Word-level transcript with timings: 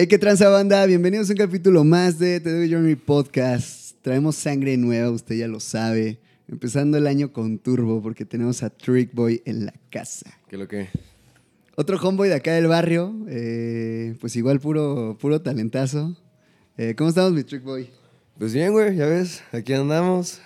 Hey, 0.00 0.06
qué 0.06 0.16
tranza 0.16 0.48
banda, 0.48 0.86
bienvenidos 0.86 1.28
a 1.28 1.32
un 1.32 1.38
capítulo 1.38 1.82
más 1.82 2.20
de 2.20 2.38
Te 2.38 2.52
Doy 2.52 2.70
Journey 2.72 2.94
Podcast. 2.94 3.96
Traemos 4.00 4.36
sangre 4.36 4.76
nueva, 4.76 5.10
usted 5.10 5.34
ya 5.34 5.48
lo 5.48 5.58
sabe. 5.58 6.20
Empezando 6.46 6.96
el 6.98 7.08
año 7.08 7.32
con 7.32 7.58
turbo 7.58 8.00
porque 8.00 8.24
tenemos 8.24 8.62
a 8.62 8.70
Trick 8.70 9.12
Boy 9.12 9.42
en 9.44 9.66
la 9.66 9.74
casa. 9.90 10.38
¿Qué 10.48 10.56
lo 10.56 10.68
que? 10.68 10.88
Otro 11.74 11.96
homeboy 11.96 12.28
de 12.28 12.36
acá 12.36 12.52
del 12.52 12.68
barrio, 12.68 13.12
eh, 13.26 14.14
pues 14.20 14.36
igual 14.36 14.60
puro, 14.60 15.18
puro 15.20 15.42
talentazo. 15.42 16.16
Eh, 16.76 16.94
¿Cómo 16.96 17.10
estamos, 17.10 17.32
mi 17.32 17.42
Trick 17.42 17.64
Boy? 17.64 17.90
Pues 18.38 18.54
bien, 18.54 18.70
güey, 18.70 18.94
ya 18.94 19.06
ves, 19.06 19.42
aquí 19.50 19.72
andamos. 19.72 20.40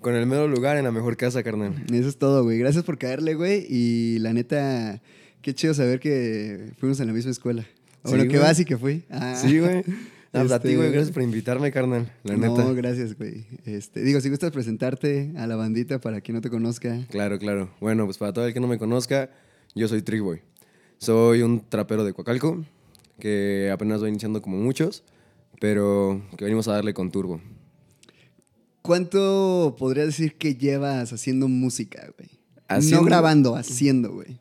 Con 0.00 0.14
el 0.14 0.24
mero 0.24 0.48
lugar 0.48 0.78
en 0.78 0.84
la 0.84 0.92
mejor 0.92 1.18
casa, 1.18 1.42
carnal. 1.42 1.74
Eso 1.92 2.08
es 2.08 2.16
todo, 2.16 2.42
güey. 2.42 2.58
Gracias 2.58 2.84
por 2.84 2.96
caerle, 2.96 3.34
güey. 3.34 3.66
Y 3.68 4.18
la 4.20 4.32
neta, 4.32 5.02
qué 5.42 5.54
chido 5.54 5.74
saber 5.74 6.00
que 6.00 6.72
fuimos 6.78 7.00
en 7.00 7.06
la 7.06 7.12
misma 7.12 7.32
escuela. 7.32 7.66
O 8.02 8.08
Sí, 8.08 8.14
bueno, 8.16 8.22
que 8.30 8.38
güey. 8.38 8.40
vas 8.48 8.58
y 8.60 8.64
que 8.64 8.76
fui. 8.78 9.04
Ah. 9.10 9.34
Sí, 9.36 9.58
güey. 9.58 9.78
Ah, 9.78 9.82
pues 10.40 10.52
a 10.52 10.60
ti, 10.60 10.68
Este- 10.68 10.76
güey, 10.76 10.90
gracias 10.92 11.12
por 11.12 11.22
invitarme, 11.22 11.70
carnal. 11.72 12.12
La 12.24 12.36
no, 12.36 12.56
neta. 12.56 12.72
gracias, 12.72 13.16
güey. 13.18 13.46
Este, 13.64 14.00
digo, 14.02 14.20
si 14.20 14.28
gustas 14.30 14.50
presentarte 14.52 15.32
a 15.36 15.46
la 15.46 15.56
bandita 15.56 16.00
para 16.00 16.20
quien 16.20 16.36
no 16.36 16.40
te 16.40 16.50
conozca. 16.50 17.04
Claro, 17.10 17.38
claro. 17.38 17.70
Bueno, 17.80 18.04
pues 18.06 18.16
para 18.18 18.32
todo 18.32 18.46
el 18.46 18.54
que 18.54 18.60
no 18.60 18.68
me 18.68 18.78
conozca, 18.78 19.30
yo 19.74 19.86
soy 19.88 20.02
Trickboy. 20.02 20.40
Soy 20.98 21.42
un 21.42 21.60
trapero 21.68 22.04
de 22.04 22.12
Coacalco, 22.12 22.64
que 23.18 23.70
apenas 23.72 24.00
voy 24.00 24.10
iniciando 24.10 24.40
como 24.40 24.56
muchos, 24.58 25.02
pero 25.60 26.22
que 26.38 26.44
venimos 26.44 26.68
a 26.68 26.72
darle 26.72 26.94
con 26.94 27.10
turbo. 27.10 27.40
¿Cuánto 28.82 29.76
podrías 29.78 30.06
decir 30.06 30.36
que 30.36 30.54
llevas 30.54 31.12
haciendo 31.12 31.48
música, 31.48 32.08
güey? 32.16 32.30
Haciendo- 32.68 33.00
No 33.02 33.06
grabando, 33.06 33.56
haciendo, 33.56 34.12
güey. 34.12 34.38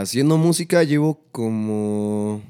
Haciendo 0.00 0.36
música 0.36 0.82
llevo 0.84 1.22
como 1.32 2.42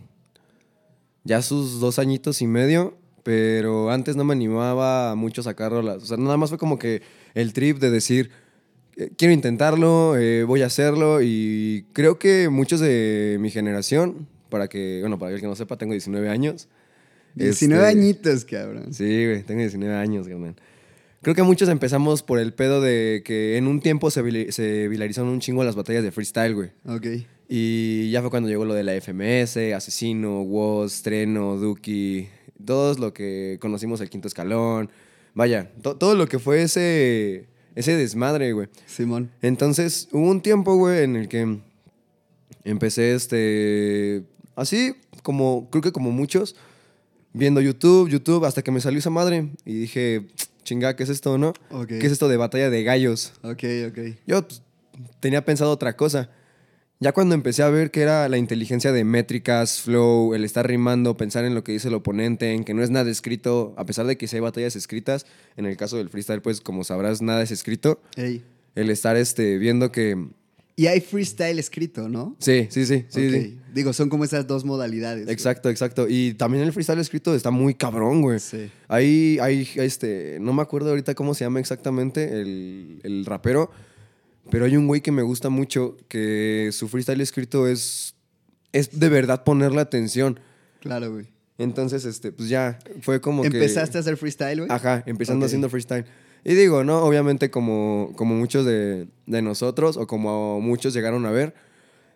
ya 1.23 1.43
sus 1.43 1.79
dos 1.79 2.01
añitos 2.01 2.43
y 2.43 2.49
medio, 2.49 2.99
pero 3.23 3.93
antes 3.93 4.17
no 4.17 4.25
me 4.25 4.33
animaba 4.33 5.15
mucho 5.15 5.43
a 5.43 5.45
sacar 5.45 5.71
rolas. 5.71 6.03
O 6.03 6.07
sea, 6.07 6.17
nada 6.17 6.37
más 6.37 6.51
fue 6.51 6.59
como 6.59 6.77
que 6.77 7.03
el 7.35 7.53
trip 7.53 7.79
de 7.79 7.91
decir, 7.91 8.31
eh, 8.97 9.11
quiero 9.17 9.33
intentarlo, 9.33 10.17
eh, 10.17 10.43
voy 10.43 10.63
a 10.63 10.67
hacerlo 10.67 11.23
y 11.23 11.87
creo 11.93 12.19
que 12.19 12.49
muchos 12.49 12.81
de 12.81 13.37
mi 13.39 13.51
generación, 13.51 14.27
para 14.49 14.67
que, 14.67 14.99
bueno, 15.03 15.17
para 15.17 15.33
el 15.33 15.41
que 15.41 15.47
no 15.47 15.55
sepa, 15.55 15.77
tengo 15.77 15.93
19 15.93 16.29
años. 16.29 16.69
19 17.37 17.85
Este, 17.85 17.97
añitos, 17.97 18.45
cabrón. 18.45 18.93
Sí, 18.93 19.25
güey, 19.25 19.45
tengo 19.45 19.61
19 19.61 19.95
años, 19.95 20.27
carnal. 20.27 20.57
Creo 21.23 21.37
que 21.37 21.45
muchos 21.45 21.69
empezamos 21.69 22.25
por 22.25 22.41
el 22.41 22.55
pedo 22.55 22.81
de 22.81 23.23
que 23.25 23.57
en 23.57 23.69
un 23.69 23.81
tiempo 23.81 24.11
se, 24.11 24.51
se 24.51 24.89
viralizaron 24.89 25.31
un 25.31 25.39
chingo 25.39 25.63
las 25.63 25.77
batallas 25.77 26.03
de 26.03 26.11
freestyle, 26.11 26.55
güey. 26.55 26.71
Ok. 26.87 27.07
Y 27.49 28.11
ya 28.11 28.21
fue 28.23 28.31
cuando 28.31 28.49
llegó 28.49 28.65
lo 28.65 28.75
de 28.75 28.83
la 28.83 28.93
FMS, 29.01 29.57
Asesino, 29.75 30.43
Woz, 30.43 31.03
Treno, 31.03 31.57
Duki, 31.57 32.29
todos 32.65 32.99
lo 32.99 33.13
que 33.13 33.59
conocimos 33.61 34.01
el 34.01 34.11
quinto 34.11 34.27
escalón. 34.29 34.91
Vaya, 35.35 35.71
to- 35.83 35.97
todo 35.97 36.15
lo 36.17 36.27
que 36.27 36.39
fue 36.41 36.63
ese, 36.63 37.47
ese 37.77 37.97
desmadre, 37.97 38.53
güey. 38.53 38.69
Simón. 38.87 39.31
Entonces, 39.43 40.09
hubo 40.13 40.29
un 40.29 40.41
tiempo, 40.41 40.75
güey, 40.77 41.05
en 41.05 41.15
el 41.17 41.29
que 41.29 41.59
empecé, 42.65 43.15
este, 43.15 44.25
así 44.57 44.97
como, 45.23 45.69
creo 45.71 45.83
que 45.83 45.93
como 45.93 46.11
muchos, 46.11 46.57
viendo 47.33 47.61
YouTube, 47.61 48.09
YouTube, 48.09 48.45
hasta 48.45 48.63
que 48.63 48.73
me 48.73 48.81
salió 48.81 48.99
esa 48.99 49.11
madre. 49.11 49.51
Y 49.65 49.75
dije, 49.75 50.27
chinga, 50.65 50.97
¿qué 50.97 51.05
es 51.05 51.11
esto, 51.11 51.39
no? 51.39 51.53
¿Qué 52.01 52.07
es 52.07 52.13
esto 52.13 52.29
de 52.29 52.37
batalla 52.39 52.71
de 52.71 52.83
gallos? 52.83 53.33
Ok, 53.43 53.63
ok. 53.89 53.99
Yo 54.27 54.47
pues, 54.49 54.63
tenía 55.21 55.45
pensado 55.45 55.71
otra 55.71 55.97
cosa. 55.97 56.31
Ya 56.99 57.13
cuando 57.13 57.35
empecé 57.35 57.63
a 57.63 57.69
ver 57.69 57.91
que 57.91 58.01
era 58.01 58.27
la 58.29 58.39
inteligencia 58.39 58.91
de 58.91 59.05
métricas, 59.05 59.83
flow, 59.83 60.35
el 60.35 60.45
estar 60.45 60.67
rimando, 60.67 61.17
pensar 61.17 61.45
en 61.45 61.55
lo 61.55 61.63
que 61.63 61.73
dice 61.73 61.89
el 61.89 61.95
oponente, 61.95 62.55
en 62.55 62.65
que 62.65 62.73
no 62.73 62.83
es 62.83 62.89
nada 62.89 63.11
escrito, 63.11 63.75
a 63.77 63.85
pesar 63.85 64.07
de 64.07 64.17
que 64.17 64.27
sí 64.27 64.37
hay 64.37 64.41
batallas 64.41 64.77
escritas, 64.77 65.27
en 65.59 65.67
el 65.67 65.77
caso 65.77 65.99
del 65.99 66.09
freestyle, 66.09 66.41
pues 66.41 66.63
como 66.63 66.85
sabrás, 66.85 67.21
nada 67.21 67.43
es 67.43 67.51
escrito. 67.51 68.01
Ey. 68.17 68.43
El 68.75 68.89
estar 68.89 69.17
este, 69.17 69.59
viendo 69.59 69.93
que... 69.93 70.17
Y 70.75 70.87
hay 70.87 71.01
freestyle 71.01 71.59
escrito, 71.59 72.09
¿no? 72.09 72.37
Sí, 72.39 72.67
sí, 72.71 72.87
sí, 72.87 73.05
sí, 73.09 73.31
sí. 73.31 73.59
Digo, 73.75 73.93
son 73.93 74.11
como 74.11 74.25
esas 74.25 74.47
dos 74.47 74.65
modalidades. 74.65 75.25
güey. 75.25 75.33
Exacto, 75.33 75.71
exacto. 75.71 76.07
Y 76.09 76.35
también 76.35 76.65
el 76.65 76.73
freestyle 76.73 76.99
escrito 76.99 77.35
está 77.35 77.51
muy 77.51 77.75
cabrón, 77.75 78.21
güey. 78.23 78.41
Sí. 78.41 78.71
Ahí, 78.89 79.39
hay, 79.41 79.69
este, 79.77 80.39
no 80.41 80.53
me 80.53 80.63
acuerdo 80.63 80.91
ahorita 80.91 81.15
cómo 81.15 81.35
se 81.35 81.45
llama 81.45 81.61
exactamente 81.61 82.41
el, 82.41 83.01
el 83.05 83.25
rapero, 83.25 83.71
pero 84.51 84.65
hay 84.65 84.77
un 84.77 84.87
güey 84.87 85.01
que 85.01 85.13
me 85.13 85.23
gusta 85.23 85.49
mucho 85.49 85.97
que 86.09 86.71
su 86.73 86.89
freestyle 86.89 87.21
escrito 87.21 87.67
es, 87.67 88.15
es 88.73 88.99
de 88.99 89.09
verdad 89.09 89.45
ponerle 89.45 89.81
atención. 89.81 90.41
Claro, 90.81 91.13
güey. 91.13 91.27
Entonces, 91.59 92.05
este, 92.05 92.33
pues 92.33 92.49
ya, 92.49 92.79
fue 93.01 93.21
como 93.21 93.43
que... 93.43 93.49
¿Empezaste 93.49 93.99
a 93.99 94.01
hacer 94.01 94.17
freestyle, 94.17 94.59
güey? 94.59 94.71
Ajá, 94.71 95.03
empezando 95.07 95.47
haciendo 95.47 95.71
freestyle. 95.71 96.05
Y 96.45 96.55
digo, 96.55 96.85
¿no? 96.85 97.03
Obviamente 97.03 97.51
como, 97.51 98.13
como 98.15 98.35
muchos 98.35 98.65
de, 98.67 99.09
de 99.27 99.43
nosotros 99.43 99.97
o 99.97 100.07
como 100.07 100.61
muchos 100.61 100.95
llegaron 100.95 101.27
a 101.27 101.31
ver, 101.31 101.55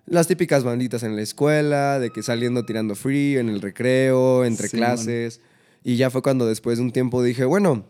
las 0.06 0.26
típicas 0.26 0.64
banditas 0.64 1.02
en 1.02 1.16
la 1.16 1.22
escuela, 1.22 1.98
de 1.98 2.10
que 2.10 2.22
saliendo 2.22 2.64
tirando 2.64 2.94
free, 2.94 3.38
en 3.38 3.48
el 3.48 3.60
recreo, 3.60 4.44
entre 4.44 4.68
clases. 4.68 5.40
Y 5.82 5.96
ya 5.96 6.10
fue 6.10 6.22
cuando 6.22 6.46
después 6.46 6.78
de 6.78 6.84
un 6.84 6.92
tiempo 6.92 7.22
dije, 7.22 7.44
bueno, 7.44 7.86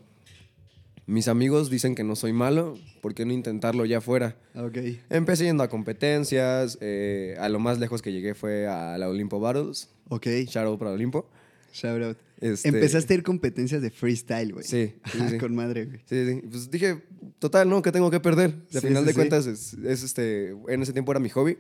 mis 1.11 1.29
amigos 1.29 1.71
dicen 1.71 1.95
que 1.95 2.05
no 2.05 2.17
soy 2.17 2.33
malo, 2.33 2.79
¿por 3.01 3.15
qué 3.15 3.25
no 3.27 3.33
intentarlo 3.33 3.85
ya 3.85 3.99
afuera? 3.99 4.37
Ok. 4.55 4.79
Empecé 5.11 5.45
yendo 5.45 5.63
a 5.63 5.69
competencias, 5.69 6.79
eh, 6.81 7.37
a 7.39 7.49
lo 7.49 7.59
más 7.59 7.79
lejos 7.79 8.01
que 8.03 8.13
llegué 8.13 8.35
fue 8.35 8.67
a 8.67 8.97
la 8.99 9.09
Olimpo 9.09 9.41
Battles, 9.41 9.89
Ok. 10.09 10.27
shout 10.47 10.67
out 10.67 10.79
para 10.79 10.93
Olimpo. 10.93 11.29
Shout 11.73 12.03
out. 12.03 12.19
Este- 12.41 12.69
Empezaste 12.69 13.13
a 13.15 13.17
ir 13.19 13.23
competencias 13.23 13.83
de 13.83 13.91
freestyle, 13.91 14.53
güey. 14.53 14.65
Sí, 14.65 14.95
sí, 15.13 15.19
Ah, 15.21 15.29
sí. 15.31 15.39
Con 15.39 15.55
madre, 15.55 15.85
güey. 15.87 16.01
Sí, 16.07 16.27
sí. 16.27 16.43
Pues 16.51 16.71
dije, 16.71 17.03
total, 17.39 17.69
¿no? 17.69 17.83
¿Qué 17.83 17.93
tengo 17.93 18.11
que 18.11 18.19
perder? 18.21 18.51
Al 18.75 18.81
Sí, 18.81 18.87
final 18.89 19.03
sí, 19.05 19.09
de 19.09 19.15
cuentas, 19.15 19.47
es, 19.47 19.75
es, 19.75 20.03
este, 20.03 20.51
en 20.69 20.83
ese 20.83 20.93
tiempo 20.93 21.13
era 21.13 21.21
mi 21.21 21.29
hobby. 21.29 21.59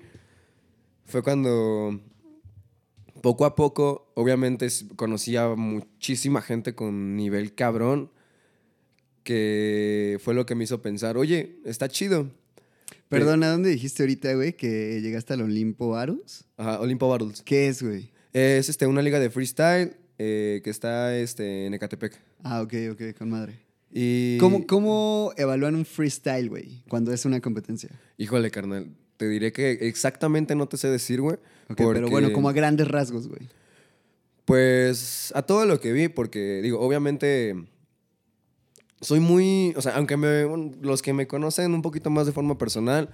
Fue 1.05 1.23
cuando, 1.23 2.01
poco 3.23 3.45
a 3.45 3.55
poco, 3.55 4.11
obviamente 4.15 4.67
s- 4.67 4.87
conocí 4.97 5.37
a 5.37 5.49
muchísima 5.55 6.41
gente 6.41 6.75
con 6.75 7.15
nivel 7.17 7.55
cabrón, 7.55 8.11
que 9.31 10.19
fue 10.25 10.35
lo 10.35 10.45
que 10.45 10.57
me 10.57 10.65
hizo 10.65 10.83
pensar, 10.83 11.17
oye, 11.17 11.61
está 11.65 11.87
chido. 11.87 12.29
Perdón, 13.09 13.45
¿a 13.45 13.51
dónde 13.51 13.71
dijiste 13.71 14.03
ahorita, 14.03 14.35
güey, 14.35 14.55
que 14.55 15.01
llegaste 15.01 15.35
al 15.35 15.43
Olimpo 15.43 15.95
Aros? 15.95 16.47
Ajá, 16.57 16.81
Olimpo 16.81 17.09
Battles. 17.09 17.41
¿Qué 17.43 17.69
es, 17.69 17.81
güey? 17.81 18.11
Es 18.33 18.69
este, 18.69 18.89
una 18.89 19.03
liga 19.03 19.21
de 19.21 19.31
freestyle 19.31 19.95
eh, 20.19 20.61
que 20.65 20.71
está 20.71 21.17
este, 21.17 21.67
en 21.67 21.75
Ecatepec. 21.75 22.21
Ah, 22.43 22.61
ok, 22.61 22.75
ok, 22.91 23.17
con 23.17 23.31
madre. 23.31 23.55
Y... 23.93 24.37
¿Cómo, 24.39 24.67
¿Cómo 24.67 25.33
evalúan 25.37 25.77
un 25.77 25.85
freestyle, 25.85 26.49
güey, 26.49 26.83
cuando 26.89 27.13
es 27.13 27.25
una 27.25 27.41
competencia? 27.41 27.89
Híjole, 28.19 28.51
carnal. 28.51 28.89
Te 29.17 29.29
diré 29.29 29.53
que 29.53 29.71
exactamente 29.71 30.57
no 30.57 30.67
te 30.67 30.77
sé 30.77 30.89
decir, 30.89 31.21
güey. 31.21 31.37
Ok, 31.69 31.77
pero 31.77 32.09
bueno, 32.09 32.33
como 32.33 32.49
a 32.49 32.53
grandes 32.53 32.89
rasgos, 32.89 33.29
güey. 33.29 33.49
Pues 34.45 35.33
a 35.37 35.43
todo 35.43 35.67
lo 35.67 35.79
que 35.79 35.93
vi, 35.93 36.09
porque 36.09 36.63
digo, 36.63 36.81
obviamente 36.81 37.55
soy 39.01 39.21
muy, 39.21 39.73
o 39.77 39.83
sea, 39.83 39.97
aunque 39.97 40.17
me, 40.17 40.45
bueno, 40.45 40.73
los 40.81 41.03
que 41.03 41.13
me 41.13 41.27
conocen 41.27 41.73
un 41.75 41.83
poquito 41.83 42.11
más 42.11 42.27
de 42.27 42.33
forma 42.33 42.59
personal, 42.59 43.11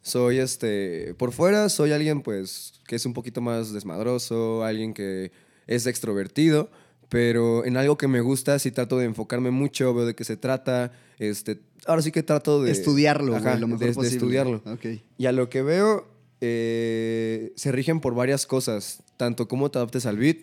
soy 0.00 0.38
este, 0.38 1.14
por 1.14 1.30
fuera 1.32 1.68
soy 1.68 1.92
alguien 1.92 2.22
pues 2.22 2.72
que 2.88 2.96
es 2.96 3.06
un 3.06 3.12
poquito 3.12 3.40
más 3.40 3.72
desmadroso, 3.72 4.64
alguien 4.64 4.94
que 4.94 5.30
es 5.68 5.86
extrovertido, 5.86 6.70
pero 7.08 7.64
en 7.64 7.76
algo 7.76 7.96
que 7.96 8.08
me 8.08 8.20
gusta 8.20 8.58
sí 8.58 8.72
trato 8.72 8.98
de 8.98 9.04
enfocarme 9.04 9.50
mucho, 9.52 9.94
veo 9.94 10.04
de 10.06 10.14
qué 10.14 10.24
se 10.24 10.36
trata, 10.36 10.90
este, 11.18 11.60
ahora 11.86 12.02
sí 12.02 12.10
que 12.10 12.22
trato 12.24 12.62
de 12.62 12.72
Estudiarlo, 12.72 13.32
güey, 13.32 13.44
Ajá, 13.44 13.56
lo 13.58 13.68
mejor 13.68 13.80
de- 13.80 13.86
de 13.86 13.92
posible. 13.92 14.16
estudiarlo. 14.16 14.62
Ok. 14.66 14.86
Y 15.18 15.26
a 15.26 15.32
lo 15.32 15.48
que 15.48 15.62
veo, 15.62 16.08
eh, 16.40 17.52
se 17.54 17.70
rigen 17.70 18.00
por 18.00 18.14
varias 18.14 18.46
cosas, 18.46 19.02
tanto 19.16 19.46
cómo 19.46 19.70
te 19.70 19.78
adaptes 19.78 20.04
al 20.06 20.16
beat, 20.16 20.38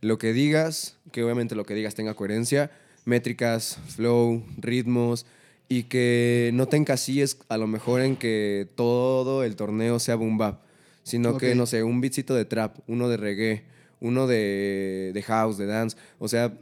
lo 0.00 0.18
que 0.18 0.32
digas, 0.32 0.96
que 1.12 1.22
obviamente 1.22 1.54
lo 1.54 1.64
que 1.64 1.74
digas 1.74 1.94
tenga 1.94 2.14
coherencia, 2.14 2.70
métricas, 3.04 3.78
flow, 3.88 4.42
ritmos, 4.56 5.26
y 5.68 5.84
que 5.84 6.50
no 6.54 6.66
te 6.66 6.76
encasilles 6.76 7.38
a 7.48 7.56
lo 7.56 7.66
mejor 7.66 8.00
en 8.00 8.16
que 8.16 8.68
todo 8.74 9.44
el 9.44 9.56
torneo 9.56 9.98
sea 9.98 10.16
boom 10.16 10.38
bap, 10.38 10.62
sino 11.02 11.38
que, 11.38 11.54
no 11.54 11.66
sé, 11.66 11.82
un 11.82 12.00
beatcito 12.00 12.34
de 12.34 12.44
trap, 12.44 12.78
uno 12.86 13.08
de 13.08 13.16
reggae, 13.16 13.64
uno 14.00 14.26
de, 14.26 15.10
de 15.14 15.22
house, 15.22 15.58
de 15.58 15.66
dance, 15.66 15.96
o 16.18 16.28
sea, 16.28 16.52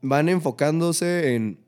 van 0.00 0.28
enfocándose 0.28 1.34
en 1.34 1.58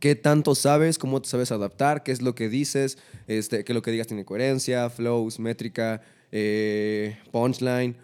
qué 0.00 0.14
tanto 0.14 0.54
sabes, 0.54 0.98
cómo 0.98 1.22
te 1.22 1.28
sabes 1.28 1.52
adaptar, 1.52 2.02
qué 2.02 2.12
es 2.12 2.20
lo 2.20 2.34
que 2.34 2.48
dices, 2.48 2.98
este, 3.26 3.64
que 3.64 3.74
lo 3.74 3.82
que 3.82 3.90
digas 3.90 4.06
tiene 4.06 4.24
coherencia, 4.24 4.90
flows, 4.90 5.38
métrica, 5.38 6.02
eh, 6.30 7.16
punchline 7.32 7.96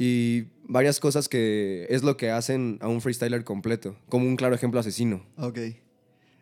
y 0.00 0.44
varias 0.62 1.00
cosas 1.00 1.28
que 1.28 1.88
es 1.90 2.04
lo 2.04 2.16
que 2.16 2.30
hacen 2.30 2.78
a 2.80 2.86
un 2.86 3.00
freestyler 3.00 3.42
completo, 3.42 3.96
como 4.08 4.28
un 4.28 4.36
claro 4.36 4.54
ejemplo 4.54 4.78
asesino. 4.78 5.26
Ok. 5.36 5.58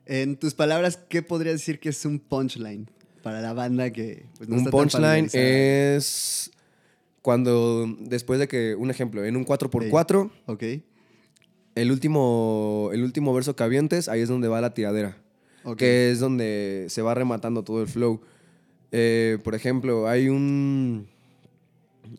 En 0.05 0.37
tus 0.37 0.53
palabras, 0.53 0.99
¿qué 1.09 1.23
podrías 1.23 1.55
decir 1.55 1.81
que 1.81 1.89
es 1.89 2.05
un 2.05 2.19
punchline? 2.19 2.87
Para 3.23 3.41
la 3.41 3.55
banda 3.55 3.91
que 3.91 4.27
pues, 4.37 4.51
no 4.51 4.57
un 4.57 4.59
está 4.61 4.71
tan 4.71 4.79
punchline 4.79 5.31
familiarizada. 5.31 5.97
es 5.97 6.51
cuando 7.23 7.89
después 7.99 8.39
de 8.39 8.47
que, 8.47 8.75
un 8.75 8.91
ejemplo, 8.91 9.25
en 9.25 9.37
un 9.37 9.47
4x4, 9.47 10.31
Ok. 10.45 10.63
el, 11.75 11.91
último, 11.91 12.91
el 12.93 13.03
último 13.03 13.33
verso 13.33 13.57
que 13.57 13.65
avientes, 13.65 14.09
ahí 14.11 14.21
es 14.21 14.29
donde 14.29 14.49
va 14.49 14.61
la 14.61 14.75
tiradera. 14.75 15.17
Ok. 15.65 15.79
que 15.79 16.11
es 16.11 16.21
donde 16.21 16.87
se 16.91 17.01
va 17.01 17.15
rematando 17.15 17.65
todo 17.65 17.81
el 17.81 17.89
flow. 17.89 18.21
Eh, 18.93 19.39
por 19.43 19.55
ejemplo, 19.55 20.07
hay 20.07 20.29
un, 20.29 21.09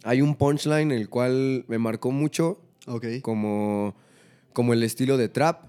hay 0.03 0.21
un 0.21 0.35
punchline 0.35 0.91
el 0.91 1.09
cual 1.09 1.65
me 1.67 1.77
marcó 1.77 2.11
mucho 2.11 2.59
Ok. 2.87 3.05
como, 3.21 3.95
como 4.53 4.73
el 4.73 4.83
estilo 4.83 5.17
de 5.17 5.29
trap, 5.29 5.65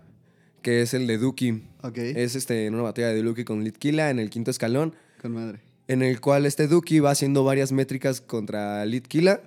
que 0.63 0.83
es 0.83 0.95
el 0.95 1.07
de 1.07 1.19
Duki. 1.19 1.63
Ok. 1.83 1.99
Es 1.99 2.35
este, 2.37 2.67
en 2.67 2.75
una 2.75 2.83
batalla 2.85 3.09
de 3.09 3.23
Duki 3.23 3.45
con 3.45 3.65
Litkila 3.65 4.11
en 4.11 4.19
el 4.19 4.31
quinto 4.31 4.51
escalón, 4.51 4.95
Con 5.23 5.33
madre. 5.33 5.61
en 5.89 6.03
el 6.03 6.21
cual 6.21 6.47
este 6.47 6.67
Duki 6.69 7.01
va 7.01 7.11
haciendo 7.11 7.45
varias 7.45 7.73
métricas 7.73 8.21
contra 8.21 8.85
Litkila. 8.87 9.41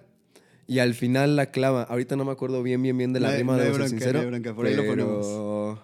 Y 0.67 0.79
al 0.79 0.93
final 0.93 1.35
la 1.35 1.47
clava. 1.51 1.83
Ahorita 1.83 2.15
no 2.15 2.23
me 2.23 2.31
acuerdo 2.31 2.63
bien, 2.63 2.81
bien, 2.81 2.97
bien 2.97 3.11
de 3.11 3.19
la 3.19 3.29
hay- 3.29 3.39
rima, 3.39 3.57
ser 3.57 3.73
bronca, 3.73 3.89
sincero. 3.89 4.13
no 4.13 4.19
hay 4.19 4.25
bronca, 4.27 4.53
por 4.55 4.65
ahí 4.67 4.73
lo 4.75 4.83
pero 4.83 5.83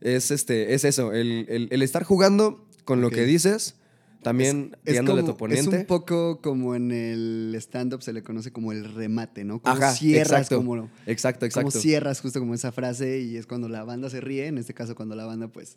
Es, 0.00 0.32
este, 0.32 0.74
es 0.74 0.84
eso, 0.84 1.12
el, 1.12 1.46
el- 1.48 1.68
el 1.70 1.82
estar 1.82 2.02
jugando 2.02 2.66
con 2.84 3.00
lo 3.00 3.10
que 3.10 3.24
dices, 3.24 3.76
también 4.22 4.76
Es, 4.84 4.92
tirándole 4.92 5.20
a 5.22 5.24
tu 5.24 5.36
como- 5.36 5.52
es 5.52 5.60
oponente. 5.60 5.78
un 5.80 5.86
poco 5.86 6.40
como 6.40 6.74
en 6.74 6.90
el 6.92 7.54
stand-up 7.58 8.02
se 8.02 8.12
le 8.12 8.22
conoce 8.22 8.52
como 8.52 8.72
el 8.72 8.84
remate, 8.94 9.44
¿no? 9.44 9.60
Como 9.60 9.74
Ajá, 9.74 9.92
cierras, 9.92 10.42
exacto. 10.42 10.56
como, 10.56 10.90
Exacto, 11.06 11.44
exacto. 11.46 11.70
como 11.70 11.82
cierras 11.82 12.20
justo 12.20 12.38
como 12.40 12.54
esa 12.54 12.72
frase 12.72 13.20
y 13.20 13.36
es 13.36 13.46
cuando 13.46 13.68
la 13.68 13.84
banda 13.84 14.08
se 14.10 14.20
ríe, 14.20 14.46
en 14.46 14.58
este 14.58 14.74
caso 14.74 14.94
cuando 14.94 15.14
la 15.16 15.24
banda 15.26 15.48
pues... 15.48 15.76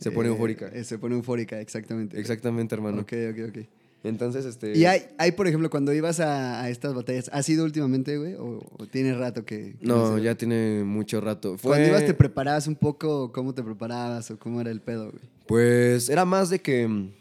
Se 0.00 0.10
pone 0.10 0.28
eh, 0.28 0.32
eufórica. 0.32 0.66
eh, 0.72 0.82
se 0.84 0.98
pone 0.98 1.14
eufórica, 1.14 1.60
exactamente. 1.60 2.18
Exactamente, 2.18 2.74
hermano. 2.74 3.02
Ok, 3.02 3.12
ok, 3.30 3.38
ok. 3.50 3.58
Entonces, 4.02 4.44
este. 4.44 4.76
Y 4.76 4.84
hay, 4.84 5.02
hay, 5.16 5.32
por 5.32 5.46
ejemplo, 5.46 5.70
cuando 5.70 5.90
ibas 5.94 6.20
a, 6.20 6.60
a 6.62 6.68
estas 6.68 6.92
batallas, 6.92 7.30
¿has 7.32 7.48
ido 7.48 7.64
últimamente, 7.64 8.18
güey? 8.18 8.34
¿O, 8.34 8.60
o 8.76 8.86
tiene 8.86 9.14
rato 9.14 9.46
que...? 9.46 9.76
que 9.80 9.86
No, 9.86 10.18
ya 10.18 10.34
tiene 10.34 10.84
mucho 10.84 11.22
rato. 11.22 11.56
Fue, 11.56 11.70
Cuando 11.70 11.88
ibas 11.88 12.04
te 12.04 12.12
preparabas 12.12 12.66
un 12.66 12.74
poco, 12.76 13.32
¿cómo 13.32 13.54
te 13.54 13.62
preparabas 13.62 14.30
o 14.30 14.38
cómo 14.38 14.60
era 14.60 14.70
el 14.70 14.82
pedo, 14.82 15.10
güey? 15.10 15.22
Pues 15.46 16.10
era 16.10 16.26
más 16.26 16.50
de 16.50 16.58
que. 16.58 17.12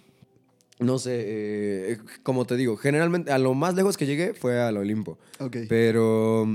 No 0.79 0.97
sé, 0.99 1.23
eh, 1.25 1.97
como 2.23 2.45
te 2.45 2.57
digo, 2.57 2.77
generalmente 2.77 3.31
a 3.31 3.37
lo 3.37 3.53
más 3.53 3.75
lejos 3.75 3.95
que 3.95 4.05
llegué 4.05 4.33
fue 4.33 4.59
al 4.59 4.77
Olimpo. 4.77 5.19
Pero 5.69 6.47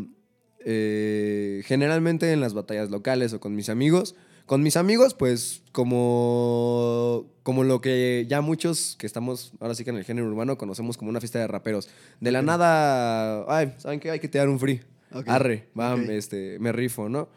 eh, 0.64 1.62
generalmente 1.64 2.32
en 2.32 2.40
las 2.40 2.52
batallas 2.52 2.90
locales 2.90 3.32
o 3.32 3.40
con 3.40 3.54
mis 3.54 3.68
amigos, 3.68 4.16
con 4.46 4.62
mis 4.62 4.76
amigos, 4.76 5.14
pues 5.14 5.62
como, 5.72 7.26
como 7.42 7.64
lo 7.64 7.80
que 7.80 8.26
ya 8.28 8.40
muchos 8.40 8.96
que 8.98 9.06
estamos 9.06 9.52
ahora 9.60 9.74
sí 9.74 9.84
que 9.84 9.90
en 9.90 9.96
el 9.96 10.04
género 10.04 10.26
urbano 10.26 10.58
conocemos 10.58 10.96
como 10.96 11.10
una 11.10 11.20
fiesta 11.20 11.38
de 11.38 11.46
raperos. 11.46 11.88
De 12.20 12.32
la 12.32 12.42
nada, 12.42 13.44
ay, 13.48 13.74
¿saben 13.78 14.00
qué? 14.00 14.10
Hay 14.10 14.20
que 14.20 14.28
tirar 14.28 14.48
un 14.48 14.58
free. 14.58 14.80
Arre, 15.26 15.68
ok. 15.74 16.08
este, 16.10 16.58
me 16.58 16.72
rifo, 16.72 17.08
¿no? 17.08 17.28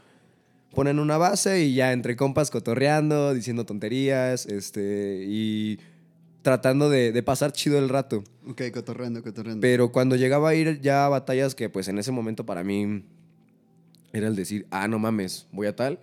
Ponen 0.74 1.00
una 1.00 1.18
base 1.18 1.64
y 1.64 1.74
ya 1.74 1.92
entre 1.92 2.16
compas 2.16 2.50
cotorreando, 2.50 3.34
diciendo 3.34 3.66
tonterías, 3.66 4.46
este, 4.46 5.26
y 5.28 5.80
tratando 6.42 6.90
de, 6.90 7.12
de 7.12 7.24
pasar 7.24 7.52
chido 7.52 7.78
el 7.78 7.90
rato. 7.90 8.24
Ok, 8.48 8.62
cotorreando, 8.74 9.22
cotorreando. 9.24 9.62
Pero 9.62 9.92
cuando 9.92 10.16
llegaba 10.16 10.50
a 10.50 10.56
ir 10.56 10.82
ya 10.82 11.06
a 11.06 11.10
batallas 11.10 11.54
que 11.56 11.70
pues 11.70 11.88
en 11.88 11.98
ese 12.00 12.12
momento 12.12 12.46
para 12.46 12.64
mí 12.64 13.04
era 14.14 14.28
el 14.28 14.36
decir, 14.36 14.66
ah, 14.72 14.88
no 14.88 15.00
mames, 15.00 15.48
voy 15.52 15.68
a 15.68 15.76
tal. 15.76 16.00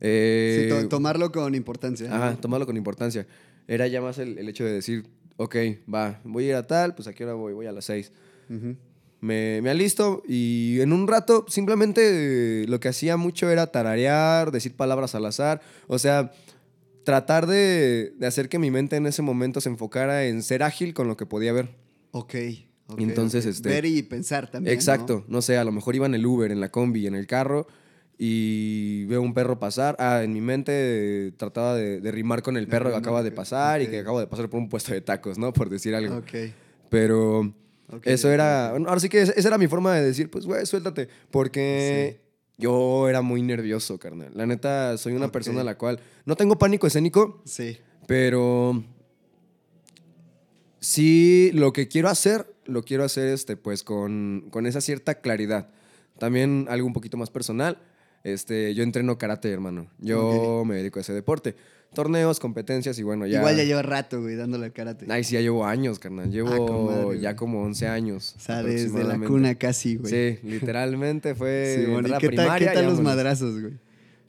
Sí, 0.00 0.06
Eh, 0.06 0.66
to- 0.68 0.88
tomarlo 0.88 1.30
con 1.32 1.54
importancia. 1.54 2.14
Ajá, 2.14 2.36
tomarlo 2.36 2.66
con 2.66 2.76
importancia. 2.76 3.26
Era 3.68 3.86
ya 3.86 4.00
más 4.02 4.18
el, 4.18 4.36
el 4.38 4.48
hecho 4.48 4.64
de 4.64 4.72
decir, 4.72 5.06
ok, 5.36 5.56
va, 5.92 6.20
voy 6.24 6.44
a 6.44 6.48
ir 6.48 6.54
a 6.56 6.66
tal, 6.66 6.94
pues 6.94 7.08
a 7.08 7.12
qué 7.14 7.24
hora 7.24 7.34
voy, 7.34 7.52
voy 7.54 7.66
a 7.66 7.72
las 7.72 7.86
seis. 7.86 8.12
Me, 9.20 9.60
me 9.62 9.70
alisto 9.70 10.22
y 10.28 10.80
en 10.80 10.92
un 10.92 11.08
rato 11.08 11.46
simplemente 11.48 12.66
lo 12.68 12.78
que 12.78 12.88
hacía 12.88 13.16
mucho 13.16 13.48
era 13.50 13.66
tararear, 13.68 14.50
decir 14.50 14.76
palabras 14.76 15.14
al 15.14 15.24
azar. 15.24 15.62
O 15.86 15.98
sea, 15.98 16.30
tratar 17.04 17.46
de, 17.46 18.14
de 18.18 18.26
hacer 18.26 18.48
que 18.48 18.58
mi 18.58 18.70
mente 18.70 18.96
en 18.96 19.06
ese 19.06 19.22
momento 19.22 19.60
se 19.60 19.68
enfocara 19.68 20.24
en 20.26 20.42
ser 20.42 20.62
ágil 20.62 20.94
con 20.94 21.06
lo 21.08 21.16
que 21.16 21.26
podía 21.26 21.52
ver. 21.52 21.70
Ok. 22.12 22.34
ok, 22.86 23.00
Entonces, 23.00 23.46
este- 23.46 23.68
Ver 23.68 23.84
y 23.84 24.02
pensar 24.02 24.50
también. 24.50 24.74
Exacto. 24.74 25.24
¿no? 25.28 25.42
sé, 25.42 25.56
a 25.58 25.64
lo 25.64 25.72
mejor 25.72 25.94
iba 25.94 26.06
en 26.06 26.14
el 26.14 26.24
Uber, 26.26 26.50
en 26.50 26.60
la 26.60 26.70
combi, 26.70 27.06
en 27.06 27.14
el 27.14 27.26
carro 27.26 27.66
y 28.18 29.04
veo 29.06 29.20
un 29.22 29.34
perro 29.34 29.58
pasar. 29.58 29.96
Ah, 29.98 30.22
en 30.22 30.32
mi 30.32 30.40
mente 30.40 31.32
trataba 31.36 31.74
de, 31.74 32.00
de 32.00 32.12
rimar 32.12 32.42
con 32.42 32.56
el 32.56 32.66
perro 32.68 32.90
que 32.90 32.96
acaba 32.96 33.22
de 33.22 33.32
pasar 33.32 33.82
y 33.82 33.88
que 33.88 33.98
acabo 33.98 34.20
de 34.20 34.26
pasar 34.26 34.48
por 34.48 34.60
un 34.60 34.68
puesto 34.68 34.92
de 34.92 35.00
tacos, 35.00 35.36
¿no? 35.38 35.52
Por 35.52 35.68
decir 35.68 35.94
algo. 35.94 36.16
Ok. 36.18 36.32
Pero 36.88 37.52
eso 38.04 38.30
era. 38.30 38.68
ahora 38.70 39.00
sí 39.00 39.08
que 39.08 39.20
esa 39.20 39.32
esa 39.32 39.48
era 39.48 39.58
mi 39.58 39.66
forma 39.66 39.94
de 39.94 40.04
decir, 40.04 40.30
pues, 40.30 40.46
güey, 40.46 40.64
suéltate. 40.64 41.08
Porque 41.30 42.20
yo 42.58 43.08
era 43.08 43.20
muy 43.22 43.42
nervioso, 43.42 43.98
carnal. 43.98 44.30
La 44.34 44.46
neta, 44.46 44.96
soy 44.98 45.12
una 45.14 45.30
persona 45.32 45.62
a 45.62 45.64
la 45.64 45.76
cual 45.76 46.00
no 46.24 46.36
tengo 46.36 46.56
pánico 46.58 46.86
escénico, 46.86 47.42
Sí. 47.44 47.78
pero 48.06 48.82
sí 50.80 51.50
lo 51.54 51.72
que 51.72 51.88
quiero 51.88 52.08
hacer, 52.08 52.46
lo 52.64 52.82
quiero 52.82 53.04
hacer 53.04 53.28
este, 53.28 53.56
pues 53.56 53.82
con, 53.82 54.46
con 54.50 54.66
esa 54.66 54.80
cierta 54.80 55.16
claridad. 55.20 55.70
También 56.18 56.66
algo 56.68 56.86
un 56.86 56.92
poquito 56.92 57.16
más 57.16 57.30
personal. 57.30 57.78
Este, 58.22 58.74
yo 58.74 58.82
entreno 58.82 59.18
karate, 59.18 59.50
hermano. 59.50 59.88
Yo 59.98 60.62
me 60.64 60.76
dedico 60.76 60.98
a 60.98 61.02
ese 61.02 61.12
deporte. 61.12 61.56
Torneos, 61.94 62.40
competencias 62.40 62.98
y 62.98 63.02
bueno, 63.02 63.26
ya. 63.26 63.38
Igual 63.38 63.56
ya 63.56 63.64
lleva 63.64 63.82
rato, 63.82 64.20
güey, 64.20 64.36
dándole 64.36 64.66
al 64.66 64.72
karate. 64.72 65.06
Ay, 65.08 65.24
sí, 65.24 65.34
ya 65.34 65.40
llevo 65.40 65.64
años, 65.64 65.98
carnal. 65.98 66.30
Llevo 66.30 66.50
Ah, 66.50 67.04
madre, 67.06 67.20
ya 67.20 67.34
como 67.36 67.62
11 67.62 67.86
años. 67.88 68.34
o 68.36 68.40
sea, 68.40 68.62
desde 68.62 69.04
la 69.04 69.18
cuna 69.18 69.54
casi, 69.54 69.96
güey. 69.96 70.10
Sí, 70.40 70.46
literalmente 70.46 71.34
fue. 71.34 71.76
Simón, 71.84 72.04
entrar 72.04 72.10
¿Y 72.10 72.14
a 72.14 72.18
qué 72.18 72.26
tal, 72.36 72.44
primaria 72.44 72.68
qué 72.68 72.72
y 72.72 72.76
tal 72.76 72.84
los 72.86 72.94
vámonos. 72.98 73.16
madrazos, 73.16 73.60
güey? 73.60 73.72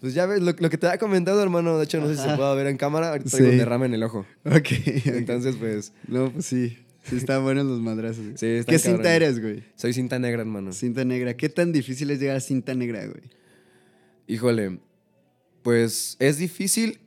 Pues 0.01 0.13
ya 0.13 0.25
ves, 0.27 0.41
lo, 0.41 0.53
lo 0.57 0.69
que 0.69 0.77
te 0.77 0.85
había 0.87 0.99
comentado, 0.99 1.41
hermano. 1.41 1.77
De 1.77 1.85
hecho, 1.85 1.99
no 1.99 2.07
sé 2.07 2.15
si 2.15 2.21
se 2.21 2.27
Ajá. 2.27 2.37
pueda 2.37 2.53
ver 2.53 2.67
en 2.67 2.77
cámara. 2.77 3.09
Ahorita 3.09 3.37
un 3.37 3.43
Sí. 3.51 3.57
derrame 3.57 3.87
en 3.87 3.93
el 3.95 4.03
ojo. 4.03 4.25
Ok. 4.45 4.67
Entonces, 5.05 5.55
pues, 5.55 5.93
No, 6.07 6.31
pues 6.31 6.45
sí. 6.45 6.77
Sí 7.03 7.17
están 7.17 7.43
buenos 7.43 7.65
los 7.65 7.79
madrazos. 7.81 8.23
güey. 8.23 8.37
Sí, 8.37 8.45
están 8.47 8.73
¿Qué 8.73 8.79
cinta 8.79 9.15
eres, 9.15 9.39
güey? 9.41 9.63
soy 9.75 9.93
cinta 9.93 10.17
negra, 10.19 10.41
hermano. 10.41 10.73
Cinta 10.73 11.05
negra. 11.05 11.35
¿Qué 11.37 11.49
tan 11.49 11.71
difícil 11.71 12.09
es 12.11 12.19
llegar 12.19 12.35
a 12.35 12.39
cinta 12.39 12.73
negra, 12.73 13.05
güey? 13.05 13.21
Híjole, 14.27 14.79
pues 15.61 16.17
es 16.19 16.37
difícil 16.37 16.99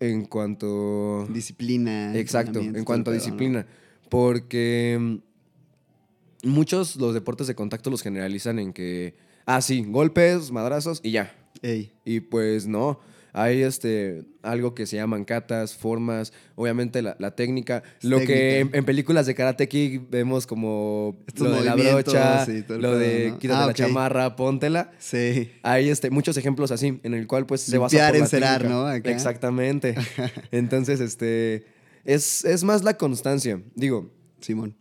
en 0.00 0.24
cuanto. 0.26 1.26
Disciplina. 1.30 2.16
Exacto, 2.16 2.60
en 2.60 2.84
cuanto 2.84 3.10
a 3.10 3.14
disciplina. 3.14 3.66
Porque 4.08 4.96
mm, 5.00 6.48
muchos 6.48 6.96
los 6.96 7.14
deportes 7.14 7.46
de 7.46 7.54
contacto 7.54 7.90
los 7.90 8.02
generalizan 8.02 8.58
en 8.58 8.72
que, 8.72 9.14
ah, 9.46 9.60
sí, 9.60 9.84
golpes, 9.86 10.50
madrazos 10.50 11.00
y 11.02 11.12
ya. 11.12 11.34
Ey. 11.62 11.92
Y 12.04 12.20
pues 12.20 12.66
no, 12.66 13.00
hay 13.36 13.62
este, 13.62 14.22
algo 14.42 14.76
que 14.76 14.86
se 14.86 14.94
llaman 14.94 15.24
catas, 15.24 15.74
formas, 15.74 16.32
obviamente 16.54 17.02
la, 17.02 17.16
la 17.18 17.34
técnica. 17.34 17.82
Lo 18.00 18.20
que 18.20 18.60
en, 18.60 18.70
en 18.72 18.84
películas 18.84 19.26
de 19.26 19.34
Karate 19.34 19.68
Kid 19.68 20.02
vemos 20.08 20.46
como 20.46 21.16
Estos 21.26 21.48
lo 21.48 21.56
de 21.56 21.64
la 21.64 21.74
brocha, 21.74 22.46
lo 22.46 22.78
pedo, 22.78 22.98
de 22.98 23.30
¿no? 23.32 23.38
quítate 23.40 23.62
Ah, 23.64 23.66
la 23.66 23.74
chamarra, 23.74 24.36
póntela. 24.36 24.92
Sí. 25.00 25.50
Hay 25.64 25.88
este, 25.88 26.10
muchos 26.10 26.36
ejemplos 26.36 26.70
así, 26.70 27.00
en 27.02 27.12
el 27.12 27.26
cual 27.26 27.44
pues 27.44 27.62
se 27.62 27.76
basa 27.76 28.06
por 28.06 28.16
encerar. 28.16 28.64
¿no? 28.66 28.86
Acá. 28.86 29.10
Exactamente. 29.10 29.96
Entonces, 30.52 31.00
este, 31.00 31.66
es, 32.04 32.44
es 32.44 32.62
más 32.62 32.84
la 32.84 32.96
constancia, 32.96 33.60
digo. 33.74 34.12
Simón. 34.40 34.76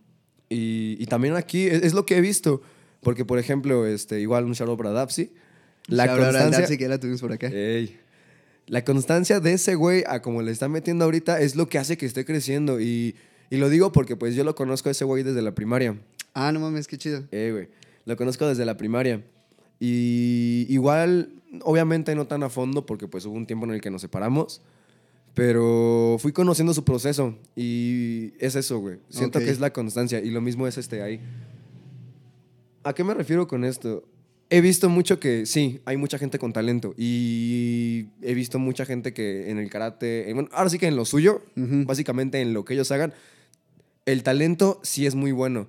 Y, 0.48 0.96
y 1.00 1.08
también 1.08 1.36
aquí 1.36 1.66
es, 1.66 1.82
es 1.82 1.94
lo 1.96 2.06
que 2.06 2.18
he 2.18 2.22
visto, 2.22 2.62
porque 3.02 3.26
por 3.26 3.40
ejemplo, 3.40 3.88
este, 3.88 4.22
igual 4.22 4.46
un 4.46 4.54
shout 4.54 4.70
out 4.70 4.78
para 4.78 4.92
Dapsi. 4.92 5.34
La 5.88 6.06
Shout 6.06 6.20
constancia... 6.20 6.78
Que 6.78 6.88
la 6.88 7.00
tuvimos 7.00 7.20
por 7.20 7.34
acá. 7.34 7.48
Ey. 7.48 8.03
La 8.68 8.86
constancia 8.86 9.40
de 9.40 9.54
ese 9.54 9.76
güey 9.76 10.04
a 10.08 10.22
como 10.22 10.42
le 10.42 10.52
está 10.52 10.70
metiendo 10.70 11.06
ahorita 11.06 11.40
es 11.42 11.56
lo 11.56 11.68
que 11.68 11.78
hace 11.78 11.98
que 11.98 12.06
esté 12.06 12.26
creciendo. 12.26 12.80
Y, 12.80 13.16
y 13.50 13.58
lo 13.58 13.70
digo 13.70 13.92
porque 13.92 14.16
pues 14.16 14.36
yo 14.36 14.44
lo 14.44 14.56
conozco 14.56 14.90
a 14.90 14.94
ese 14.94 15.06
güey 15.06 15.24
desde 15.24 15.42
la 15.42 15.54
primaria. 15.54 15.98
Ah, 16.34 16.52
no 16.52 16.60
mames, 16.60 16.88
qué 16.88 16.98
chido. 16.98 17.24
Eh, 17.32 17.50
güey. 17.52 17.68
Lo 18.06 18.16
conozco 18.18 18.48
desde 18.48 18.66
la 18.66 18.78
primaria. 18.78 19.24
Y 19.80 20.66
igual, 20.70 21.42
obviamente 21.62 22.16
no 22.16 22.26
tan 22.26 22.44
a 22.44 22.50
fondo 22.50 22.86
porque 22.86 23.08
pues 23.08 23.26
hubo 23.26 23.36
un 23.36 23.46
tiempo 23.46 23.66
en 23.66 23.72
el 23.72 23.82
que 23.82 23.92
nos 23.92 24.02
separamos. 24.02 24.62
Pero 25.34 26.18
fui 26.20 26.32
conociendo 26.32 26.74
su 26.74 26.84
proceso 26.84 27.36
y 27.56 28.34
es 28.40 28.56
eso, 28.56 28.80
güey. 28.80 29.00
Siento 29.10 29.40
que 29.40 29.50
es 29.50 29.60
la 29.60 29.74
constancia 29.74 30.20
y 30.20 30.30
lo 30.30 30.42
mismo 30.42 30.68
es 30.68 30.78
este 30.78 31.02
ahí. 31.02 31.20
¿A 32.84 32.94
qué 32.94 33.04
me 33.04 33.14
refiero 33.14 33.48
con 33.48 33.64
esto? 33.64 34.04
He 34.56 34.62
visto 34.62 34.88
mucho 34.88 35.20
que 35.20 35.48
sí, 35.48 35.82
hay 35.84 35.98
mucha 35.98 36.20
gente 36.20 36.38
con 36.38 36.54
talento 36.54 36.94
y 36.96 38.06
he 38.22 38.36
visto 38.36 38.60
mucha 38.60 38.86
gente 38.86 39.12
que 39.12 39.50
en 39.50 39.58
el 39.58 39.68
karate, 39.68 40.32
bueno, 40.32 40.48
ahora 40.52 40.70
sí 40.70 40.78
que 40.78 40.86
en 40.86 40.96
lo 40.96 41.06
suyo, 41.06 41.42
básicamente 41.56 42.40
en 42.40 42.54
lo 42.54 42.64
que 42.64 42.76
ellos 42.76 42.92
hagan, 42.92 43.16
el 44.06 44.22
talento 44.22 44.80
sí 44.84 45.08
es 45.08 45.16
muy 45.16 45.32
bueno, 45.32 45.66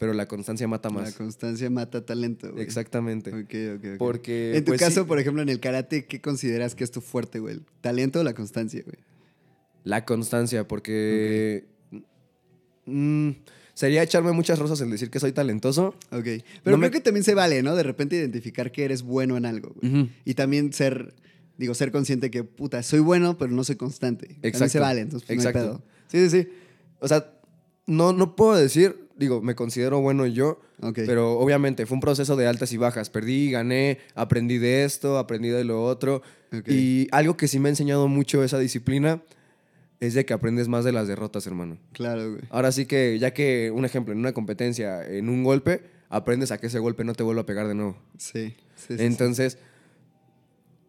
pero 0.00 0.14
la 0.14 0.26
constancia 0.26 0.66
mata 0.66 0.88
La 0.88 0.96
más. 0.96 1.14
constancia 1.14 1.70
mata 1.70 2.04
talento, 2.04 2.50
güey. 2.50 2.64
Exactamente. 2.64 3.30
Ok, 3.30 3.54
ok, 3.76 3.84
ok. 3.92 3.98
Porque, 3.98 4.56
En 4.56 4.64
tu 4.64 4.70
pues, 4.72 4.80
caso, 4.80 5.02
sí, 5.02 5.06
por 5.06 5.20
ejemplo, 5.20 5.40
en 5.40 5.48
el 5.48 5.60
karate, 5.60 6.04
¿qué 6.06 6.20
consideras 6.20 6.74
que 6.74 6.82
es 6.82 6.90
tu 6.90 7.00
fuerte, 7.00 7.38
güey? 7.38 7.54
¿El 7.54 7.62
¿Talento 7.82 8.18
o 8.18 8.24
la 8.24 8.34
constancia, 8.34 8.82
güey? 8.84 8.98
La 9.84 10.04
constancia, 10.04 10.66
porque 10.66 11.66
mm, 12.86 13.30
sería 13.74 14.02
echarme 14.02 14.32
muchas 14.32 14.58
rosas 14.58 14.80
el 14.80 14.90
decir 14.90 15.10
que 15.10 15.20
soy 15.20 15.32
talentoso. 15.32 15.94
Ok. 16.10 16.24
Pero 16.24 16.42
No 16.42 16.42
creo 16.62 16.78
me- 16.78 16.90
que 16.90 17.00
también 17.00 17.24
se 17.24 17.34
vale, 17.34 17.62
¿no? 17.62 17.74
De 17.76 17.82
repente 17.82 18.16
identificar 18.16 18.72
que 18.72 18.84
eres 18.84 19.02
bueno 19.02 19.36
en 19.36 19.44
algo, 19.46 19.74
güey. 19.80 19.92
Ujú. 20.02 20.08
Y 20.24 20.34
también 20.34 20.72
ser, 20.72 21.14
digo, 21.58 21.74
ser 21.74 21.90
consciente 21.92 22.30
que, 22.30 22.44
puta, 22.44 22.82
soy 22.82 23.00
bueno, 23.00 23.36
pero 23.36 23.50
no 23.52 23.64
soy 23.64 23.76
constante. 23.76 24.26
También 24.26 24.46
Exacto. 24.48 24.70
se 24.72 24.78
vale, 24.80 25.00
entonces 25.02 25.26
pues, 25.26 25.36
no 25.36 25.42
hay 25.42 25.48
Exacto. 25.48 25.82
pedo. 25.82 25.82
Sí, 26.08 26.30
sí, 26.30 26.42
sí. 26.42 26.48
O 27.00 27.08
sea, 27.08 27.32
no, 27.86 28.12
no 28.12 28.34
puedo 28.36 28.54
decir, 28.56 29.08
digo, 29.16 29.42
me 29.42 29.54
considero 29.54 30.00
bueno 30.00 30.26
yo, 30.26 30.60
Ok. 30.80 31.00
pero 31.06 31.32
obviamente 31.38 31.84
fue 31.86 31.96
un 31.96 32.00
proceso 32.00 32.36
de 32.36 32.46
altas 32.46 32.72
y 32.72 32.76
bajas. 32.76 33.10
Perdí, 33.10 33.50
gané, 33.50 33.98
aprendí 34.14 34.58
de 34.58 34.84
esto, 34.84 35.18
aprendí 35.18 35.48
de 35.48 35.64
lo 35.64 35.84
otro. 35.84 36.22
Ok. 36.56 36.68
Y 36.68 37.08
algo 37.10 37.36
que 37.36 37.48
sí 37.48 37.58
me 37.58 37.68
ha 37.68 37.70
enseñado 37.70 38.08
mucho 38.08 38.42
esa 38.44 38.58
disciplina 38.58 39.22
es 40.06 40.14
de 40.14 40.24
que 40.24 40.32
aprendes 40.32 40.68
más 40.68 40.84
de 40.84 40.92
las 40.92 41.08
derrotas, 41.08 41.46
hermano. 41.46 41.78
Claro, 41.92 42.32
güey. 42.32 42.42
Ahora 42.50 42.72
sí 42.72 42.86
que, 42.86 43.18
ya 43.18 43.32
que, 43.32 43.70
un 43.74 43.84
ejemplo, 43.84 44.12
en 44.12 44.18
una 44.18 44.32
competencia, 44.32 45.06
en 45.06 45.28
un 45.28 45.44
golpe, 45.44 45.82
aprendes 46.08 46.50
a 46.50 46.58
que 46.58 46.68
ese 46.68 46.78
golpe 46.78 47.04
no 47.04 47.14
te 47.14 47.22
vuelva 47.22 47.42
a 47.42 47.46
pegar 47.46 47.68
de 47.68 47.74
nuevo. 47.74 47.96
Sí. 48.16 48.54
sí, 48.76 48.86
sí, 48.88 48.96
sí. 48.96 49.04
Entonces, 49.04 49.58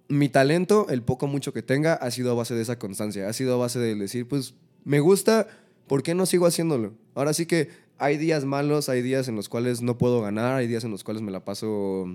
mi 0.07 0.29
talento, 0.29 0.87
el 0.89 1.01
poco 1.01 1.27
mucho 1.27 1.53
que 1.53 1.63
tenga, 1.63 1.93
ha 1.93 2.11
sido 2.11 2.31
a 2.31 2.35
base 2.35 2.53
de 2.53 2.61
esa 2.61 2.77
constancia. 2.77 3.27
Ha 3.27 3.33
sido 3.33 3.55
a 3.55 3.57
base 3.57 3.79
de 3.79 3.95
decir, 3.95 4.27
pues, 4.27 4.53
me 4.83 4.99
gusta, 4.99 5.47
¿por 5.87 6.03
qué 6.03 6.13
no 6.13 6.25
sigo 6.25 6.45
haciéndolo? 6.45 6.93
Ahora 7.15 7.33
sí 7.33 7.45
que 7.45 7.69
hay 7.97 8.17
días 8.17 8.45
malos, 8.45 8.89
hay 8.89 9.01
días 9.01 9.27
en 9.27 9.35
los 9.35 9.49
cuales 9.49 9.81
no 9.81 9.97
puedo 9.97 10.21
ganar, 10.21 10.55
hay 10.55 10.67
días 10.67 10.83
en 10.83 10.91
los 10.91 11.03
cuales 11.03 11.21
me 11.21 11.31
la 11.31 11.45
paso... 11.45 12.07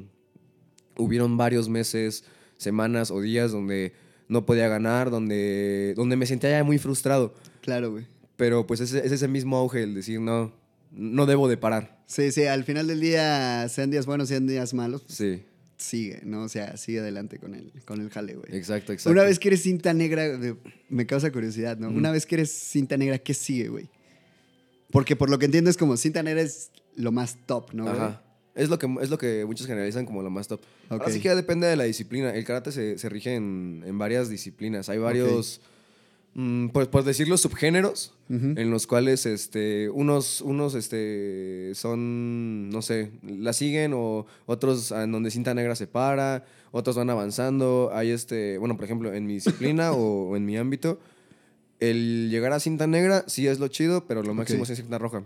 Hubieron 0.96 1.38
varios 1.38 1.70
meses, 1.70 2.24
semanas 2.58 3.10
o 3.10 3.20
días 3.20 3.52
donde 3.52 3.94
no 4.30 4.46
podía 4.46 4.68
ganar, 4.68 5.10
donde, 5.10 5.92
donde 5.96 6.16
me 6.16 6.24
sentía 6.24 6.50
ya 6.50 6.64
muy 6.64 6.78
frustrado. 6.78 7.34
Claro, 7.60 7.90
güey. 7.90 8.06
Pero 8.36 8.66
pues 8.66 8.80
ese- 8.80 9.04
es 9.04 9.12
ese 9.12 9.28
mismo 9.28 9.58
auge, 9.58 9.82
el 9.82 9.94
decir, 9.94 10.20
no, 10.20 10.52
no 10.92 11.26
debo 11.26 11.48
de 11.48 11.58
parar. 11.58 11.98
Sí, 12.06 12.32
sí, 12.32 12.44
al 12.46 12.64
final 12.64 12.86
del 12.86 13.00
día, 13.00 13.68
sean 13.68 13.90
días 13.90 14.06
buenos, 14.06 14.28
sean 14.28 14.46
días 14.46 14.72
malos, 14.72 15.02
pues, 15.02 15.16
Sí, 15.18 15.42
sigue, 15.76 16.20
¿no? 16.24 16.42
O 16.44 16.48
sea, 16.48 16.76
sigue 16.76 17.00
adelante 17.00 17.38
con 17.38 17.54
el, 17.54 17.72
con 17.84 18.00
el 18.00 18.08
jale, 18.10 18.34
güey. 18.36 18.56
exacto, 18.56 18.92
exacto. 18.92 19.10
Una 19.12 19.22
vez 19.24 19.38
que 19.38 19.48
eres 19.48 19.62
cinta 19.62 19.92
negra, 19.92 20.38
me 20.88 21.06
causa 21.06 21.30
curiosidad, 21.30 21.76
¿no? 21.76 21.88
Una 21.88 22.10
vez 22.10 22.24
que 22.24 22.36
eres 22.36 22.50
cinta 22.50 22.96
negra, 22.96 23.18
¿qué 23.18 23.34
sigue, 23.34 23.68
güey? 23.68 23.88
Porque 24.90 25.16
por 25.16 25.30
lo 25.30 25.38
que 25.38 25.44
entiendo 25.46 25.70
es 25.70 25.76
como 25.76 25.96
cinta 25.96 26.22
negra 26.22 26.40
es 26.42 26.70
lo 26.96 27.12
más 27.12 27.36
top, 27.46 27.72
¿no? 27.74 27.84
güey? 27.84 27.96
Es 28.54 28.68
lo, 28.68 28.78
que, 28.78 28.88
es 29.00 29.10
lo 29.10 29.18
que 29.18 29.44
muchos 29.44 29.66
generalizan 29.66 30.06
como 30.06 30.22
lo 30.22 30.30
más 30.30 30.48
top. 30.48 30.60
Ok. 30.86 31.00
Ahora 31.00 31.10
sí 31.10 31.20
que 31.20 31.28
ya 31.28 31.34
depende 31.34 31.66
de 31.66 31.76
la 31.76 31.84
disciplina. 31.84 32.34
El 32.34 32.44
karate 32.44 32.72
se, 32.72 32.98
se 32.98 33.08
rige 33.08 33.34
en, 33.34 33.84
en 33.86 33.98
varias 33.98 34.28
disciplinas. 34.28 34.88
Hay 34.88 34.98
varios, 34.98 35.60
mm, 36.34 36.68
pues 36.68 36.88
por 36.88 37.04
decirlo, 37.04 37.36
subgéneros 37.36 38.14
en 38.28 38.70
los 38.70 38.86
cuales 38.86 39.26
este, 39.26 39.88
unos, 39.90 40.40
unos 40.40 40.76
este, 40.76 41.72
son, 41.74 42.70
no 42.70 42.80
sé, 42.80 43.10
la 43.22 43.52
siguen 43.52 43.92
o 43.92 44.24
otros 44.46 44.92
en 44.92 45.10
donde 45.10 45.32
cinta 45.32 45.52
negra 45.52 45.74
se 45.74 45.88
para, 45.88 46.44
otros 46.70 46.96
van 46.96 47.10
avanzando. 47.10 47.90
Hay 47.92 48.10
este, 48.10 48.58
bueno, 48.58 48.76
por 48.76 48.84
ejemplo, 48.84 49.12
en 49.12 49.26
mi 49.26 49.34
disciplina 49.34 49.92
o, 49.94 50.30
o 50.30 50.36
en 50.36 50.44
mi 50.44 50.56
ámbito, 50.56 51.00
el 51.80 52.30
llegar 52.30 52.52
a 52.52 52.60
cinta 52.60 52.86
negra 52.86 53.24
sí 53.26 53.46
es 53.46 53.58
lo 53.58 53.68
chido, 53.68 54.06
pero 54.06 54.22
lo 54.22 54.34
máximo 54.34 54.64
es 54.64 54.76
cinta 54.76 54.98
roja. 54.98 55.24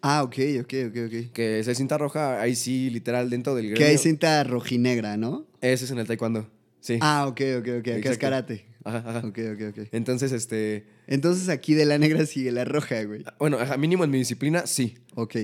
Ah, 0.00 0.22
ok, 0.22 0.36
ok, 0.60 0.74
ok, 0.88 0.96
ok. 1.06 1.32
Que 1.32 1.58
esa 1.58 1.74
cinta 1.74 1.98
roja, 1.98 2.40
ahí 2.40 2.54
sí, 2.54 2.90
literal, 2.90 3.30
dentro 3.30 3.54
del 3.54 3.66
gremio. 3.66 3.78
Que 3.78 3.84
hay 3.84 3.98
cinta 3.98 4.42
rojinegra, 4.44 5.16
¿no? 5.16 5.46
Ese 5.60 5.84
es 5.84 5.90
en 5.90 5.98
el 5.98 6.06
taekwondo. 6.06 6.48
Sí. 6.80 6.98
Ah, 7.00 7.26
ok, 7.26 7.40
ok, 7.58 7.68
ok. 7.80 7.88
Acá 7.98 8.10
es 8.10 8.18
karate. 8.18 8.66
Ajá, 8.84 8.98
ajá. 9.04 9.18
Ok, 9.26 9.38
ok, 9.54 9.62
ok. 9.70 9.88
Entonces, 9.92 10.32
este. 10.32 10.86
Entonces 11.06 11.48
aquí 11.48 11.74
de 11.74 11.84
la 11.84 11.98
negra 11.98 12.24
sigue 12.26 12.52
la 12.52 12.64
roja, 12.64 13.02
güey. 13.04 13.24
Bueno, 13.38 13.58
ajá, 13.58 13.76
mínimo 13.76 14.04
en 14.04 14.10
mi 14.10 14.18
disciplina, 14.18 14.66
sí. 14.66 14.96
Ok. 15.14 15.36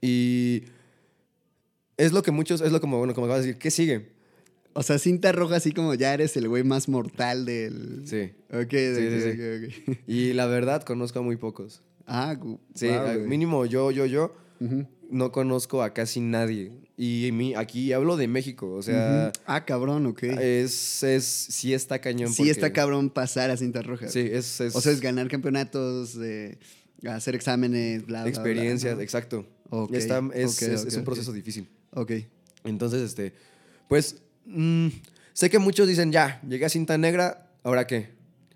Y. 0.00 0.62
Es 1.96 2.12
lo 2.12 2.22
que 2.22 2.30
muchos. 2.30 2.60
Es 2.60 2.70
lo 2.72 2.80
como, 2.80 2.98
bueno, 2.98 3.14
como 3.14 3.26
acabas 3.26 3.42
de 3.42 3.48
decir. 3.48 3.60
¿Qué 3.60 3.70
sigue? 3.70 4.18
O 4.74 4.82
sea, 4.84 4.98
cinta 4.98 5.32
roja 5.32 5.56
así 5.56 5.72
como 5.72 5.92
ya 5.94 6.14
eres 6.14 6.36
el 6.36 6.48
güey 6.48 6.62
más 6.62 6.88
mortal 6.88 7.44
del... 7.44 8.02
Sí. 8.06 8.30
Ok, 8.52 8.70
Sí, 8.70 8.92
ok, 8.92 8.98
sí, 8.98 9.20
sí. 9.22 9.28
ok, 9.30 9.88
ok. 9.88 9.98
Y 10.06 10.32
la 10.34 10.46
verdad, 10.46 10.84
conozco 10.84 11.18
a 11.18 11.22
muy 11.22 11.36
pocos. 11.36 11.82
Ah, 12.08 12.36
Sí, 12.74 12.88
mínimo 13.26 13.66
yo, 13.66 13.90
yo, 13.90 14.06
yo. 14.06 14.34
No 15.10 15.30
conozco 15.32 15.82
a 15.82 15.94
casi 15.94 16.20
nadie. 16.20 16.72
Y 16.96 17.30
mi, 17.32 17.54
aquí 17.54 17.92
hablo 17.92 18.16
de 18.16 18.26
México. 18.26 18.72
O 18.72 18.82
sea. 18.82 19.30
Ah, 19.46 19.64
cabrón, 19.64 20.06
ok. 20.06 20.22
es, 20.24 21.02
es. 21.02 21.24
Sí 21.24 21.72
está 21.72 22.00
cañón. 22.00 22.32
sí 22.32 22.50
está 22.50 22.62
porque- 22.62 22.72
cabrón 22.72 23.10
pasar 23.10 23.50
a 23.50 23.56
cinta 23.56 23.82
roja. 23.82 24.08
Sí, 24.08 24.20
es. 24.20 24.60
es 24.60 24.74
O 24.74 24.80
sea, 24.80 24.90
es 24.92 25.00
ganar 25.00 25.28
campeonatos, 25.28 26.16
eh, 26.20 26.58
hacer 27.08 27.34
exámenes, 27.36 28.04
bla, 28.06 28.18
bla, 28.18 28.22
bla, 28.22 28.28
experiencias, 28.30 28.96
¿no? 28.96 29.02
exacto. 29.02 29.46
Está- 29.92 30.22
es, 30.34 30.60
es- 30.62 30.96
un 30.96 31.04
proceso 31.04 31.32
difícil. 31.32 31.68
Ok. 31.92 32.12
Entonces, 32.64 33.02
este, 33.02 33.32
pues, 33.88 34.16
mm, 34.46 34.88
sé 35.32 35.48
que 35.50 35.58
muchos 35.58 35.86
dicen, 35.86 36.10
ya, 36.10 36.40
llegué 36.46 36.64
a 36.64 36.68
cinta 36.68 36.98
negra, 36.98 37.50
¿ahora 37.62 37.86
qué? 37.86 38.08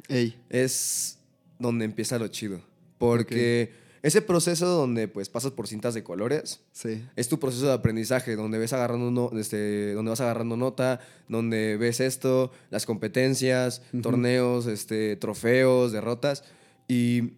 Ey. 0.08 0.36
Es 0.50 1.18
donde 1.58 1.84
empieza 1.84 2.18
lo 2.18 2.26
chido. 2.28 2.60
Porque 3.06 3.72
ese 4.02 4.22
proceso 4.22 4.66
donde, 4.66 5.08
pues, 5.08 5.28
pasas 5.28 5.50
por 5.52 5.66
cintas 5.66 5.92
de 5.94 6.02
colores, 6.04 6.60
Sí. 6.72 7.04
es 7.16 7.28
tu 7.28 7.38
proceso 7.40 7.66
de 7.66 7.72
aprendizaje, 7.72 8.36
donde 8.36 8.58
ves 8.58 8.72
agarrando 8.72 9.10
no- 9.10 9.30
este, 9.38 9.92
donde 9.92 10.10
vas 10.10 10.20
agarrando 10.20 10.56
nota, 10.56 11.00
donde 11.28 11.76
ves 11.76 11.98
esto, 12.00 12.52
las 12.70 12.86
competencias, 12.86 13.82
torneos, 14.02 14.66
este, 14.66 15.16
trofeos, 15.16 15.90
derrotas. 15.92 16.44
Y 16.88 17.32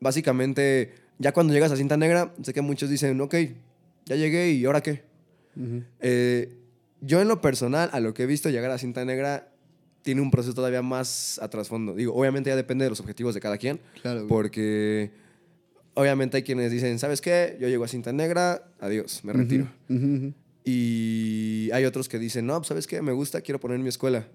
básicamente, 0.00 0.94
ya 1.18 1.32
cuando 1.32 1.52
llegas 1.52 1.72
a 1.72 1.76
cinta 1.76 1.96
negra, 1.96 2.34
sé 2.42 2.52
que 2.52 2.60
muchos 2.62 2.88
dicen, 2.90 3.20
ok, 3.20 3.34
ya 4.06 4.16
llegué 4.16 4.50
y 4.52 4.64
¿ahora 4.64 4.82
qué? 4.82 5.02
Eh, 6.00 6.56
yo 7.00 7.20
en 7.20 7.28
lo 7.28 7.40
personal, 7.40 7.90
a 7.92 8.00
lo 8.00 8.12
que 8.14 8.24
he 8.24 8.26
visto 8.26 8.50
llegar 8.50 8.70
a 8.70 8.78
cinta 8.78 9.04
negra, 9.04 9.48
tiene 10.04 10.20
un 10.20 10.30
proceso 10.30 10.54
todavía 10.54 10.82
más 10.82 11.40
a 11.42 11.48
trasfondo. 11.50 11.94
Digo, 11.96 12.14
obviamente 12.14 12.50
ya 12.50 12.54
depende 12.56 12.84
de 12.84 12.90
los 12.90 13.00
objetivos 13.00 13.34
de 13.34 13.40
cada 13.40 13.58
quien, 13.58 13.80
Claro. 14.02 14.26
porque 14.28 15.10
obviamente 15.94 16.36
hay 16.36 16.42
quienes 16.44 16.70
dicen, 16.70 16.98
¿sabes 17.00 17.20
qué? 17.20 17.56
Yo 17.60 17.66
llego 17.68 17.82
a 17.82 17.88
cinta 17.88 18.12
negra, 18.12 18.68
adiós, 18.80 19.24
me 19.24 19.32
retiro. 19.32 19.66
Ujú, 19.88 20.04
ujú. 20.16 20.34
Y 20.64 21.70
hay 21.72 21.84
otros 21.84 22.08
que 22.08 22.18
dicen, 22.18 22.46
no, 22.46 22.56
pues, 22.58 22.68
¿sabes 22.68 22.86
qué? 22.86 23.02
Me 23.02 23.12
gusta, 23.12 23.40
quiero 23.40 23.58
poner 23.60 23.78
mi 23.80 23.88
escuela. 23.88 24.28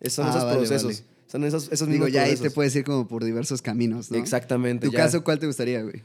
Es- 0.00 0.12
Son 0.14 0.26
Ah, 0.26 0.30
esos 0.30 0.44
vale, 0.44 0.58
procesos. 0.58 1.02
vale. 1.02 1.16
Son 1.26 1.44
esos, 1.44 1.72
esos 1.72 1.88
Digo, 1.88 2.06
ya 2.08 2.22
ahí 2.22 2.30
te 2.30 2.36
procesos. 2.36 2.54
puedes 2.54 2.76
ir 2.76 2.84
como 2.84 3.08
por 3.08 3.24
diversos 3.24 3.60
caminos, 3.62 4.10
¿no? 4.10 4.16
Exactamente. 4.18 4.86
¿Tu 4.86 4.92
ya. 4.92 4.98
caso 5.00 5.24
cuál 5.24 5.38
te 5.40 5.46
gustaría, 5.46 5.82
güey? 5.82 6.02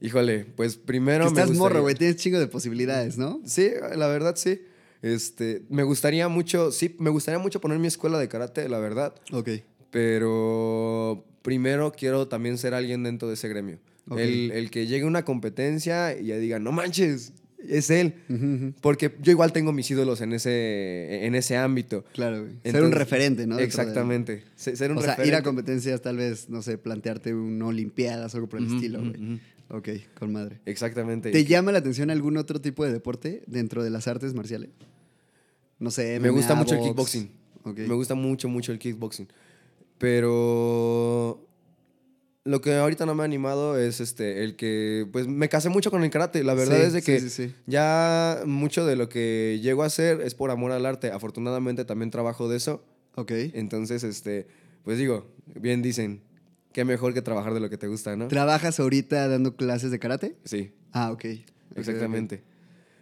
Híjole, 0.00 0.44
pues 0.44 0.76
primero 0.76 1.26
Que 1.28 1.34
me 1.34 1.40
estás 1.42 1.56
morro, 1.56 1.82
güey. 1.82 1.94
Tienes 1.96 2.16
chingo 2.16 2.38
de 2.38 2.46
posibilidades, 2.46 3.16
¿no? 3.18 3.40
Sí, 3.44 3.70
la 3.96 4.06
verdad 4.06 4.36
sí. 4.36 4.60
Este, 5.04 5.62
me 5.68 5.82
gustaría 5.82 6.28
mucho, 6.28 6.72
sí, 6.72 6.96
me 6.98 7.10
gustaría 7.10 7.38
mucho 7.38 7.60
poner 7.60 7.78
mi 7.78 7.88
escuela 7.88 8.18
de 8.18 8.26
karate, 8.28 8.68
la 8.70 8.78
verdad. 8.78 9.14
Ok. 9.32 9.50
Pero 9.90 11.24
primero 11.42 11.92
quiero 11.92 12.26
también 12.28 12.56
ser 12.58 12.74
alguien 12.74 13.02
dentro 13.02 13.28
de 13.28 13.34
ese 13.34 13.48
gremio. 13.48 13.78
Ok. 14.08 14.18
El, 14.18 14.50
el 14.52 14.70
que 14.70 14.86
llegue 14.86 15.04
a 15.04 15.06
una 15.06 15.24
competencia 15.24 16.18
y 16.18 16.26
ya 16.26 16.36
diga, 16.38 16.58
no 16.58 16.72
manches, 16.72 17.32
es 17.68 17.90
él. 17.90 18.14
Porque 18.80 19.14
yo 19.20 19.30
igual 19.30 19.52
tengo 19.52 19.72
mis 19.72 19.90
ídolos 19.90 20.20
en 20.20 20.32
ese, 20.32 21.26
en 21.26 21.34
ese 21.34 21.56
ámbito. 21.56 22.04
Claro, 22.12 22.42
güey. 22.42 22.52
ser 22.64 22.82
un 22.82 22.92
referente, 22.92 23.46
¿no? 23.46 23.56
De- 23.56 23.64
Exactamente. 23.64 24.42
Se- 24.56 24.76
Ser 24.76 24.90
un 24.90 24.98
O 24.98 25.00
sea, 25.00 25.10
referente. 25.12 25.28
ir 25.28 25.40
a 25.40 25.42
competencias, 25.42 26.00
tal 26.02 26.16
vez, 26.18 26.48
no 26.50 26.62
sé, 26.62 26.76
plantearte 26.78 27.34
una 27.34 27.66
olimpiadas 27.66 28.34
o 28.34 28.38
algo 28.38 28.48
por 28.48 28.60
el 28.60 28.66
estilo, 28.74 29.00
güey. 29.00 29.40
Ok, 29.70 29.88
con 30.18 30.30
madre. 30.32 30.60
Exactamente. 30.66 31.30
¿Te 31.30 31.44
llama 31.46 31.72
la 31.72 31.78
atención 31.78 32.10
algún 32.10 32.36
otro 32.36 32.60
tipo 32.60 32.84
de 32.84 32.92
deporte 32.92 33.42
dentro 33.46 33.82
de 33.82 33.88
las 33.90 34.06
artes 34.08 34.34
marciales? 34.34 34.68
No 35.78 35.90
sé, 35.90 36.18
Me 36.20 36.30
gusta 36.30 36.54
mucho 36.54 36.74
el 36.74 36.80
box. 36.80 37.10
kickboxing. 37.12 37.30
Me 37.88 37.94
gusta 37.94 38.14
mucho, 38.14 38.48
mucho 38.48 38.72
el 38.72 38.78
kickboxing. 38.78 39.28
Pero 39.98 41.46
lo 42.44 42.60
que 42.60 42.74
ahorita 42.74 43.06
no 43.06 43.14
me 43.14 43.22
ha 43.22 43.24
animado 43.24 43.78
es 43.78 44.00
este, 44.00 44.44
el 44.44 44.54
que, 44.56 45.06
pues 45.12 45.26
me 45.26 45.48
casé 45.48 45.70
mucho 45.70 45.90
con 45.90 46.04
el 46.04 46.10
karate. 46.10 46.44
La 46.44 46.54
verdad 46.54 46.76
Sí, 46.76 46.82
es 46.82 46.92
de 46.92 47.02
que 47.02 47.20
sí, 47.20 47.30
sí. 47.30 47.54
ya 47.66 48.42
mucho 48.44 48.84
de 48.86 48.96
lo 48.96 49.08
que 49.08 49.60
llego 49.62 49.82
a 49.82 49.86
hacer 49.86 50.20
es 50.20 50.34
por 50.34 50.50
amor 50.50 50.72
al 50.72 50.84
arte. 50.86 51.10
Afortunadamente 51.10 51.84
también 51.84 52.10
trabajo 52.10 52.48
de 52.48 52.56
eso. 52.58 52.84
Ok. 53.16 53.30
Entonces, 53.54 54.04
este, 54.04 54.46
pues 54.84 54.98
digo, 54.98 55.26
bien 55.58 55.80
dicen, 55.80 56.20
qué 56.72 56.84
mejor 56.84 57.14
que 57.14 57.22
trabajar 57.22 57.54
de 57.54 57.60
lo 57.60 57.70
que 57.70 57.78
te 57.78 57.86
gusta, 57.86 58.14
¿no? 58.16 58.28
¿Trabajas 58.28 58.78
ahorita 58.80 59.26
dando 59.28 59.56
clases 59.56 59.90
de 59.90 59.98
karate? 59.98 60.36
Sí, 60.44 60.72
Ah, 60.92 61.10
ok. 61.12 61.24
Ok, 61.70 61.78
exactamente. 61.78 62.42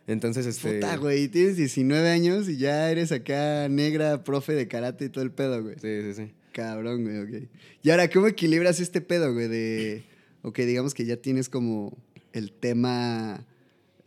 Entonces, 0.07 0.47
este... 0.47 0.75
Puta, 0.75 0.97
güey, 0.97 1.29
tienes 1.29 1.57
19 1.57 2.09
años 2.09 2.49
y 2.49 2.57
ya 2.57 2.91
eres 2.91 3.13
acá 3.13 3.69
negra, 3.69 4.25
profe 4.25 4.53
de 4.53 4.67
karate 4.69 5.07
y 5.07 5.09
todo 5.09 5.23
el 5.25 5.31
pedo, 5.31 5.63
güey. 5.63 5.77
Sí, 5.81 6.03
sí, 6.03 6.15
sí. 6.15 6.33
Cabrón, 6.53 7.05
güey, 7.05 7.19
ok. 7.19 7.49
Y 7.83 7.91
ahora, 7.91 8.09
¿cómo 8.11 8.27
equilibras 8.27 8.81
este 8.81 9.01
pedo, 9.01 9.33
güey? 9.33 9.49
De, 9.49 10.05
ok, 10.43 10.59
digamos 10.61 10.95
que 10.95 11.05
ya 11.05 11.17
tienes 11.17 11.49
como 11.49 11.97
el 12.33 12.53
tema, 12.53 13.47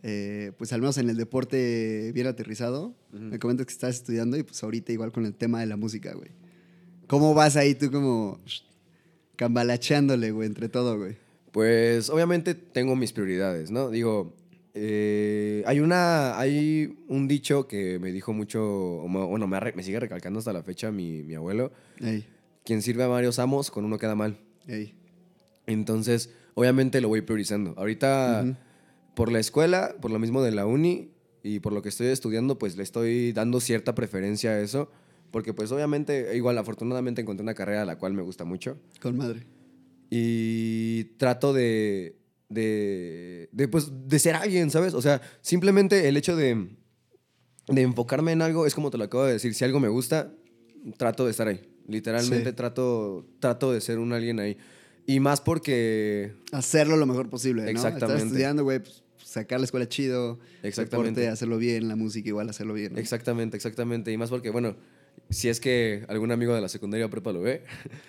eh, 0.02 0.52
pues 0.58 0.72
al 0.72 0.80
menos 0.80 0.98
en 0.98 1.08
el 1.10 1.16
deporte 1.16 2.12
bien 2.12 2.26
aterrizado. 2.26 2.94
Me 3.12 3.38
comentas 3.38 3.66
que 3.66 3.72
estás 3.72 3.96
estudiando 3.96 4.36
y 4.36 4.42
pues 4.42 4.62
ahorita 4.62 4.92
igual 4.92 5.12
con 5.12 5.24
el 5.26 5.34
tema 5.34 5.60
de 5.60 5.66
la 5.66 5.76
música, 5.76 6.12
güey. 6.14 6.30
¿Cómo 7.06 7.34
vas 7.34 7.56
ahí 7.56 7.74
tú 7.74 7.90
como 7.90 8.40
cambalacheándole, 9.36 10.30
güey, 10.30 10.46
entre 10.46 10.68
todo, 10.68 10.98
güey? 10.98 11.16
Pues 11.52 12.10
obviamente 12.10 12.54
tengo 12.54 12.96
mis 12.96 13.12
prioridades, 13.12 13.70
¿no? 13.70 13.90
Digo, 13.90 14.34
eh, 14.78 15.62
hay 15.64 15.80
una, 15.80 16.38
hay 16.38 16.98
un 17.08 17.26
dicho 17.26 17.66
que 17.66 17.98
me 17.98 18.12
dijo 18.12 18.34
mucho, 18.34 18.60
bueno, 19.08 19.46
me, 19.46 19.58
me 19.74 19.82
sigue 19.82 19.98
recalcando 19.98 20.38
hasta 20.38 20.52
la 20.52 20.62
fecha 20.62 20.92
mi, 20.92 21.22
mi 21.22 21.34
abuelo, 21.34 21.72
Ey, 21.98 22.26
quien 22.62 22.82
sirve 22.82 23.02
a 23.02 23.06
varios 23.06 23.38
amos, 23.38 23.70
con 23.70 23.86
uno 23.86 23.96
queda 23.96 24.14
mal. 24.14 24.38
ey. 24.68 24.94
Entonces, 25.66 26.30
obviamente 26.52 27.00
lo 27.00 27.08
voy 27.08 27.22
priorizando. 27.22 27.72
Ahorita, 27.78 28.44
por 29.14 29.32
la 29.32 29.38
escuela, 29.38 29.96
por 30.00 30.10
lo 30.10 30.18
mismo 30.18 30.42
de 30.42 30.52
la 30.52 30.66
uni 30.66 31.10
y 31.42 31.60
por 31.60 31.72
lo 31.72 31.80
que 31.80 31.88
estoy 31.88 32.08
estudiando, 32.08 32.58
pues 32.58 32.76
le 32.76 32.82
estoy 32.82 33.32
dando 33.32 33.60
cierta 33.60 33.94
preferencia 33.94 34.50
a 34.50 34.60
eso. 34.60 34.90
Porque 35.30 35.54
pues 35.54 35.72
obviamente, 35.72 36.36
igual 36.36 36.58
afortunadamente 36.58 37.22
encontré 37.22 37.42
una 37.42 37.54
carrera 37.54 37.82
a 37.82 37.84
la 37.86 37.98
cual 37.98 38.12
me 38.12 38.22
gusta 38.22 38.44
mucho. 38.44 38.78
Con 39.00 39.16
madre. 39.16 39.46
Y 40.10 41.04
trato 41.16 41.52
de, 41.52 42.16
de, 42.48 43.48
de, 43.52 43.68
pues, 43.68 43.90
de 44.06 44.18
ser 44.18 44.34
alguien, 44.34 44.70
¿sabes? 44.70 44.94
O 44.94 45.02
sea, 45.02 45.20
simplemente 45.40 46.08
el 46.08 46.16
hecho 46.16 46.36
de, 46.36 46.68
de 47.68 47.82
enfocarme 47.82 48.32
en 48.32 48.42
algo 48.42 48.66
es 48.66 48.74
como 48.74 48.90
te 48.90 48.98
lo 48.98 49.04
acabo 49.04 49.24
de 49.24 49.34
decir. 49.34 49.54
Si 49.54 49.64
algo 49.64 49.80
me 49.80 49.88
gusta, 49.88 50.32
trato 50.96 51.24
de 51.24 51.30
estar 51.32 51.48
ahí. 51.48 51.60
Literalmente 51.88 52.50
Sí. 52.50 52.56
trato, 52.56 53.26
trato 53.40 53.72
de 53.72 53.80
ser 53.80 53.98
un 53.98 54.12
alguien 54.12 54.40
ahí. 54.40 54.56
Y 55.06 55.20
más 55.20 55.40
porque... 55.40 56.34
Hacerlo 56.52 56.96
lo 56.96 57.06
mejor 57.06 57.30
posible, 57.30 57.62
¿no? 57.62 57.68
Exactamente. 57.70 58.14
Estar 58.14 58.26
estudiando, 58.26 58.64
güey, 58.64 58.80
pues, 58.80 59.04
sacar 59.22 59.60
la 59.60 59.64
escuela 59.64 59.88
chido. 59.88 60.40
Exactamente. 60.64 61.20
Deporte, 61.20 61.32
hacerlo 61.32 61.58
bien, 61.58 61.86
la 61.86 61.94
música 61.94 62.28
igual 62.28 62.48
hacerlo 62.48 62.74
bien. 62.74 62.94
¿no? 62.94 62.98
Exactamente, 62.98 63.56
exactamente. 63.56 64.10
Y 64.10 64.16
más 64.16 64.30
porque, 64.30 64.50
bueno, 64.50 64.76
si 65.30 65.48
es 65.48 65.60
que 65.60 66.04
algún 66.08 66.32
amigo 66.32 66.54
de 66.54 66.60
la 66.60 66.68
secundaria 66.68 67.06
o 67.06 67.10
prepa 67.10 67.32
lo 67.32 67.40
ve. 67.40 67.62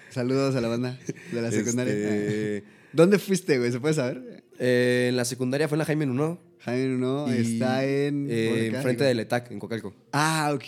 Saludos 0.10 0.56
a 0.56 0.62
la 0.62 0.67
banda 0.70 0.98
de 1.32 1.41
la 1.41 1.51
secundaria. 1.51 1.94
este, 1.94 2.63
¿Dónde 2.94 3.20
fuiste, 3.20 3.58
güey? 3.60 3.72
¿Se 3.72 3.79
puede 3.79 3.94
saber? 3.94 4.44
eh, 4.60 5.08
en 5.10 5.17
la 5.17 5.25
secundaria 5.25 5.67
fue 5.67 5.75
en 5.75 5.79
la 5.79 5.86
Jaime 5.86 6.06
Nuno. 6.06 6.39
Jaime 6.60 6.98
no, 6.98 7.34
y, 7.34 7.38
está 7.53 7.86
en... 7.86 8.27
eh, 8.29 8.67
enfrente 8.67 9.03
del 9.03 9.20
ETAC, 9.20 9.51
en 9.51 9.60
Cocalco. 9.60 9.94
Ah, 10.12 10.51
ok, 10.53 10.63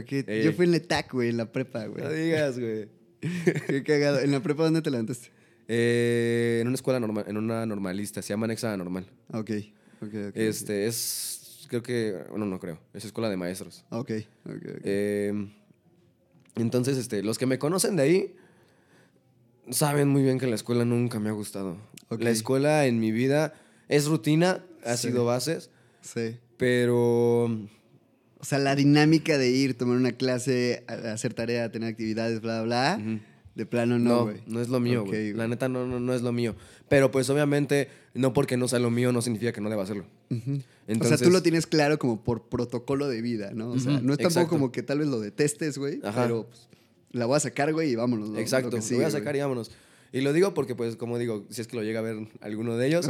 ok. 0.00 0.12
Ey, 0.26 0.44
Yo 0.44 0.52
fui 0.52 0.64
en 0.64 0.72
Letac, 0.72 1.12
güey, 1.12 1.28
en 1.28 1.36
la 1.36 1.52
prepa, 1.52 1.86
güey. 1.86 2.02
No 2.02 2.10
digas, 2.10 2.58
güey. 2.58 2.88
Qué 3.66 3.82
cagado. 3.84 4.20
¿En 4.20 4.32
la 4.32 4.42
prepa 4.42 4.64
dónde 4.64 4.82
te 4.82 4.90
levantaste? 4.90 5.28
Eh, 5.68 6.58
en 6.60 6.66
una 6.66 6.74
escuela 6.74 6.98
normal, 7.00 7.24
en 7.28 7.36
una 7.36 7.64
normalista, 7.66 8.20
se 8.20 8.30
llama 8.30 8.44
Anexa 8.46 8.76
Normal. 8.76 9.06
Ok, 9.32 9.50
ok, 10.02 10.14
ok. 10.28 10.36
Este, 10.36 10.86
es, 10.86 11.66
creo 11.68 11.82
que, 11.82 12.16
bueno, 12.30 12.46
no 12.46 12.58
creo, 12.58 12.78
es 12.92 13.04
escuela 13.04 13.30
de 13.30 13.36
maestros. 13.36 13.84
Ok, 13.90 14.10
ok, 14.44 14.52
ok. 14.56 14.80
Eh, 14.84 15.32
entonces, 16.56 16.98
este, 16.98 17.22
los 17.22 17.38
que 17.38 17.46
me 17.46 17.58
conocen 17.58 17.96
de 17.96 18.02
ahí 18.02 18.36
saben 19.70 20.08
muy 20.08 20.22
bien 20.22 20.38
que 20.38 20.46
la 20.46 20.54
escuela 20.54 20.84
nunca 20.84 21.18
me 21.20 21.28
ha 21.28 21.32
gustado. 21.32 21.76
La 22.18 22.30
escuela 22.30 22.86
en 22.86 23.00
mi 23.00 23.10
vida 23.12 23.54
es 23.88 24.06
rutina, 24.06 24.64
ha 24.84 24.96
Sí. 24.96 25.08
sido 25.08 25.24
bases, 25.24 25.70
sí. 26.00 26.36
pero 26.56 27.44
O 27.44 28.44
sea, 28.46 28.58
la 28.58 28.76
dinámica 28.76 29.38
de 29.38 29.50
ir, 29.50 29.76
tomar 29.78 29.96
una 29.96 30.12
clase, 30.12 30.84
hacer 30.86 31.32
tarea, 31.32 31.72
tener 31.72 31.88
actividades, 31.88 32.40
bla, 32.42 32.62
bla. 32.62 33.00
De 33.54 33.66
plano 33.66 33.98
no, 34.00 34.10
no, 34.10 34.22
güey. 34.24 34.42
no, 34.46 34.60
es 34.60 34.68
lo 34.68 34.80
mío. 34.80 35.04
La 35.34 35.46
neta 35.48 35.68
no, 35.68 35.86
no, 35.86 35.98
no 36.00 36.12
es 36.12 36.22
lo 36.22 36.32
mío. 36.32 36.54
Pero 36.88 37.10
pues 37.10 37.30
obviamente, 37.30 37.88
no 38.12 38.32
porque 38.32 38.56
no 38.56 38.66
sea 38.68 38.80
lo 38.80 38.90
mío, 38.90 39.12
no 39.12 39.22
significa 39.22 39.52
que 39.52 39.60
no 39.60 39.70
deba 39.70 39.84
hacerlo. 39.84 40.04
Entonces, 40.28 41.14
o 41.14 41.16
sea, 41.18 41.26
tú 41.26 41.30
lo 41.32 41.42
tienes 41.42 41.66
claro 41.66 41.98
como 41.98 42.22
por 42.22 42.48
protocolo 42.48 43.08
de 43.08 43.22
vida, 43.22 43.52
¿no? 43.54 43.70
O 43.70 43.78
sea, 43.78 43.92
no 44.00 44.12
es 44.12 44.18
tampoco 44.18 44.24
exacto. 44.26 44.48
como 44.50 44.72
que 44.72 44.82
tal 44.82 44.98
vez 44.98 45.08
lo 45.08 45.20
detestes, 45.20 45.78
güey, 45.78 46.00
pero 46.02 46.46
pues, 46.48 46.68
la 47.14 47.26
voy 47.26 47.36
a 47.36 47.40
sacar, 47.40 47.72
güey, 47.72 47.90
y 47.92 47.96
vámonos. 47.96 48.28
lo- 48.28 48.38
Exacto, 48.38 48.76
lo, 48.76 48.82
sigue, 48.82 48.96
voy 48.96 49.04
a 49.06 49.08
güey. 49.08 49.20
sacar 49.20 49.34
y 49.36 49.40
vámonos. 49.40 49.70
Y 50.12 50.20
lo 50.20 50.32
digo 50.32 50.54
porque, 50.54 50.74
pues, 50.74 50.96
como 50.96 51.18
digo, 51.18 51.44
si 51.50 51.60
es 51.60 51.66
que 51.66 51.76
lo 51.76 51.82
llega 51.82 52.00
a 52.00 52.02
ver 52.02 52.28
alguno 52.40 52.76
de 52.76 52.86
ellos, 52.86 53.08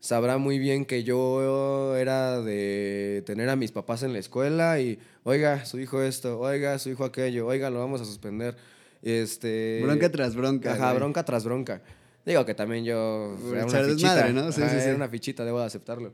sabrá 0.00 0.38
muy 0.38 0.58
bien 0.58 0.84
que 0.86 1.02
yo 1.02 1.96
era 1.96 2.40
de 2.40 3.22
tener 3.26 3.48
a 3.48 3.56
mis 3.56 3.72
papás 3.72 4.02
en 4.02 4.12
la 4.12 4.18
escuela 4.20 4.80
y, 4.80 4.98
oiga, 5.24 5.64
su 5.66 5.78
hijo 5.78 6.00
esto, 6.02 6.38
oiga, 6.38 6.78
su 6.78 6.88
hijo 6.90 7.04
aquello, 7.04 7.46
oiga, 7.46 7.68
lo 7.68 7.80
vamos 7.80 8.00
a 8.00 8.04
suspender. 8.04 8.56
Este, 9.02 9.80
bronca 9.82 10.10
tras 10.10 10.34
bronca. 10.34 10.72
Ajá, 10.72 10.86
güey. 10.86 10.96
bronca 10.98 11.24
tras 11.24 11.44
bronca. 11.44 11.82
Digo 12.24 12.44
que 12.44 12.54
también 12.54 12.84
yo 12.84 13.36
era 13.52 13.64
una 13.66 13.82
fichita, 13.84 14.28
¿no? 14.32 14.52
Sí, 14.52 14.60
Ajá, 14.62 14.70
sí, 14.70 14.76
sí. 14.80 14.86
era 14.86 14.96
una 14.96 15.08
fichita, 15.08 15.44
debo 15.44 15.60
de 15.60 15.66
aceptarlo. 15.66 16.12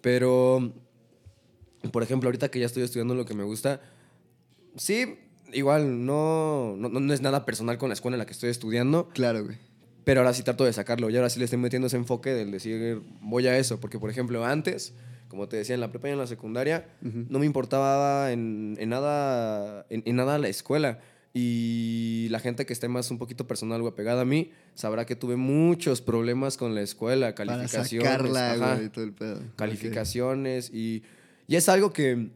Pero, 0.00 0.72
por 1.92 2.02
ejemplo, 2.02 2.28
ahorita 2.28 2.48
que 2.50 2.60
ya 2.60 2.66
estoy 2.66 2.82
estudiando 2.82 3.14
lo 3.14 3.24
que 3.24 3.34
me 3.34 3.42
gusta, 3.44 3.80
sí, 4.76 5.18
igual 5.52 6.04
no, 6.06 6.74
no, 6.78 6.88
no 6.88 7.12
es 7.14 7.20
nada 7.20 7.44
personal 7.44 7.78
con 7.78 7.88
la 7.88 7.94
escuela 7.94 8.14
en 8.16 8.18
la 8.20 8.26
que 8.26 8.32
estoy 8.32 8.50
estudiando, 8.50 9.08
Claro, 9.10 9.44
güey. 9.44 9.56
pero 10.04 10.20
ahora 10.20 10.32
sí 10.34 10.42
trato 10.42 10.64
de 10.64 10.72
sacarlo. 10.72 11.10
Y 11.10 11.16
ahora 11.16 11.30
sí 11.30 11.38
le 11.38 11.44
estoy 11.44 11.58
metiendo 11.58 11.86
ese 11.88 11.96
enfoque 11.96 12.30
del 12.34 12.50
decir, 12.50 13.00
voy 13.20 13.46
a 13.46 13.56
eso. 13.58 13.80
Porque, 13.80 13.98
por 13.98 14.10
ejemplo, 14.10 14.44
antes, 14.44 14.94
como 15.28 15.48
te 15.48 15.56
decía, 15.56 15.74
en 15.74 15.80
la 15.80 15.90
prepa 15.90 16.08
y 16.08 16.12
en 16.12 16.18
la 16.18 16.26
secundaria, 16.26 16.86
Ujú. 17.04 17.26
no 17.28 17.38
me 17.38 17.46
importaba 17.46 18.30
en, 18.32 18.76
en 18.78 18.88
nada, 18.88 19.86
en, 19.90 20.02
en 20.06 20.16
nada 20.16 20.38
la 20.38 20.48
escuela. 20.48 21.00
Y 21.38 22.28
la 22.30 22.40
gente 22.40 22.64
que 22.64 22.72
esté 22.72 22.88
más 22.88 23.10
un 23.10 23.18
poquito 23.18 23.46
personal 23.46 23.82
o 23.82 23.88
apegada 23.88 24.22
a 24.22 24.24
mí 24.24 24.52
sabrá 24.74 25.04
que 25.04 25.16
tuve 25.16 25.36
muchos 25.36 26.00
problemas 26.00 26.56
con 26.56 26.74
la 26.74 26.80
escuela, 26.80 27.34
Para 27.34 27.46
calificaciones. 27.58 28.06
sacarla, 28.10 28.52
ajá, 28.52 28.90
todo 28.90 29.04
el 29.04 29.12
pedo. 29.12 29.40
calificaciones 29.56 30.70
y, 30.72 31.02
y 31.46 31.56
es 31.56 31.68
algo 31.68 31.92
que, 31.92 32.30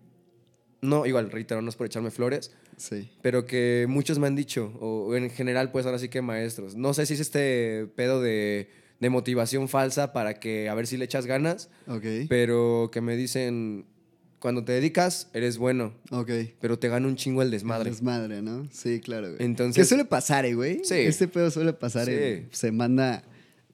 no, 0.82 1.06
igual, 1.06 1.30
reitero, 1.30 1.62
no 1.62 1.70
es 1.70 1.76
por 1.76 1.86
echarme 1.86 2.10
flores, 2.10 2.54
Sí. 2.80 3.10
pero 3.22 3.44
que 3.46 3.84
muchos 3.88 4.18
me 4.18 4.26
han 4.26 4.34
dicho, 4.34 4.72
o 4.80 5.14
en 5.14 5.28
general, 5.30 5.70
pues 5.70 5.84
ahora 5.86 5.98
sí 5.98 6.08
que 6.08 6.22
maestros. 6.22 6.74
No 6.76 6.94
sé 6.94 7.04
si 7.06 7.14
es 7.14 7.20
este 7.20 7.86
pedo 7.94 8.20
de, 8.22 8.70
de 9.00 9.10
motivación 9.10 9.68
falsa 9.68 10.12
para 10.12 10.40
que 10.40 10.68
a 10.68 10.74
ver 10.74 10.86
si 10.86 10.96
le 10.96 11.04
echas 11.04 11.26
ganas, 11.26 11.68
Ok. 11.86 12.04
pero 12.28 12.88
que 12.92 13.00
me 13.02 13.16
dicen, 13.16 13.84
cuando 14.38 14.64
te 14.64 14.72
dedicas, 14.72 15.28
eres 15.34 15.58
bueno, 15.58 15.92
Ok. 16.10 16.30
pero 16.60 16.78
te 16.78 16.88
gana 16.88 17.06
un 17.06 17.16
chingo 17.16 17.42
el 17.42 17.50
desmadre. 17.50 17.90
Desmadre, 17.90 18.40
¿no? 18.40 18.66
Sí, 18.72 18.98
claro, 19.00 19.28
güey. 19.34 19.36
Entonces- 19.44 19.76
Que 19.82 19.86
suele 19.86 20.06
pasar, 20.06 20.46
eh, 20.46 20.54
güey. 20.54 20.80
Sí. 20.84 20.94
Este 20.94 21.28
pedo 21.28 21.50
suele 21.50 21.74
pasar. 21.74 22.06
Sí. 22.06 22.12
eh, 22.14 22.48
se 22.50 22.72
manda, 22.72 23.22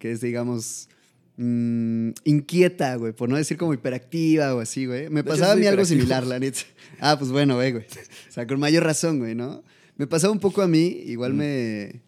que 0.01 0.11
es, 0.11 0.21
digamos, 0.21 0.89
mm, 1.37 2.11
inquieta, 2.25 2.97
güey. 2.97 3.13
Por 3.13 3.29
no 3.29 3.37
decir 3.37 3.57
como 3.57 3.75
hiperactiva 3.75 4.55
o 4.55 4.61
así, 4.61 4.87
güey. 4.87 5.09
Me 5.11 5.25
pasaba 5.25 5.53
a 5.53 5.57
mí 5.57 5.67
algo 5.67 5.85
similar, 5.85 6.27
la 6.27 6.39
neta. 6.39 6.61
Ah, 7.01 7.19
pues 7.19 7.31
bueno, 7.31 7.57
güey, 7.57 7.73
güey. 7.73 7.85
O 7.85 8.33
sea, 8.33 8.47
con 8.47 8.59
mayor 8.61 8.85
razón, 8.85 9.19
güey, 9.19 9.35
¿no? 9.35 9.63
Me 9.97 10.07
pasaba 10.07 10.33
un 10.33 10.41
poco 10.41 10.63
a 10.63 10.69
mí. 10.69 10.87
Igual 11.07 11.35
Mm. 11.35 11.37
me... 11.37 12.03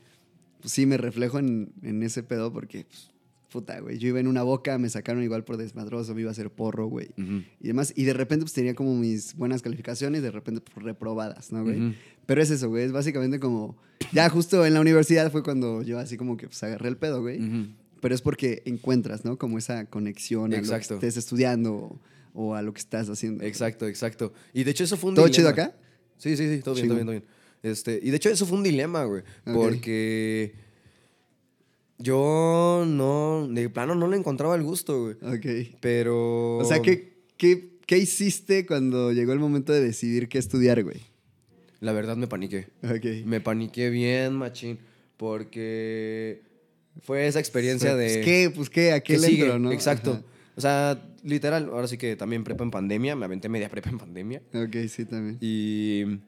Pues 0.60 0.72
sí, 0.72 0.86
me 0.86 0.96
reflejo 0.96 1.38
en, 1.38 1.72
en 1.82 2.02
ese 2.02 2.22
pedo 2.22 2.52
porque... 2.52 2.84
pues, 2.84 3.10
puta, 3.50 3.80
güey. 3.80 3.96
Yo 3.98 4.08
iba 4.08 4.20
en 4.20 4.26
una 4.26 4.42
boca, 4.42 4.76
me 4.76 4.88
sacaron 4.90 5.22
igual 5.22 5.44
por 5.44 5.56
desmadroso, 5.56 6.14
me 6.14 6.20
iba 6.22 6.30
a 6.30 6.32
hacer 6.32 6.50
porro, 6.50 6.86
güey. 6.88 7.08
Y 7.60 7.66
demás. 7.68 7.92
Y 7.96 8.04
de 8.04 8.12
repente, 8.12 8.44
pues 8.44 8.52
tenía 8.52 8.74
como 8.74 8.94
mis 8.96 9.34
buenas 9.36 9.62
calificaciones, 9.62 10.20
de 10.22 10.30
repente, 10.30 10.60
pues, 10.60 10.84
reprobadas, 10.84 11.50
¿no, 11.52 11.62
güey? 11.64 11.94
Pero 12.26 12.42
es 12.42 12.50
eso, 12.50 12.68
güey. 12.68 12.84
Es 12.84 12.92
básicamente 12.92 13.40
como. 13.40 13.78
Ya 14.12 14.28
justo 14.28 14.66
en 14.66 14.74
la 14.74 14.80
universidad 14.80 15.30
fue 15.32 15.42
cuando 15.42 15.82
yo 15.82 15.98
así 15.98 16.16
como 16.16 16.36
que 16.36 16.46
pues 16.46 16.62
agarré 16.62 16.88
el 16.88 16.96
pedo, 16.98 17.20
güey. 17.22 17.38
Ujú. 17.42 17.68
Pero 18.00 18.14
es 18.14 18.22
porque 18.22 18.62
encuentras, 18.64 19.24
¿no? 19.24 19.38
Como 19.38 19.58
esa 19.58 19.86
conexión 19.86 20.54
a 20.54 20.60
lo 20.60 20.68
que 20.68 20.76
estés 20.76 21.16
estudiando 21.16 21.74
o, 21.74 22.00
o 22.34 22.54
a 22.54 22.62
lo 22.62 22.72
que 22.72 22.80
estás 22.80 23.08
haciendo. 23.08 23.44
Exacto, 23.44 23.86
exacto. 23.86 24.32
Y 24.52 24.64
de 24.64 24.70
hecho 24.70 24.84
eso 24.84 24.96
fue 24.96 25.10
un 25.10 25.16
¿Todo 25.16 25.26
dilema. 25.26 25.36
chido 25.36 25.48
acá? 25.48 25.76
Sí, 26.18 26.36
sí, 26.36 26.48
sí, 26.54 26.62
todo 26.62 26.74
bien, 26.74 26.88
todo 26.88 26.96
bien, 26.96 27.06
todo 27.06 27.12
bien. 27.12 27.24
Este, 27.62 27.98
y 28.02 28.10
de 28.10 28.16
hecho 28.16 28.28
eso 28.28 28.46
fue 28.46 28.56
un 28.56 28.64
dilema, 28.64 29.04
güey. 29.04 29.22
Porque 29.44 30.54
yo 31.98 32.84
no, 32.86 33.48
de 33.48 33.68
plano 33.68 33.94
no 33.94 34.06
le 34.08 34.16
encontraba 34.16 34.54
el 34.54 34.62
gusto, 34.62 35.02
güey. 35.02 35.14
Ok. 35.36 35.76
Pero... 35.80 36.58
O 36.58 36.64
sea, 36.64 36.80
¿qué, 36.80 37.14
qué, 37.36 37.78
¿qué 37.86 37.98
hiciste 37.98 38.66
cuando 38.66 39.12
llegó 39.12 39.32
el 39.32 39.40
momento 39.40 39.72
de 39.72 39.80
decidir 39.80 40.28
qué 40.28 40.38
estudiar, 40.38 40.84
güey? 40.84 41.02
La 41.80 41.92
verdad 41.92 42.16
me 42.16 42.26
paniqué. 42.26 42.68
Ok. 42.84 43.26
Me 43.26 43.40
paniqué 43.40 43.90
bien, 43.90 44.34
machín. 44.34 44.78
Porque 45.16 46.42
fue 47.02 47.26
esa 47.26 47.38
experiencia 47.38 47.92
Pues, 47.94 48.14
de... 48.14 48.20
¿qué? 48.22 48.52
Pues 48.54 48.70
qué, 48.70 48.92
¿a 48.92 49.00
qué 49.00 49.14
que 49.14 49.20
le 49.20 49.26
sigue, 49.26 49.42
entro, 49.44 49.58
no? 49.58 49.72
Exacto. 49.72 50.12
Ajá. 50.12 50.22
O 50.56 50.60
sea, 50.60 51.02
literal, 51.22 51.68
ahora 51.72 51.86
sí 51.86 51.96
que 51.96 52.16
también 52.16 52.42
prepa 52.44 52.64
en 52.64 52.70
pandemia. 52.70 53.14
Me 53.14 53.24
aventé 53.24 53.48
media 53.48 53.68
prepa 53.68 53.90
en 53.90 53.98
pandemia. 53.98 54.42
Ok, 54.52 54.76
sí, 54.88 55.04
también. 55.04 55.38
Y 55.40 56.18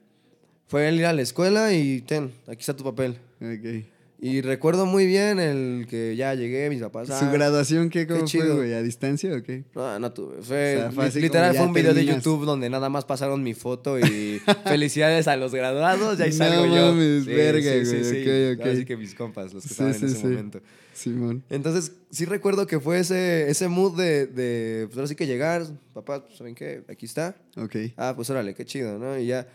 fue 0.67 0.87
el 0.87 0.95
ir 0.99 1.05
a 1.05 1.13
la 1.13 1.21
escuela 1.21 1.73
y 1.73 2.01
ten, 2.01 2.31
aquí 2.47 2.61
está 2.61 2.75
tu 2.75 2.83
papel. 2.83 3.17
Ok. 3.41 3.85
Y 4.23 4.41
recuerdo 4.41 4.85
muy 4.85 5.07
bien 5.07 5.39
el 5.39 5.87
que 5.89 6.15
ya 6.15 6.35
llegué, 6.35 6.69
mis 6.69 6.79
papás. 6.79 7.07
¿Su 7.07 7.13
ah, 7.15 7.31
graduación 7.33 7.89
qué, 7.89 8.05
cómo 8.05 8.19
fue, 8.19 8.27
chido. 8.27 8.57
güey? 8.57 8.71
¿A 8.71 8.83
distancia 8.83 9.35
o 9.35 9.41
qué? 9.41 9.63
No, 9.73 9.97
no 9.97 10.13
tuve. 10.13 10.43
Fue, 10.43 10.75
O 10.77 10.79
sea, 10.79 10.91
fue 10.91 11.21
literal, 11.21 11.53
ya 11.53 11.57
fue 11.59 11.67
un 11.67 11.73
video 11.73 11.95
de. 11.95 12.05
YouTube 12.05 12.45
donde 12.45 12.69
nada 12.69 12.87
más 12.89 13.03
pasaron 13.03 13.41
mi 13.41 13.55
foto 13.55 13.97
y 13.97 14.39
felicidades 14.65 15.27
a 15.27 15.35
los 15.37 15.55
graduados. 15.55 16.19
Y 16.19 16.21
ahí 16.21 16.29
No 16.29 16.35
salgo 16.35 16.65
yo. 16.67 16.91
mames, 16.91 17.25
verga, 17.25 17.71
güey, 17.71 18.53
ok, 18.53 18.59
ok. 18.61 18.67
Así 18.67 18.85
que 18.85 18.95
mis 18.95 19.15
compas, 19.15 19.55
los 19.55 19.63
que 19.63 19.69
Sí, 19.69 19.73
estaban 19.73 19.93
sí, 19.95 20.05
en 20.05 20.05
ese 20.11 20.15
sí. 20.19 20.27
momento. 20.27 20.61
Simón. 20.93 21.43
Entonces, 21.49 21.93
sí 22.11 22.25
recuerdo 22.25 22.67
que 22.67 22.79
fue 22.79 22.99
ese, 22.99 23.49
ese 23.49 23.69
mood 23.69 23.97
de, 23.97 24.27
de, 24.27 24.83
pues 24.85 24.97
ahora 24.97 25.07
sí 25.07 25.15
que 25.15 25.25
llegar, 25.25 25.63
papá, 25.95 26.23
pues, 26.23 26.37
¿saben 26.37 26.53
qué? 26.53 26.83
Aquí 26.89 27.07
está. 27.07 27.35
Ok. 27.57 27.75
Ah, 27.97 28.13
pues 28.15 28.29
órale, 28.29 28.53
qué 28.53 28.65
chido, 28.65 28.99
¿no? 28.99 29.17
Y 29.17 29.25
ya 29.25 29.47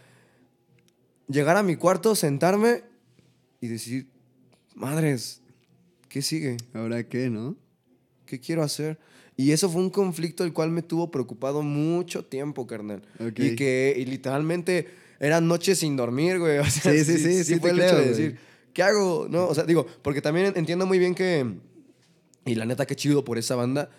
llegar 1.29 1.57
a 1.57 1.62
mi 1.62 1.76
cuarto, 1.76 2.16
sentarme 2.16 2.83
y 3.61 3.68
decir, 3.68 4.09
madres, 4.77 5.41
¿qué 6.09 6.23
sigue? 6.23 6.57
¿Ahora 6.75 7.03
qué, 7.09 7.29
no? 7.29 7.57
¿Qué 8.27 8.39
quiero 8.39 8.62
hacer? 8.62 8.99
Y 9.37 9.51
eso 9.51 9.69
fue 9.69 9.83
un 9.83 9.91
conflicto 9.91 10.45
el 10.45 10.53
cual 10.53 10.71
me 10.71 10.83
tuvo 10.83 11.11
preocupado 11.11 11.62
mucho 11.62 12.25
tiempo, 12.25 12.67
carnal. 12.67 13.03
Y 13.37 13.57
que 13.57 13.95
y 13.97 14.05
literalmente 14.05 14.89
eran 15.19 15.49
noches 15.49 15.79
sin 15.79 15.97
dormir, 15.97 16.39
güey. 16.39 16.59
O 16.61 16.65
sea, 16.65 16.93
Sí, 16.93 17.05
sí, 17.05 17.19
sí, 17.19 17.45
sí 17.45 17.59
fue 17.59 17.71
el 17.71 17.81
hecho 17.81 17.97
de 17.97 18.09
decir, 18.09 18.39
¿qué 18.73 18.83
hago? 18.83 19.27
No, 19.29 19.49
o 19.49 19.55
sea, 19.55 19.65
digo, 19.65 19.87
porque 20.03 20.23
también 20.23 20.53
entiendo 20.57 20.87
muy 20.87 20.99
bien 20.99 21.15
que, 21.15 21.47
y 22.45 22.55
la 22.55 22.65
neta, 22.65 22.87
qué 22.87 22.97
chido 22.97 23.25
por 23.25 23.39
esa 23.39 23.57
banda, 23.57 23.91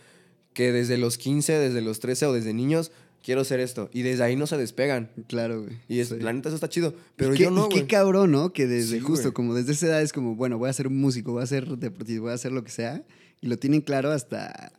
que 0.54 0.72
desde 0.72 0.98
los 0.98 1.18
15, 1.18 1.54
desde 1.54 1.82
los 1.82 2.00
13 2.00 2.28
o 2.28 2.34
desde 2.34 2.54
niños, 2.54 2.92
quiero 3.24 3.42
hacer 3.42 3.60
esto. 3.60 3.90
Y 3.94 4.02
desde 4.04 4.24
ahí 4.24 4.36
no 4.36 4.48
se 4.48 4.58
despegan. 4.58 5.10
Claro, 5.28 5.64
güey. 5.64 5.78
Y 5.88 6.00
es, 6.00 6.10
Sí. 6.10 6.20
la 6.20 6.32
neta, 6.34 6.50
eso 6.50 6.56
está 6.56 6.70
chido. 6.70 6.94
Pero 7.16 7.34
qué, 7.34 7.40
yo 7.44 7.52
no, 7.52 7.70
qué 7.70 7.86
cabrón, 7.88 8.32
¿no? 8.32 8.54
Que 8.54 8.68
desde 8.68 8.98
Sí, 8.98 9.00
justo, 9.02 9.24
güey. 9.26 9.34
como 9.34 9.54
desde 9.54 9.74
esa 9.74 9.88
edad 9.88 10.02
es 10.02 10.14
como, 10.14 10.36
bueno, 10.36 10.58
voy 10.58 10.70
a 10.70 10.74
ser 10.74 10.88
un 10.88 10.98
músico, 11.00 11.34
voy 11.34 11.44
a 11.44 11.48
ser 11.48 11.68
deportista, 11.78 12.22
voy 12.22 12.32
a 12.32 12.36
hacer 12.36 12.52
lo 12.52 12.64
que 12.64 12.72
sea. 12.72 13.04
Y 13.42 13.48
lo 13.48 13.58
tienen 13.58 13.82
claro 13.82 14.12
hasta. 14.12 14.72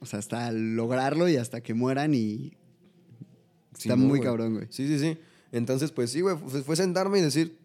O 0.00 0.06
sea, 0.06 0.18
hasta 0.18 0.52
lograrlo 0.52 1.28
y 1.28 1.36
hasta 1.36 1.60
que 1.62 1.74
mueran 1.74 2.14
y. 2.14 2.52
Sí, 3.76 3.88
Está 3.88 3.96
no, 3.96 4.02
muy 4.04 4.18
güey. 4.18 4.22
cabrón, 4.22 4.54
güey. 4.54 4.66
Sí, 4.70 4.86
sí, 4.86 4.98
sí. 4.98 5.18
Entonces, 5.50 5.90
pues 5.92 6.10
sí, 6.10 6.20
güey, 6.20 6.36
fue, 6.64 6.76
sentarme 6.76 7.18
y 7.18 7.22
decir, 7.22 7.58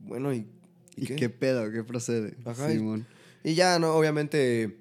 bueno, 0.00 0.32
¿y, 0.32 0.46
y 0.96 1.04
¿Y 1.04 1.06
qué? 1.06 1.16
qué? 1.16 1.28
pedo? 1.28 1.70
¿Qué 1.70 1.82
procede? 1.84 2.34
Ajá. 2.44 2.68
Y 3.44 3.54
ya, 3.54 3.78
no, 3.78 3.94
obviamente, 3.94 4.76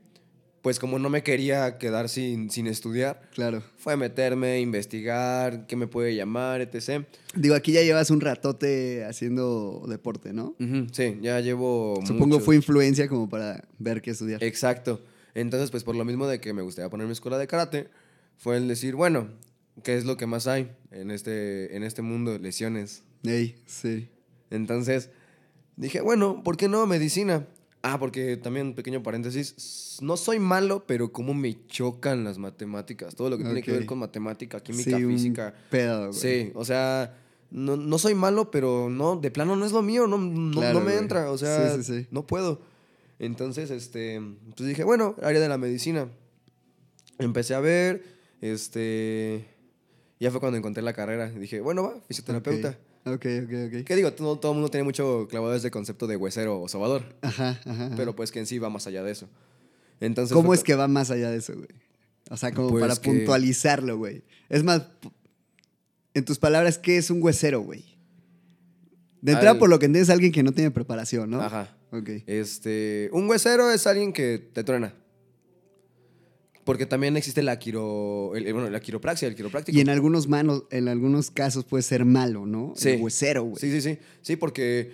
pues 0.62 0.78
como 0.80 1.00
no 1.00 1.10
me 1.10 1.24
quería 1.24 1.78
quedar 1.80 2.08
sin, 2.10 2.50
sin 2.52 2.68
estudiar, 2.68 3.22
Claro. 3.34 3.64
fue 3.78 3.98
meterme, 3.98 4.60
investigar, 4.60 5.66
qué 5.66 5.76
me 5.76 5.88
puede 5.88 6.16
llamar, 6.16 6.62
etc. 6.62 7.06
Digo, 7.36 7.56
aquí 7.56 7.72
ya 7.72 7.82
llevas 7.82 8.12
un 8.12 8.22
ratote 8.22 9.04
haciendo 9.06 9.84
deporte, 9.88 10.34
¿no? 10.34 10.56
Sí, 10.92 11.18
ya 11.22 11.40
llevo. 11.40 12.00
Supongo 12.06 12.28
mucho- 12.36 12.46
fue 12.46 12.56
influencia 12.56 13.08
como 13.08 13.28
para 13.28 13.64
ver 13.80 14.02
qué 14.02 14.12
estudiar. 14.12 14.44
Exacto. 14.44 15.02
Entonces, 15.34 15.72
pues 15.72 15.84
por 15.84 15.96
lo 15.96 16.06
mismo 16.06 16.28
de 16.28 16.40
que 16.40 16.54
me 16.54 16.62
gustaría 16.62 16.90
poner 16.90 17.08
mi 17.08 17.14
escuela 17.14 17.38
de 17.38 17.48
karate, 17.48 17.88
fue 18.38 18.58
el 18.58 18.68
decir, 18.68 18.96
bueno, 18.96 19.30
¿qué 19.84 19.96
es 19.96 20.06
lo 20.06 20.18
que 20.18 20.28
más 20.28 20.46
hay 20.46 20.72
en 20.92 21.10
este, 21.10 21.76
en 21.76 21.84
este 21.84 22.02
mundo? 22.02 22.38
Lesiones. 22.38 23.04
Ey, 23.24 23.56
sí. 23.66 24.10
Entonces, 24.50 25.10
dije, 25.78 26.02
bueno, 26.02 26.44
¿por 26.44 26.58
qué 26.58 26.68
no 26.68 26.86
medicina? 26.86 27.48
Ah, 27.84 27.98
porque 28.00 28.38
también, 28.38 28.68
un 28.68 28.76
pequeño 28.76 29.02
paréntesis, 29.02 29.98
no 30.02 30.16
soy 30.16 30.38
malo, 30.40 30.86
pero 30.86 31.12
como 31.12 31.34
me 31.34 31.66
chocan 31.66 32.24
las 32.24 32.38
matemáticas. 32.38 33.16
Todo 33.16 33.30
lo 33.32 33.38
que 33.38 33.44
tiene 33.44 33.64
que 33.64 33.72
ver 33.72 33.86
con 33.88 33.98
matemática, 33.98 34.60
química, 34.62 34.98
sí, 34.98 35.04
un 35.04 35.14
física. 35.14 35.54
Pedo, 35.72 36.10
güey. 36.10 36.14
Sí, 36.14 36.52
o 36.54 36.64
sea, 36.64 37.18
no, 37.50 37.78
no 37.78 37.98
soy 37.98 38.14
malo, 38.14 38.52
pero 38.52 38.88
no, 38.90 39.16
de 39.16 39.32
plano 39.32 39.56
no 39.56 39.66
es 39.66 39.72
lo 39.72 39.82
mío, 39.82 40.06
no, 40.06 40.20
no, 40.20 40.60
Claro, 40.60 40.76
no 40.80 40.86
me 40.86 40.92
güey. 40.92 40.98
entra, 41.00 41.32
o 41.32 41.38
sea, 41.40 41.76
Sí, 41.76 41.84
sí, 41.84 42.02
sí. 42.02 42.08
no 42.12 42.28
puedo. 42.28 42.62
Entonces, 43.18 43.72
este, 43.72 44.22
pues 44.56 44.68
dije, 44.70 44.84
bueno, 44.84 45.16
área 45.24 45.40
de 45.42 45.50
la 45.50 45.58
medicina. 45.58 46.08
Empecé 47.18 47.56
a 47.56 47.60
ver, 47.60 48.04
este, 48.42 49.48
ya 50.20 50.30
fue 50.32 50.40
cuando 50.40 50.58
encontré 50.58 50.84
la 50.84 50.94
carrera. 50.94 51.30
Dije, 51.32 51.62
bueno, 51.62 51.84
va, 51.84 52.00
fisioterapeuta. 52.08 52.78
Ok, 53.06 53.26
ok, 53.44 53.54
ok. 53.68 53.84
¿Qué 53.86 53.96
digo? 53.96 54.14
Todo, 54.14 54.38
todo 54.38 54.52
el 54.52 54.58
mundo 54.58 54.70
tiene 54.70 54.84
mucho 54.84 55.28
clavado 55.30 55.56
ese 55.56 55.72
concepto 55.72 56.06
de 56.08 56.16
huesero 56.18 56.62
o 56.62 56.68
sobador, 56.68 57.16
Ajá, 57.22 57.60
ajá. 57.66 57.86
ajá. 57.86 57.94
pero 57.98 58.16
pues 58.16 58.32
que 58.32 58.40
en 58.40 58.46
sí 58.46 58.60
va 58.60 58.70
más 58.70 58.86
allá 58.88 59.02
de 59.04 59.12
eso. 59.12 59.28
Entonces, 60.00 60.34
¿Cómo 60.34 60.54
es 60.54 60.64
que 60.64 60.76
va 60.76 60.88
más 60.88 61.10
allá 61.12 61.30
de 61.32 61.38
eso, 61.38 61.54
güey? 61.54 61.68
O 62.30 62.38
sea, 62.38 62.52
como 62.54 62.70
Pues 62.70 62.82
para 62.82 62.96
que- 62.96 63.10
puntualizarlo, 63.10 63.98
güey. 63.98 64.24
Es 64.50 64.64
más, 64.64 64.84
en 66.14 66.26
tus 66.26 66.38
palabras, 66.40 66.78
¿qué 66.78 66.98
es 66.98 67.10
un 67.10 67.22
huesero, 67.24 67.62
güey? 67.62 67.84
De 69.22 69.34
entrada, 69.34 69.52
Al- 69.52 69.60
por 69.60 69.70
lo 69.70 69.80
que 69.80 69.86
entiendes, 69.88 70.10
alguien 70.10 70.32
que 70.32 70.44
no 70.44 70.52
tiene 70.52 70.72
preparación, 70.72 71.30
¿no? 71.30 71.42
Ajá. 71.42 71.76
Ok. 71.92 72.10
Este, 72.26 73.10
un 73.14 73.28
huesero 73.30 73.70
es 73.72 73.86
alguien 73.88 74.14
que 74.14 74.38
te 74.40 74.64
truena. 74.64 74.94
Porque 76.72 76.86
también 76.86 77.18
existe 77.18 77.44
la 77.44 77.60
quiro, 77.60 78.32
el- 78.34 78.54
bueno, 78.54 78.70
la 78.70 78.80
quiropraxia, 78.80 79.28
el 79.28 79.36
quiropráctico. 79.36 79.78
Y 79.78 79.82
en 79.82 79.90
algunos 79.90 80.30
manos, 80.30 80.64
en 80.72 80.88
algunos 80.88 81.30
casos 81.30 81.66
puede 81.66 81.84
ser 81.84 82.06
malo, 82.06 82.46
¿no? 82.46 82.72
Sí. 82.78 82.92
El 82.92 83.02
huesero, 83.02 83.44
güey. 83.44 83.58
Sí, 83.60 83.70
sí, 83.70 83.82
sí. 83.82 83.98
Sí, 84.22 84.38
porque 84.38 84.90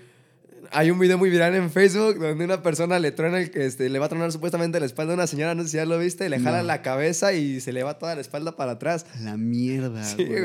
hay 0.71 0.91
un 0.91 0.99
video 0.99 1.17
muy 1.17 1.29
viral 1.29 1.55
en 1.55 1.69
Facebook 1.71 2.19
donde 2.19 2.43
una 2.45 2.61
persona 2.61 2.99
le 2.99 3.11
truena, 3.11 3.39
el, 3.39 3.51
este, 3.55 3.89
le 3.89 3.99
va 3.99 4.05
a 4.07 4.09
tronar 4.09 4.31
supuestamente 4.31 4.79
la 4.79 4.85
espalda 4.85 5.13
a 5.13 5.15
una 5.15 5.27
señora, 5.27 5.55
no 5.55 5.63
sé 5.63 5.69
si 5.69 5.77
ya 5.77 5.85
lo 5.85 5.97
viste, 5.99 6.27
le 6.29 6.39
jala 6.39 6.59
No. 6.59 6.63
la 6.67 6.81
cabeza 6.81 7.33
y 7.33 7.61
se 7.61 7.71
le 7.73 7.83
va 7.83 7.97
toda 7.99 8.15
la 8.15 8.21
espalda 8.21 8.55
para 8.55 8.73
atrás. 8.73 9.05
La 9.21 9.37
mierda, 9.37 10.03
Sí, 10.03 10.25
güey. 10.25 10.41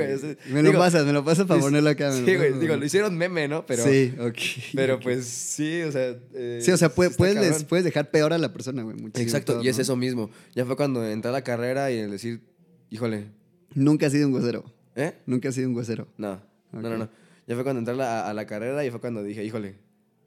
Me 0.50 0.62
lo 0.62 0.72
pasas, 0.78 1.04
me 1.06 1.12
lo 1.12 1.24
pasas 1.24 1.46
para 1.46 1.58
Es- 1.60 1.64
ponerlo 1.66 1.90
acá. 1.90 2.12
Sí, 2.12 2.36
güey, 2.36 2.58
digo, 2.58 2.76
lo 2.76 2.84
hicieron 2.84 3.16
meme, 3.16 3.48
¿no? 3.48 3.66
Pero, 3.66 3.84
Sí, 3.84 4.14
ok. 4.20 4.36
pero 4.74 5.00
pues 5.00 5.26
sí, 5.26 5.82
o 5.82 5.90
sea. 5.92 6.16
eh, 6.34 6.60
Sí, 6.62 6.70
o 6.70 6.76
sea, 6.76 6.88
puede- 6.88 7.10
puedes, 7.10 7.40
des- 7.40 7.64
puedes 7.64 7.84
dejar 7.84 8.10
peor 8.10 8.32
a 8.32 8.38
la 8.38 8.52
persona, 8.52 8.82
güey. 8.82 8.96
Exacto, 9.14 9.54
todo, 9.54 9.62
y 9.64 9.68
es 9.68 9.76
¿no? 9.76 9.82
eso 9.82 9.96
mismo. 9.96 10.30
Ya 10.54 10.64
fue 10.64 10.76
cuando 10.76 11.06
entré 11.06 11.28
a 11.30 11.32
la 11.32 11.42
carrera 11.42 11.90
y 11.90 11.98
el 11.98 12.10
decir, 12.10 12.40
híjole, 12.90 13.26
Nunca 13.74 14.06
has 14.06 14.12
sido 14.12 14.28
un 14.28 14.34
huesero. 14.34 14.64
¿eh? 14.96 15.14
Nunca 15.24 15.48
has 15.48 15.54
sido 15.54 15.68
un 15.70 15.74
huesero. 15.74 16.06
No, 16.18 16.42
no, 16.72 16.82
no, 16.82 16.98
no. 16.98 17.08
Ya 17.46 17.54
fue 17.54 17.64
cuando 17.64 17.78
entré 17.80 17.94
a 17.94 17.96
la, 17.96 18.28
a 18.28 18.34
la 18.34 18.46
carrera 18.46 18.84
y 18.84 18.90
fue 18.90 19.00
cuando 19.00 19.22
dije, 19.22 19.42
híjole. 19.44 19.76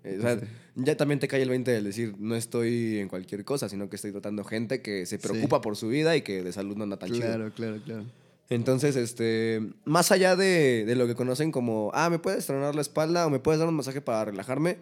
Eh, 0.05 0.17
o 0.19 0.21
sea, 0.21 0.39
ya 0.75 0.95
también 0.95 1.19
te 1.19 1.27
cae 1.27 1.41
el 1.41 1.49
20 1.49 1.71
del 1.71 1.83
decir, 1.83 2.15
no 2.19 2.35
estoy 2.35 2.99
en 2.99 3.07
cualquier 3.09 3.43
cosa, 3.43 3.67
sino 3.69 3.89
que 3.89 3.95
estoy 3.95 4.11
tratando 4.11 4.43
gente 4.43 4.81
que 4.81 5.05
se 5.05 5.17
Sí. 5.17 5.27
preocupa 5.27 5.61
por 5.61 5.75
su 5.75 5.87
vida 5.89 6.15
y 6.15 6.21
que 6.21 6.43
de 6.43 6.51
salud 6.53 6.77
no 6.77 6.83
anda 6.83 6.97
tan 6.97 7.09
chido. 7.09 7.21
Claro, 7.21 7.51
claro, 7.53 7.81
claro. 7.83 8.05
Entonces, 8.49 8.95
este, 8.95 9.59
más 9.85 10.11
allá 10.11 10.35
de, 10.35 10.85
de 10.85 10.95
lo 10.95 11.07
que 11.07 11.15
conocen 11.15 11.51
como, 11.51 11.89
ah, 11.95 12.09
me 12.11 12.19
puedes 12.19 12.45
tronar 12.45 12.75
la 12.75 12.81
espalda 12.81 13.25
o 13.25 13.29
me 13.31 13.39
puedes 13.39 13.59
dar 13.59 13.67
un 13.67 13.73
masaje 13.75 14.01
para 14.01 14.25
relajarme, 14.25 14.77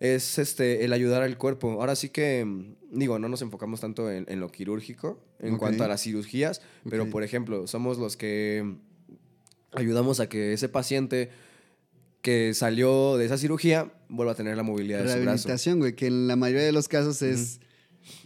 es 0.00 0.38
este, 0.40 0.84
el 0.84 0.92
ayudar 0.92 1.22
al 1.22 1.38
cuerpo. 1.38 1.70
Ahora 1.80 1.94
sí 1.94 2.08
que, 2.08 2.44
mm, 2.44 2.74
digo, 2.98 3.20
no 3.20 3.28
nos 3.28 3.40
enfocamos 3.42 3.80
tanto 3.80 4.10
en, 4.10 4.24
en 4.28 4.40
lo 4.40 4.48
quirúrgico 4.50 5.20
en 5.38 5.56
cuanto 5.58 5.84
a 5.84 5.88
las 5.88 6.02
cirugías, 6.02 6.60
pero 6.90 7.08
por 7.08 7.22
ejemplo, 7.22 7.68
somos 7.68 7.98
los 7.98 8.16
que 8.16 8.74
ayudamos 9.72 10.20
a 10.20 10.28
que 10.28 10.52
ese 10.52 10.68
paciente 10.68 11.30
que 12.24 12.54
salió 12.54 13.18
de 13.18 13.26
esa 13.26 13.36
cirugía 13.36 13.92
vuelva 14.08 14.32
a 14.32 14.34
tener 14.34 14.56
la 14.56 14.62
movilidad 14.62 15.00
de 15.00 15.04
su 15.04 15.08
brazo. 15.08 15.24
Rehabilitación, 15.24 15.78
güey, 15.78 15.94
que 15.94 16.06
en 16.06 16.26
la 16.26 16.36
mayoría 16.36 16.64
de 16.64 16.72
los 16.72 16.88
casos 16.88 17.20
es 17.20 17.60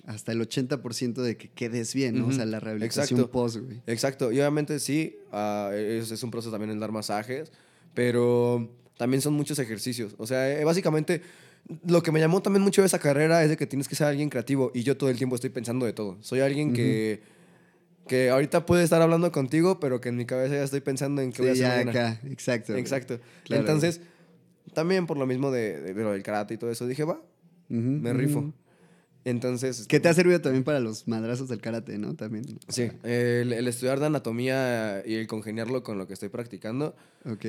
hasta 0.07 0.31
el 0.31 0.41
80% 0.41 1.15
de 1.15 1.37
que 1.37 1.49
quedes 1.49 1.95
bien, 1.95 2.17
¿no? 2.17 2.29
O 2.29 2.33
sea, 2.33 2.45
la 2.45 2.61
rehabilitación 2.61 3.19
Exacto. 3.19 3.33
post, 3.33 3.57
güey. 3.57 3.83
Exacto, 3.89 4.31
y 4.31 4.39
obviamente 4.39 4.79
sí, 4.79 5.17
ah, 5.33 5.73
es, 5.75 6.13
es 6.13 6.23
un 6.23 6.31
proceso 6.31 6.53
también 6.53 6.71
el 6.71 6.79
dar 6.79 6.93
masajes, 6.93 7.51
pero 7.93 8.71
también 8.97 9.21
son 9.21 9.35
muchos 9.35 9.59
ejercicios. 9.59 10.15
O 10.17 10.29
sea, 10.29 10.49
eh, 10.49 10.63
básicamente 10.63 11.21
lo 11.85 12.01
que 12.01 12.13
me 12.13 12.21
llamó 12.21 12.41
también 12.41 12.63
mucho 12.63 12.83
de 12.83 12.87
esa 12.87 13.01
carrera 13.01 13.43
es 13.43 13.51
de 13.51 13.57
que 13.57 13.67
tienes 13.67 13.89
que 13.89 13.97
ser 13.97 14.07
alguien 14.07 14.31
creativo 14.31 14.71
y 14.75 14.85
yo 14.85 14.97
todo 14.97 15.11
el 15.11 15.19
tiempo 15.19 15.35
estoy 15.35 15.51
pensando 15.51 15.87
de 15.87 15.93
todo. 15.93 16.19
Soy 16.21 16.39
alguien 16.39 16.73
que, 16.73 17.21
que 18.09 18.31
ahorita 18.31 18.67
puede 18.67 18.83
estar 18.83 19.01
hablando 19.01 19.31
contigo, 19.31 19.79
pero 19.79 20.01
que 20.01 20.09
en 20.09 20.17
mi 20.17 20.27
cabeza 20.27 20.55
ya 20.57 20.65
estoy 20.65 20.81
pensando 20.81 21.23
en 21.23 21.31
qué 21.33 21.43
voy 21.43 21.53
a 21.53 21.55
Sí, 21.55 21.63
hacer 21.63 21.79
ya 21.79 21.85
mañana. 21.85 22.09
acá, 22.17 22.29
exacto. 22.29 22.75
Exacto. 22.77 23.21
Claro, 23.45 23.61
Entonces, 23.61 24.01
también 24.75 25.07
por 25.07 25.17
lo 25.17 25.27
mismo 25.27 25.51
de, 25.53 25.81
de- 25.81 25.95
de 25.95 26.03
lo 26.03 26.11
del 26.13 26.25
karate 26.25 26.55
y 26.55 26.57
todo 26.57 26.71
eso, 26.73 26.87
dije, 26.89 27.05
va, 27.05 27.21
Ujú, 27.71 27.79
me 27.79 28.11
ujú. 28.11 28.19
rifo. 28.19 28.53
Entonces... 29.25 29.87
Que 29.87 30.01
te 30.01 30.09
ha 30.09 30.15
servido 30.15 30.41
también 30.41 30.65
para 30.65 30.81
los 30.81 31.07
madrazos 31.07 31.49
del 31.49 31.61
karate, 31.61 31.99
¿no? 31.99 32.15
También. 32.15 32.45
Sí, 32.69 32.91
el, 33.03 33.53
el 33.53 33.69
estudiar 33.69 34.01
de 34.01 34.07
anatomía 34.07 35.03
y 35.05 35.17
el 35.17 35.27
congeniarlo 35.27 35.83
con 35.83 35.99
lo 35.99 36.07
que 36.07 36.15
estoy 36.15 36.31
practicando, 36.31 36.97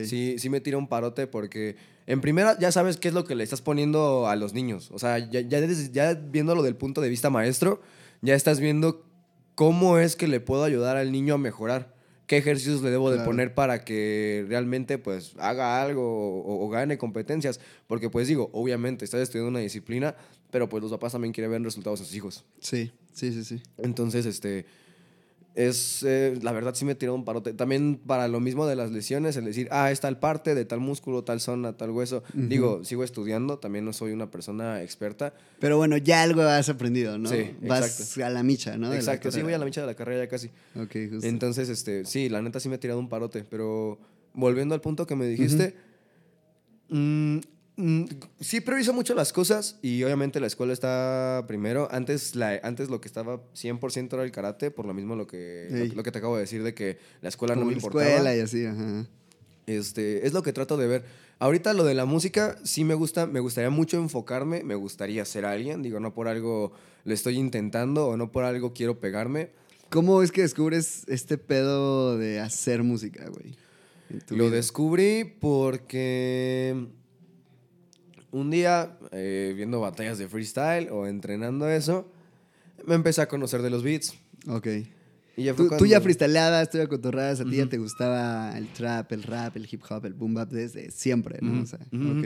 sí, 0.04 0.36
sí 0.40 0.50
me 0.50 0.60
tira 0.60 0.78
un 0.78 0.90
parote 0.90 1.26
porque 1.28 1.78
en 2.06 2.20
primera 2.22 2.58
ya 2.60 2.72
sabes 2.74 2.98
qué 2.98 3.08
es 3.08 3.14
lo 3.14 3.24
que 3.24 3.36
le 3.36 3.44
estás 3.46 3.62
poniendo 3.62 4.28
a 4.28 4.36
los 4.36 4.54
niños. 4.54 4.90
O 4.92 5.00
sea, 5.00 5.20
ya, 5.20 5.40
ya, 5.42 5.62
desde- 5.62 5.92
ya 5.94 6.14
viéndolo 6.16 6.64
del 6.64 6.76
punto 6.76 7.00
de 7.02 7.08
vista 7.08 7.30
maestro, 7.30 7.82
ya 8.22 8.36
estás 8.36 8.60
viendo 8.60 9.06
cómo 9.60 9.98
es 9.98 10.16
que 10.16 10.30
le 10.30 10.40
puedo 10.40 10.64
ayudar 10.64 10.96
al 10.96 11.12
niño 11.12 11.34
a 11.34 11.38
mejorar. 11.38 11.94
¿Qué 12.28 12.38
ejercicios 12.38 12.82
le 12.82 12.92
debo 12.92 13.12
de 13.12 13.20
poner 13.26 13.54
para 13.54 13.84
que 13.84 14.46
realmente 14.48 14.98
pues 14.98 15.34
haga 15.38 15.82
algo 15.82 16.40
o, 16.40 16.66
o 16.66 16.70
gane 16.70 16.98
competencias? 16.98 17.60
Porque 17.86 18.10
pues 18.10 18.30
digo, 18.30 18.50
obviamente 18.54 19.04
estás 19.04 19.20
estudiando 19.20 19.50
una 19.50 19.60
disciplina, 19.60 20.16
pero 20.50 20.70
pues 20.70 20.82
los 20.82 20.94
papás 20.94 21.12
también 21.12 21.34
quieren 21.34 21.52
ver 21.52 21.62
resultados 21.62 22.00
en 22.00 22.06
sus 22.06 22.16
hijos. 22.16 22.46
Sí, 22.62 22.94
sí, 23.12 23.34
sí, 23.34 23.44
sí. 23.44 23.62
Entonces, 23.78 24.26
este. 24.26 24.66
Es. 25.60 26.04
eh, 26.04 26.38
la 26.42 26.52
verdad, 26.52 26.74
sí 26.76 26.86
me 26.86 26.96
tiró 26.96 27.14
un 27.14 27.26
parote. 27.26 27.54
También 27.54 28.00
para 28.06 28.28
lo 28.28 28.40
mismo 28.40 28.66
de 28.66 28.76
las 28.76 28.92
lesiones, 28.92 29.36
el 29.38 29.46
decir, 29.46 29.68
ah, 29.72 29.92
es 29.92 30.00
tal 30.00 30.20
parte 30.20 30.56
de 30.56 30.66
tal 30.66 30.80
músculo, 30.80 31.24
tal 31.24 31.42
zona, 31.42 31.76
tal 31.76 31.92
hueso. 31.92 32.24
Digo, 32.34 32.84
sigo 32.86 33.04
estudiando, 33.04 33.60
también 33.60 33.84
no 33.86 33.92
soy 33.94 34.12
una 34.12 34.32
persona 34.32 34.82
experta. 34.82 35.34
Pero 35.60 35.78
bueno, 35.78 35.98
ya 35.98 36.24
algo 36.24 36.42
has 36.42 36.70
aprendido, 36.70 37.18
¿no? 37.18 37.30
Sí, 37.30 37.56
Vas 37.62 38.00
exacto. 38.00 38.26
a 38.26 38.30
la 38.30 38.44
micha, 38.44 38.78
¿no? 38.78 38.94
Exacto, 38.94 39.32
sí, 39.32 39.42
voy 39.42 39.54
a 39.54 39.58
la 39.58 39.66
micha 39.66 39.82
de 39.82 39.88
la 39.88 39.96
carrera 39.96 40.24
ya 40.24 40.30
casi. 40.30 40.48
Ok, 40.76 40.96
justo. 41.12 41.28
Entonces, 41.28 41.70
este, 41.70 42.06
sí, 42.06 42.30
la 42.30 42.42
neta 42.42 42.60
sí 42.60 42.70
me 42.70 42.76
ha 42.76 42.80
tirado 42.80 43.00
un 43.00 43.10
parote. 43.10 43.44
Pero 43.50 44.00
volviendo 44.34 44.76
al 44.76 44.82
punto 44.82 45.06
que 45.06 45.16
me 45.16 45.26
dijiste, 45.28 45.76
mm, 46.90 47.36
mm, 47.36 47.42
sí 48.40 48.62
priorizo 48.62 48.94
mucho 48.94 49.14
las 49.16 49.32
cosas 49.34 49.78
y 49.82 50.04
obviamente 50.04 50.40
la 50.40 50.48
escuela 50.48 50.74
está 50.74 51.46
primero. 51.48 51.88
Antes, 51.92 52.36
la, 52.36 52.60
antes 52.64 52.90
lo 52.90 53.00
que 53.02 53.08
estaba 53.08 53.42
100% 53.54 54.14
era 54.14 54.24
el 54.24 54.32
karate, 54.32 54.72
por 54.72 54.86
lo 54.86 54.94
mismo 54.94 55.16
lo 55.16 55.28
que, 55.28 55.68
lo, 55.70 55.96
lo 55.96 56.04
que 56.04 56.12
te 56.12 56.18
acabo 56.18 56.36
de 56.36 56.42
decir 56.42 56.64
de 56.64 56.74
que 56.74 56.98
la 57.22 57.30
escuela 57.30 57.56
no 57.56 57.62
Como 57.62 57.68
me 57.72 57.76
la 57.76 57.78
importaba. 57.78 58.06
escuela 58.10 58.36
y 58.36 58.40
así, 58.40 58.66
ajá. 58.66 59.06
Este, 59.66 60.26
es 60.26 60.34
lo 60.34 60.42
que 60.44 60.52
trato 60.52 60.78
de 60.78 60.88
ver. 60.88 61.06
Ahorita 61.38 61.74
lo 61.74 61.84
de 61.86 61.94
la 61.94 62.06
música 62.06 62.58
sí 62.64 62.84
me 62.84 62.96
gusta, 62.96 63.28
me 63.28 63.40
gustaría 63.40 63.70
mucho 63.70 63.98
enfocarme, 63.98 64.64
me 64.64 64.76
gustaría 64.76 65.24
ser 65.26 65.46
alguien, 65.46 65.82
digo, 65.84 66.00
no 66.00 66.14
por 66.14 66.28
algo 66.28 66.74
lo 67.06 67.14
estoy 67.14 67.38
intentando 67.38 68.08
o 68.08 68.18
no 68.18 68.32
por 68.32 68.44
algo 68.44 68.74
quiero 68.74 69.00
pegarme. 69.00 69.52
¿Cómo 69.90 70.22
es 70.22 70.32
que 70.32 70.42
descubres 70.42 71.04
este 71.08 71.38
pedo 71.38 72.18
de 72.18 72.40
hacer 72.40 72.84
música, 72.84 73.28
güey? 73.30 73.56
Lo 74.30 74.46
vida? 74.46 74.56
descubrí 74.56 75.24
porque 75.24 76.88
un 78.32 78.50
día, 78.52 78.98
eh, 79.12 79.54
viendo 79.56 79.80
batallas 79.80 80.18
de 80.18 80.28
freestyle 80.28 80.90
o 80.92 81.08
entrenando 81.08 81.70
eso, 81.70 82.08
me 82.86 82.96
empecé 82.96 83.22
a 83.22 83.28
conocer 83.28 83.62
de 83.62 83.70
los 83.70 83.84
beats. 83.84 84.14
Ok. 84.48 84.68
Y 85.38 85.44
ya 85.46 85.54
Tú, 85.56 85.64
tú 85.64 85.70
cuando- 85.70 85.86
ya 85.86 86.02
freestyleabas, 86.02 86.70
tú 86.70 86.78
ya 86.80 86.88
cotorrabas, 86.88 87.40
a 87.40 87.46
ti 87.46 87.56
ya 87.58 87.66
te 87.68 87.78
gustaba 87.78 88.58
el 88.58 88.68
trap, 88.74 89.12
el 89.14 89.24
rap, 89.24 89.56
el 89.56 89.68
hip 89.72 89.82
hop, 89.90 90.06
el 90.06 90.14
boom 90.14 90.34
bap 90.34 90.50
desde 90.50 90.92
siempre, 90.92 91.40
¿no? 91.42 91.52
Ujú, 91.54 91.62
O 91.64 91.66
sea, 91.66 91.80
ujú. 91.92 92.20
ok. 92.20 92.26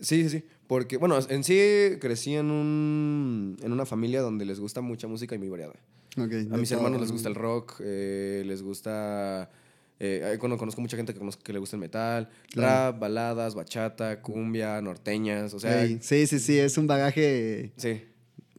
Sí, 0.00 0.22
sí, 0.24 0.28
sí. 0.30 0.44
Porque, 0.66 0.96
bueno, 0.96 1.18
en 1.28 1.44
sí 1.44 1.58
crecí 2.00 2.34
en, 2.34 2.50
un, 2.50 3.56
en 3.62 3.72
una 3.72 3.84
familia 3.86 4.20
donde 4.22 4.44
les 4.44 4.60
gusta 4.60 4.80
mucha 4.80 5.08
música 5.08 5.34
y 5.34 5.38
muy 5.38 5.48
variada. 5.48 5.74
ok, 6.16 6.32
A 6.50 6.56
mis 6.56 6.68
todo, 6.70 6.78
hermanos 6.78 7.00
les 7.00 7.12
gusta 7.12 7.28
el 7.28 7.34
rock, 7.34 7.80
eh, 7.80 8.42
les 8.46 8.62
gusta... 8.62 9.50
Eh, 10.00 10.36
conozco 10.38 10.80
mucha 10.80 10.96
gente 10.96 11.12
que, 11.12 11.18
conozco 11.18 11.42
que 11.42 11.52
le 11.52 11.58
gusta 11.58 11.76
el 11.76 11.80
metal, 11.80 12.28
Claro. 12.52 12.92
rap, 12.92 13.00
baladas, 13.00 13.54
bachata, 13.54 14.20
cumbia, 14.22 14.80
norteñas, 14.80 15.52
o 15.54 15.58
sea... 15.60 15.84
Sí, 16.00 16.26
sí, 16.26 16.38
sí, 16.38 16.58
es 16.58 16.78
un 16.78 16.86
bagaje 16.86 17.72
Sí, 17.76 18.02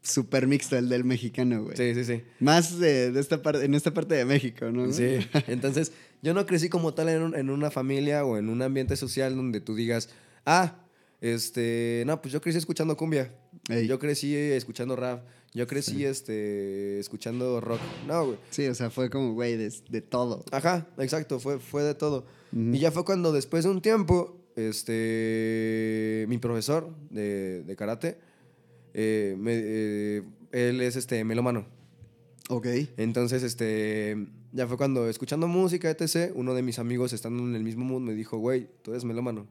súper 0.02 0.48
mixto 0.48 0.78
el 0.78 0.90
del 0.90 1.04
mexicano, 1.06 1.64
güey. 1.64 1.78
sí, 1.78 1.94
sí, 1.96 2.04
sí. 2.04 2.24
Más 2.40 2.78
de, 2.80 3.12
de 3.12 3.20
esta 3.20 3.42
parte, 3.42 3.64
en 3.66 3.74
esta 3.74 3.94
parte 3.94 4.16
de 4.16 4.26
México, 4.26 4.70
¿no? 4.72 4.92
Sí, 4.92 5.18
entonces 5.48 5.92
yo 6.22 6.34
no 6.34 6.46
crecí 6.46 6.68
como 6.70 6.94
tal 6.94 7.10
en, 7.10 7.22
un- 7.22 7.36
en 7.36 7.50
una 7.50 7.72
familia 7.72 8.26
o 8.26 8.38
en 8.38 8.50
un 8.50 8.62
ambiente 8.62 8.96
social 8.98 9.36
donde 9.36 9.62
tú 9.62 9.76
digas, 9.76 10.10
ah, 10.46 10.76
este, 11.22 12.04
no, 12.06 12.22
pues 12.22 12.32
yo 12.34 12.42
crecí 12.42 12.58
escuchando 12.58 12.96
cumbia, 12.98 13.34
Ey. 13.70 13.88
yo 13.88 14.00
crecí 14.00 14.34
escuchando 14.36 14.96
rap, 14.96 15.26
yo 15.54 15.68
crecí 15.68 15.96
Sí. 15.96 16.06
este, 16.06 17.00
escuchando 17.00 17.60
rock. 17.60 17.80
No, 18.08 18.26
güey. 18.28 18.38
Sí, 18.52 18.66
o 18.68 18.76
sea, 18.76 18.90
fue 18.90 19.10
como, 19.10 19.34
güey, 19.34 19.58
de, 19.58 19.74
de 19.90 20.02
todo. 20.02 20.44
Ajá, 20.52 20.88
exacto, 20.98 21.40
fue, 21.40 21.60
fue 21.60 21.84
de 21.84 21.96
todo. 21.96 22.26
Y 22.52 22.80
ya 22.80 22.92
fue 22.92 23.04
cuando 23.06 23.32
después 23.32 23.64
de 23.64 23.70
un 23.72 23.82
tiempo, 23.82 24.38
este, 24.56 26.26
mi 26.28 26.38
profesor 26.38 26.90
de, 27.10 27.64
de 27.64 27.76
karate, 27.76 28.18
eh, 28.94 29.36
me- 29.38 29.52
eh, 29.56 30.24
él 30.52 30.82
es 30.82 30.96
este 30.96 31.24
melómano. 31.24 31.66
Ok. 32.50 32.66
Entonces, 32.98 33.44
este, 33.44 34.28
ya 34.52 34.68
fue 34.68 34.78
cuando 34.78 35.08
escuchando 35.10 35.48
música, 35.48 35.90
etc., 35.92 36.32
uno 36.36 36.54
de 36.56 36.64
mis 36.64 36.80
amigos 36.80 37.14
estando 37.14 37.44
en 37.44 37.56
el 37.56 37.64
mismo 37.64 37.86
mood 37.86 38.02
me 38.02 38.14
dijo, 38.16 38.38
güey, 38.38 38.68
tú 38.82 38.92
eres 38.92 39.04
melómano. 39.06 39.48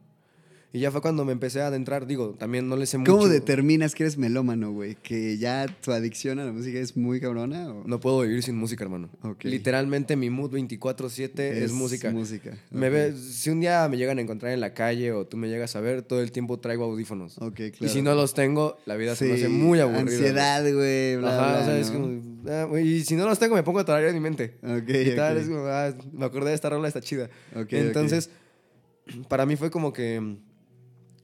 Y 0.71 0.81
ya 0.81 0.91
fue 0.91 1.01
cuando 1.01 1.25
me 1.25 1.31
empecé 1.31 1.61
a 1.61 1.67
adentrar, 1.67 2.05
digo, 2.05 2.35
también 2.37 2.69
no 2.69 2.75
le 2.75 2.85
sé 2.85 2.99
mucho. 2.99 3.11
¿Cómo 3.11 3.27
determinas 3.27 3.95
que 3.95 4.03
eres 4.03 4.19
melómano, 4.19 4.71
güey? 4.71 4.95
¿Que 5.01 5.39
ya 5.39 5.65
tu 5.65 5.91
adicción 5.91 6.37
a 6.37 6.45
la 6.45 6.51
música 6.51 6.77
es 6.77 6.95
muy 6.95 7.19
cabrona? 7.19 7.73
O? 7.73 7.83
No 7.87 7.99
puedo 7.99 8.21
vivir 8.21 8.43
sin 8.43 8.55
música, 8.55 8.83
hermano. 8.83 9.09
Literalmente 9.41 10.15
mi 10.15 10.29
mood 10.29 10.51
24/7 10.51 11.39
es, 11.39 11.71
música. 11.71 12.13
Me 12.69 13.13
si 13.13 13.49
un 13.49 13.61
día 13.61 13.87
me 13.89 13.97
llegan 13.97 14.19
a 14.19 14.21
encontrar 14.21 14.51
en 14.51 14.59
la 14.59 14.75
calle 14.75 15.11
o 15.11 15.25
tú 15.25 15.37
me 15.37 15.49
llegas 15.49 15.75
a 15.75 15.81
ver, 15.81 16.03
todo 16.03 16.21
el 16.21 16.31
tiempo 16.31 16.59
traigo 16.59 16.83
audífonos. 16.83 17.39
Ok, 17.39 17.55
claro. 17.55 17.75
Y 17.81 17.89
si 17.89 18.03
no 18.03 18.13
los 18.13 18.35
tengo, 18.35 18.77
la 18.85 18.95
vida 18.95 19.15
se 19.15 19.25
me 19.25 19.33
hace 19.33 19.49
muy 19.49 19.79
aburrida. 19.79 20.01
Ansiedad, 20.01 20.61
güey, 20.61 21.15
bla, 21.17 21.29
Ajá, 21.29 21.51
bla, 21.51 21.61
o 21.61 21.65
sea, 21.65 21.79
es 21.79 21.91
¿no? 21.91 21.99
como, 21.99 22.21
ah, 22.47 22.65
güey, 22.65 22.87
y 22.87 23.03
si 23.03 23.15
no 23.15 23.25
los 23.25 23.39
tengo, 23.39 23.55
me 23.55 23.63
pongo 23.63 23.79
a 23.79 23.85
tararear 23.85 24.09
en 24.09 24.15
mi 24.15 24.21
mente. 24.21 24.57
Ok, 24.61 24.87
Y 24.87 25.15
tal, 25.15 25.37
es 25.37 25.47
como, 25.47 25.65
ah, 25.65 25.95
me 26.13 26.25
acordé 26.25 26.49
de 26.49 26.55
esta 26.55 26.69
rola, 26.69 26.87
está 26.87 27.01
chida. 27.01 27.27
Entonces, 27.71 28.29
para 29.27 29.47
mí 29.47 29.55
fue 29.55 29.71
como 29.71 29.91
que 29.93 30.37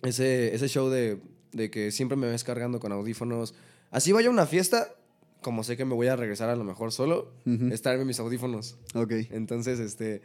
ese, 0.06 0.54
ese 0.56 0.68
show 0.68 0.90
de, 0.90 1.20
de 1.52 1.70
que 1.70 1.92
siempre 1.92 2.16
me 2.18 2.28
ves 2.28 2.44
cargando 2.44 2.80
con 2.80 2.92
audífonos. 2.92 3.54
Así 3.92 4.12
vaya 4.12 4.28
a 4.30 4.32
una 4.32 4.46
fiesta, 4.46 4.96
como 5.42 5.64
sé 5.64 5.78
que 5.78 5.86
me 5.86 5.94
voy 5.96 6.08
a 6.08 6.16
regresar 6.16 6.50
a 6.50 6.56
lo 6.56 6.64
mejor 6.64 6.92
solo, 6.92 7.32
Ujú. 7.46 7.68
es 7.72 7.82
traerme 7.82 8.06
mis 8.06 8.20
audífonos. 8.20 8.78
Ok. 8.94 9.12
Entonces, 9.32 9.80
este. 9.80 10.22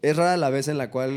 Es 0.00 0.16
rara 0.16 0.36
la 0.36 0.50
vez 0.50 0.68
en 0.68 0.76
la 0.76 0.90
cual 0.90 1.10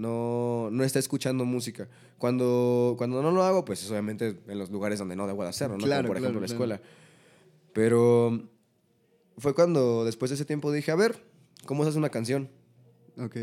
no, 0.00 0.68
no 0.70 0.84
está 0.84 0.98
escuchando 0.98 1.44
música. 1.44 1.88
Cuando, 2.18 2.94
cuando 2.96 3.22
no 3.22 3.30
lo 3.32 3.42
hago, 3.42 3.64
pues 3.64 3.82
es 3.82 3.90
obviamente 3.90 4.38
en 4.46 4.58
los 4.58 4.70
lugares 4.70 4.98
donde 4.98 5.16
no 5.16 5.26
debo 5.26 5.42
de 5.42 5.50
hacerlo, 5.50 5.76
¿no? 5.76 5.84
Claro, 5.84 6.02
Como 6.02 6.08
por 6.08 6.16
ejemplo 6.18 6.40
claro, 6.40 6.40
la 6.40 6.46
claro. 6.68 6.80
escuela. 6.80 6.92
Pero 7.72 8.48
fue 9.38 9.54
cuando 9.54 10.04
después 10.04 10.30
de 10.30 10.36
ese 10.36 10.44
tiempo 10.44 10.72
dije, 10.72 10.90
a 10.90 10.94
ver, 10.96 11.22
¿cómo 11.66 11.82
se 11.82 11.90
hace 11.90 11.98
una 11.98 12.10
canción? 12.10 12.48
Ok. 13.18 13.36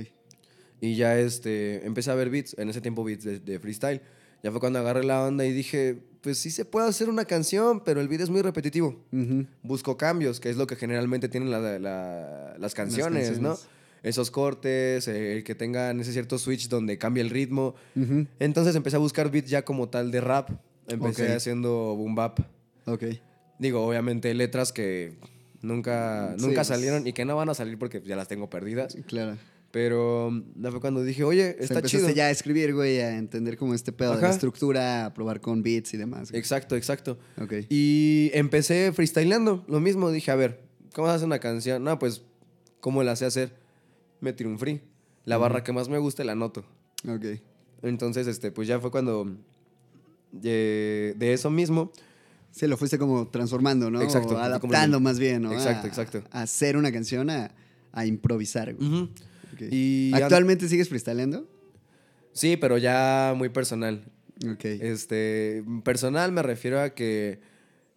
Y 0.81 0.95
ya 0.95 1.17
este, 1.19 1.85
empecé 1.85 2.11
a 2.11 2.15
ver 2.15 2.29
beats, 2.29 2.55
en 2.57 2.69
ese 2.69 2.81
tiempo 2.81 3.03
beats 3.03 3.23
de, 3.23 3.39
de 3.39 3.59
freestyle. 3.59 4.01
Ya 4.43 4.51
fue 4.51 4.59
cuando 4.61 4.79
agarré 4.79 5.03
la 5.03 5.25
onda 5.25 5.45
y 5.45 5.51
dije, 5.51 5.97
pues 6.21 6.37
sí 6.37 6.49
se 6.49 6.63
puede 6.63 6.87
hacer 6.87 7.09
una 7.09 7.25
canción, 7.25 7.83
pero 7.83 7.99
el 7.99 8.07
beat 8.07 8.21
es 8.21 8.29
muy 8.29 8.41
repetitivo. 8.41 9.03
Ujú. 9.11 9.45
Busco 9.63 9.97
cambios, 9.97 10.39
que 10.39 10.49
es 10.49 10.55
lo 10.55 10.65
que 10.67 10.77
generalmente 10.77 11.27
tienen 11.27 11.51
la- 11.51 11.77
la- 11.79 12.55
las 12.57 12.73
canciones, 12.73 13.39
¿no? 13.41 13.49
canciones. 13.49 13.67
Esos 14.01 14.31
cortes, 14.31 15.09
eh, 15.09 15.35
el 15.35 15.43
que 15.43 15.55
tengan 15.55 15.99
ese 15.99 16.13
cierto 16.13 16.37
switch 16.39 16.69
donde 16.69 16.97
cambia 16.97 17.19
el 17.21 17.29
ritmo. 17.29 17.75
Ujú. 17.97 18.27
Entonces 18.39 18.73
empecé 18.77 18.95
a 18.95 18.99
buscar 18.99 19.29
beats 19.29 19.49
ya 19.49 19.63
como 19.65 19.89
tal 19.89 20.09
de 20.11 20.21
rap. 20.21 20.51
Empecé 20.87 21.25
Ok. 21.31 21.35
haciendo 21.35 21.69
boom 21.97 22.15
bap. 22.15 22.39
Ok. 22.85 23.03
Digo, 23.59 23.85
obviamente 23.85 24.33
letras 24.33 24.71
que 24.71 25.17
nunca, 25.61 26.33
Sí, 26.37 26.45
nunca 26.45 26.55
pues. 26.61 26.67
salieron 26.67 27.05
y 27.05 27.11
que 27.11 27.25
no 27.25 27.35
van 27.35 27.49
a 27.49 27.53
salir 27.53 27.77
porque 27.77 28.01
ya 28.05 28.15
las 28.15 28.29
tengo 28.29 28.49
perdidas. 28.49 28.95
Claro. 29.05 29.35
Pero 29.71 30.31
mm, 30.31 30.43
ya 30.63 30.71
fue 30.71 30.81
cuando 30.81 31.03
dije, 31.03 31.23
oye, 31.23 31.51
O 31.51 31.53
sea, 31.53 31.61
está 31.63 31.73
empezaste 31.75 31.97
chido. 32.05 32.09
ya 32.15 32.25
a 32.25 32.31
escribir, 32.31 32.73
güey, 32.73 32.99
a 33.01 33.17
entender 33.17 33.55
como 33.57 33.73
este 33.75 33.91
pedo 33.91 34.15
de 34.15 34.21
la 34.21 34.27
Ajá. 34.27 34.33
estructura, 34.33 35.05
a 35.05 35.13
probar 35.13 35.41
con 35.41 35.61
beats 35.61 35.93
y 35.93 35.97
demás. 35.97 36.31
güey. 36.31 36.39
Exacto, 36.39 36.75
exacto. 36.75 37.19
Ok. 37.39 37.53
Y 37.69 38.31
empecé 38.33 38.91
freestyleando, 38.93 39.63
lo 39.67 39.79
mismo. 39.79 40.09
Dije, 40.11 40.31
a 40.31 40.35
ver, 40.35 40.61
¿cómo 40.95 41.07
se 41.07 41.13
hace 41.13 41.25
una 41.25 41.39
canción? 41.39 41.83
No, 41.83 41.99
pues, 41.99 42.23
¿cómo 42.79 43.03
la 43.03 43.15
sé 43.15 43.25
hacer? 43.25 43.53
Me 44.21 44.33
tiré 44.33 44.49
un 44.49 44.57
free. 44.57 44.81
La 45.25 45.37
barra 45.37 45.63
que 45.63 45.71
más 45.71 45.87
me 45.89 45.99
guste 45.99 46.23
la 46.23 46.31
anoto. 46.31 46.65
Ok. 47.07 47.25
Entonces, 47.83 48.25
este, 48.27 48.51
pues 48.51 48.67
ya 48.67 48.79
fue 48.79 48.89
cuando 48.91 49.35
eh, 50.43 51.13
de 51.17 51.33
eso 51.33 51.49
mismo. 51.49 51.91
Sí, 52.51 52.65
lo 52.67 52.77
fuiste 52.77 52.97
como 52.97 53.27
transformando, 53.27 53.91
¿no? 53.91 54.01
Exacto, 54.01 54.29
O 54.29 54.31
como 54.31 54.43
adaptando 54.43 54.97
el- 54.97 55.03
más 55.03 55.19
bien, 55.19 55.43
¿no? 55.43 55.53
Exacto, 55.53 55.85
A- 55.85 55.89
exacto. 55.89 56.23
A 56.31 56.41
hacer 56.41 56.75
una 56.77 56.91
canción, 56.91 57.29
a, 57.29 57.51
a 57.91 58.05
improvisar, 58.07 58.73
güey. 58.73 58.87
Ujú. 58.89 59.09
Y 59.69 60.11
¿Actualmente 60.13 60.67
sigues 60.67 60.89
freestyleando? 60.89 61.47
Sí, 62.33 62.57
pero 62.57 62.77
ya 62.77 63.33
muy 63.35 63.49
personal. 63.49 64.03
Ok. 64.49 64.65
Este, 64.65 65.63
personal 65.83 66.31
me 66.31 66.41
refiero 66.41 66.79
a 66.79 66.91
que 66.91 67.39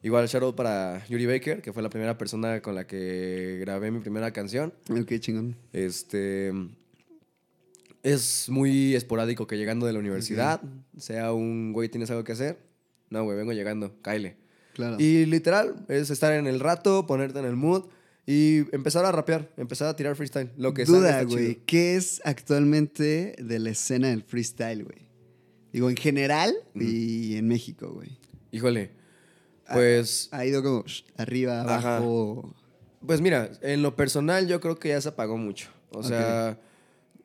igual 0.02 0.26
shout 0.26 0.42
out 0.42 0.56
para 0.56 1.06
Yuri 1.06 1.26
Baker, 1.26 1.62
que 1.62 1.72
fue 1.72 1.82
la 1.82 1.90
primera 1.90 2.18
persona 2.18 2.60
con 2.60 2.74
la 2.74 2.86
que 2.86 3.58
grabé 3.60 3.90
mi 3.90 4.00
primera 4.00 4.32
canción. 4.32 4.72
Ok, 4.90 5.12
chingón. 5.20 5.56
Este 5.72 6.52
es 8.02 8.48
muy 8.48 8.94
esporádico 8.94 9.46
que 9.46 9.56
llegando 9.56 9.86
de 9.86 9.92
la 9.92 10.00
universidad 10.00 10.60
sea 10.96 11.32
un 11.32 11.72
güey 11.72 11.88
tienes 11.88 12.10
algo 12.10 12.24
que 12.24 12.32
hacer. 12.32 12.58
No, 13.10 13.24
güey, 13.24 13.36
vengo 13.36 13.52
llegando, 13.52 13.94
cáele. 14.02 14.36
Claro. 14.74 14.96
Y 14.98 15.26
literal 15.26 15.84
es 15.88 16.10
estar 16.10 16.32
en 16.32 16.46
el 16.46 16.58
rato, 16.58 17.06
ponerte 17.06 17.38
en 17.38 17.44
el 17.44 17.56
mood 17.56 17.84
y 18.26 18.58
empezar 18.74 19.04
a 19.04 19.12
rapear, 19.12 19.50
empezar 19.56 19.88
a 19.88 19.96
tirar 19.96 20.14
freestyle, 20.14 20.50
lo 20.56 20.72
que 20.74 20.84
Duda, 20.84 21.22
güey. 21.24 21.56
¿Qué 21.66 21.96
es 21.96 22.20
actualmente 22.24 23.34
de 23.38 23.58
la 23.58 23.70
escena 23.70 24.08
del 24.08 24.22
freestyle, 24.22 24.84
güey? 24.84 25.08
Digo, 25.72 25.90
en 25.90 25.96
general 25.96 26.54
y 26.74 27.36
en 27.36 27.48
México, 27.48 27.90
güey. 27.92 28.18
Híjole. 28.50 28.90
Pues 29.72 30.28
Ha 30.32 30.44
ido 30.44 30.62
como 30.62 30.84
arriba, 31.16 31.62
Ajá. 31.62 31.96
abajo. 31.96 32.54
Pues 33.06 33.20
mira, 33.20 33.50
en 33.62 33.82
lo 33.82 33.96
personal 33.96 34.46
yo 34.46 34.60
creo 34.60 34.78
que 34.78 34.90
ya 34.90 35.00
se 35.00 35.08
apagó 35.08 35.36
mucho. 35.38 35.70
O 35.90 36.02
sea, 36.02 36.58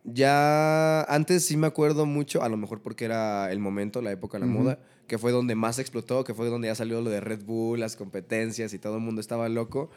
ya 0.04 1.04
antes 1.04 1.46
sí 1.46 1.58
me 1.58 1.68
acuerdo 1.68 2.06
mucho, 2.06 2.42
a 2.42 2.50
lo 2.50 2.58
mejor 2.58 2.82
porque 2.82 3.06
era 3.06 3.52
el 3.52 3.60
momento, 3.60 4.02
la 4.02 4.12
época, 4.12 4.40
la 4.40 4.46
Ujú. 4.46 4.56
moda, 4.56 4.80
que 5.08 5.18
fue 5.18 5.32
donde 5.32 5.56
más 5.56 5.80
explotó, 5.80 6.24
que 6.24 6.34
fue 6.34 6.48
donde 6.50 6.68
ya 6.68 6.76
salió 6.76 7.02
lo 7.02 7.10
de 7.10 7.20
Red 7.22 7.44
Bull, 7.46 7.80
las 7.80 7.96
competencias 7.96 8.74
y 8.74 8.80
todo 8.80 8.96
el 8.96 9.02
mundo 9.02 9.22
estaba 9.22 9.48
loco. 9.50 9.90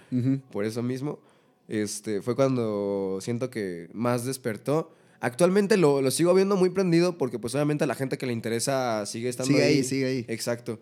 Por 0.53 0.65
eso 0.65 0.83
mismo, 0.83 1.19
este, 1.69 2.23
fue 2.23 2.35
cuando 2.37 3.19
siento 3.21 3.51
que 3.51 3.89
más 3.93 4.25
despertó. 4.25 4.93
Actualmente 5.21 5.77
lo, 5.77 6.01
lo 6.01 6.11
sigo 6.11 6.33
viendo 6.33 6.57
muy 6.57 6.71
prendido 6.71 7.19
porque 7.19 7.39
pues 7.39 7.55
obviamente 7.55 7.85
a 7.85 7.87
la 7.87 7.95
gente 7.95 8.17
que 8.17 8.25
le 8.27 8.33
interesa 8.33 9.05
sigue 9.05 9.29
estando 9.29 9.53
Sigue 9.53 9.65
ahí, 9.65 9.77
ahí. 9.77 9.85
sigue 9.85 10.07
ahí. 10.07 10.25
Exacto. 10.29 10.79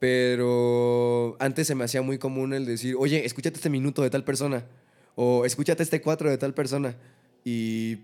Pero 0.00 1.36
antes 1.40 1.66
se 1.66 1.74
me 1.74 1.84
hacía 1.84 2.02
muy 2.02 2.18
común 2.18 2.52
el 2.52 2.66
decir, 2.66 2.94
oye, 2.98 3.24
escúchate 3.24 3.56
este 3.56 3.70
minuto 3.70 4.02
de 4.02 4.10
tal 4.10 4.24
persona. 4.24 4.64
O 5.16 5.44
escúchate 5.44 5.82
este 5.82 6.00
cuatro 6.00 6.30
de 6.30 6.38
tal 6.38 6.54
persona. 6.54 6.96
Y 7.44 7.98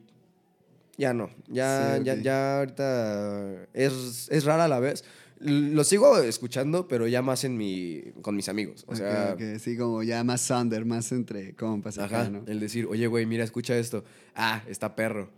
ya 0.98 1.12
no. 1.14 1.30
Ya, 1.48 1.94
Sí, 1.94 2.00
ok. 2.00 2.04
ya, 2.06 2.14
ya 2.16 2.58
ahorita 2.58 3.66
es, 3.72 4.28
es 4.30 4.44
rara 4.44 4.64
a 4.64 4.68
la 4.68 4.80
vez. 4.80 5.04
Lo 5.40 5.84
sigo 5.84 6.18
escuchando, 6.18 6.88
pero 6.88 7.06
ya 7.06 7.20
más 7.20 7.44
en 7.44 7.56
mi, 7.56 8.02
con 8.22 8.36
mis 8.36 8.48
amigos. 8.48 8.84
O 8.86 8.94
sea, 8.96 9.36
Sí, 9.58 9.76
como 9.76 10.02
ya 10.02 10.22
más 10.24 10.46
thunder, 10.46 10.84
más 10.84 11.10
entre 11.12 11.54
compas 11.54 11.98
acá, 11.98 12.22
ajá, 12.22 12.30
¿no? 12.30 12.44
el 12.46 12.60
decir, 12.60 12.86
oye, 12.86 13.06
güey, 13.06 13.26
mira, 13.26 13.44
escucha 13.44 13.76
esto. 13.76 14.04
Ah, 14.34 14.62
está 14.68 14.94
perro. 14.96 15.30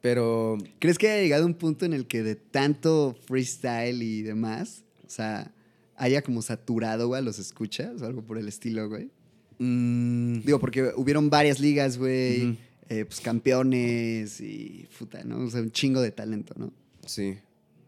Pero 0.00 0.56
¿Crees 0.78 0.96
que 0.98 1.08
haya 1.08 1.22
llegado 1.22 1.44
un 1.46 1.54
punto 1.54 1.84
en 1.84 1.92
el 1.92 2.06
que 2.06 2.22
de 2.22 2.36
tanto 2.36 3.16
freestyle 3.26 4.02
y 4.02 4.22
demás, 4.22 4.84
o 5.06 5.10
sea, 5.10 5.52
haya 5.96 6.22
como 6.22 6.40
saturado, 6.42 7.08
güey, 7.08 7.22
los 7.22 7.38
escuchas 7.38 8.00
o 8.02 8.06
algo 8.06 8.22
por 8.22 8.38
el 8.38 8.48
estilo, 8.48 8.88
güey? 8.88 9.10
mm, 9.58 10.40
Digo, 10.44 10.60
porque 10.60 10.92
hubieron 10.96 11.30
varias 11.30 11.58
ligas, 11.58 11.98
güey, 11.98 12.56
eh, 12.88 13.04
pues 13.04 13.20
campeones 13.20 14.40
y 14.40 14.88
puta, 14.98 15.22
¿no? 15.24 15.40
O 15.44 15.50
sea, 15.50 15.60
un 15.60 15.72
chingo 15.72 16.00
de 16.00 16.12
talento, 16.12 16.54
¿no? 16.56 16.72
sí. 17.04 17.36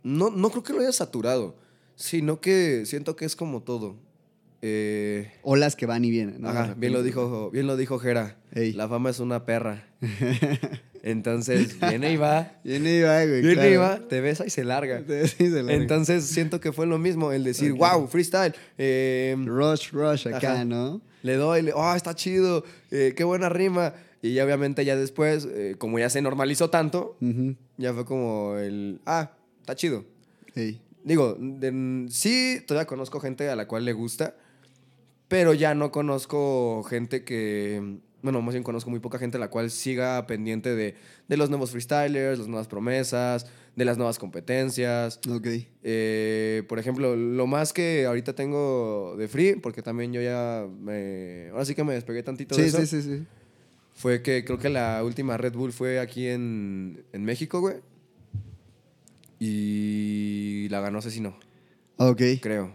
No, 0.02 0.30
no 0.30 0.50
creo 0.50 0.62
que 0.62 0.72
lo 0.72 0.80
haya 0.80 0.92
saturado, 0.92 1.56
sino 1.96 2.40
que 2.40 2.84
siento 2.86 3.16
que 3.16 3.24
es 3.24 3.36
como 3.36 3.62
todo. 3.62 3.96
Eh, 4.62 5.32
Olas 5.42 5.74
que 5.74 5.86
van 5.86 6.04
y 6.04 6.10
vienen, 6.10 6.42
¿no? 6.42 6.48
Ajá, 6.50 6.74
bien 6.76 6.92
lo 6.92 7.02
dijo, 7.02 7.50
bien 7.50 7.66
lo 7.66 7.76
dijo 7.76 7.98
Jera. 7.98 8.36
Ey. 8.52 8.72
La 8.74 8.88
fama 8.88 9.10
es 9.10 9.18
una 9.20 9.46
perra. 9.46 9.86
Entonces, 11.02 11.78
viene 11.80 12.12
y 12.12 12.16
va. 12.18 12.52
Viene 12.64 12.96
y 12.98 13.00
va, 13.00 13.24
güey. 13.24 13.40
Viene 13.40 13.54
claro. 13.54 13.70
y 13.70 13.76
va, 13.76 14.08
te 14.08 14.20
besa 14.20 14.44
y 14.46 14.50
se 14.50 14.64
larga. 14.64 15.02
Sí, 15.26 15.48
se 15.48 15.62
larga. 15.62 15.72
Entonces, 15.72 16.26
siento 16.26 16.60
que 16.60 16.72
fue 16.72 16.86
lo 16.86 16.98
mismo, 16.98 17.32
el 17.32 17.42
decir, 17.42 17.72
wow, 17.72 18.06
freestyle. 18.06 18.54
eh, 18.76 19.34
Rush, 19.46 19.92
rush 19.92 20.28
acá, 20.28 20.52
Ajá. 20.54 20.64
¿no? 20.64 21.00
le 21.22 21.36
doy, 21.36 21.62
le, 21.62 21.72
oh, 21.74 21.94
está 21.94 22.14
chido, 22.14 22.64
eh, 22.90 23.14
qué 23.16 23.24
buena 23.24 23.48
rima. 23.48 23.94
Y 24.22 24.34
ya 24.34 24.44
obviamente 24.44 24.84
ya 24.84 24.96
después, 24.96 25.48
eh, 25.50 25.76
como 25.78 25.98
ya 25.98 26.10
se 26.10 26.20
normalizó 26.20 26.68
tanto, 26.68 27.16
ya 27.78 27.94
fue 27.94 28.04
como 28.04 28.56
el, 28.58 29.00
ah, 29.06 29.30
está 29.60 29.74
chido. 29.74 30.04
Digo, 31.02 31.36
de- 31.38 32.06
sí, 32.10 32.60
todavía 32.66 32.86
conozco 32.86 33.20
gente 33.20 33.48
a 33.48 33.56
la 33.56 33.66
cual 33.66 33.84
le 33.84 33.92
gusta, 33.92 34.34
pero 35.28 35.54
ya 35.54 35.74
no 35.74 35.90
conozco 35.90 36.82
gente 36.82 37.24
que, 37.24 37.98
bueno, 38.22 38.42
más 38.42 38.52
bien 38.54 38.62
conozco 38.64 38.90
muy 38.90 39.00
poca 39.00 39.18
gente 39.18 39.38
a 39.38 39.40
la 39.40 39.48
cual 39.48 39.70
siga 39.70 40.26
pendiente 40.26 40.74
de, 40.74 40.94
de 41.28 41.36
los 41.38 41.48
nuevos 41.48 41.70
freestylers, 41.70 42.38
las 42.38 42.48
nuevas 42.48 42.66
promesas, 42.68 43.46
de 43.76 43.84
las 43.86 43.96
nuevas 43.96 44.18
competencias. 44.18 45.20
Ok. 45.30 45.46
Eh, 45.84 46.64
por 46.68 46.78
ejemplo, 46.78 47.16
lo 47.16 47.46
más 47.46 47.72
que 47.72 48.04
ahorita 48.04 48.34
tengo 48.34 49.14
de 49.16 49.26
free, 49.28 49.54
porque 49.54 49.80
también 49.80 50.12
yo 50.12 50.20
ya 50.20 50.66
me, 50.80 51.48
ahora 51.52 51.64
sí 51.64 51.74
que 51.74 51.84
me 51.84 51.94
despegué 51.94 52.22
tantito 52.22 52.54
de 52.56 52.62
Sí, 52.62 52.68
eso, 52.68 52.80
sí, 52.84 53.00
sí, 53.00 53.02
sí. 53.20 53.24
fue 53.94 54.20
que 54.20 54.44
creo 54.44 54.58
que 54.58 54.68
la 54.68 55.02
última 55.02 55.38
Red 55.38 55.54
Bull 55.54 55.72
fue 55.72 55.98
aquí 56.00 56.26
en, 56.26 57.04
en 57.12 57.24
México, 57.24 57.60
güey. 57.60 57.76
Y 59.40 60.68
la 60.68 60.80
ganó 60.80 60.98
Asesino 60.98 61.34
Ok. 61.96 62.22
creo. 62.40 62.72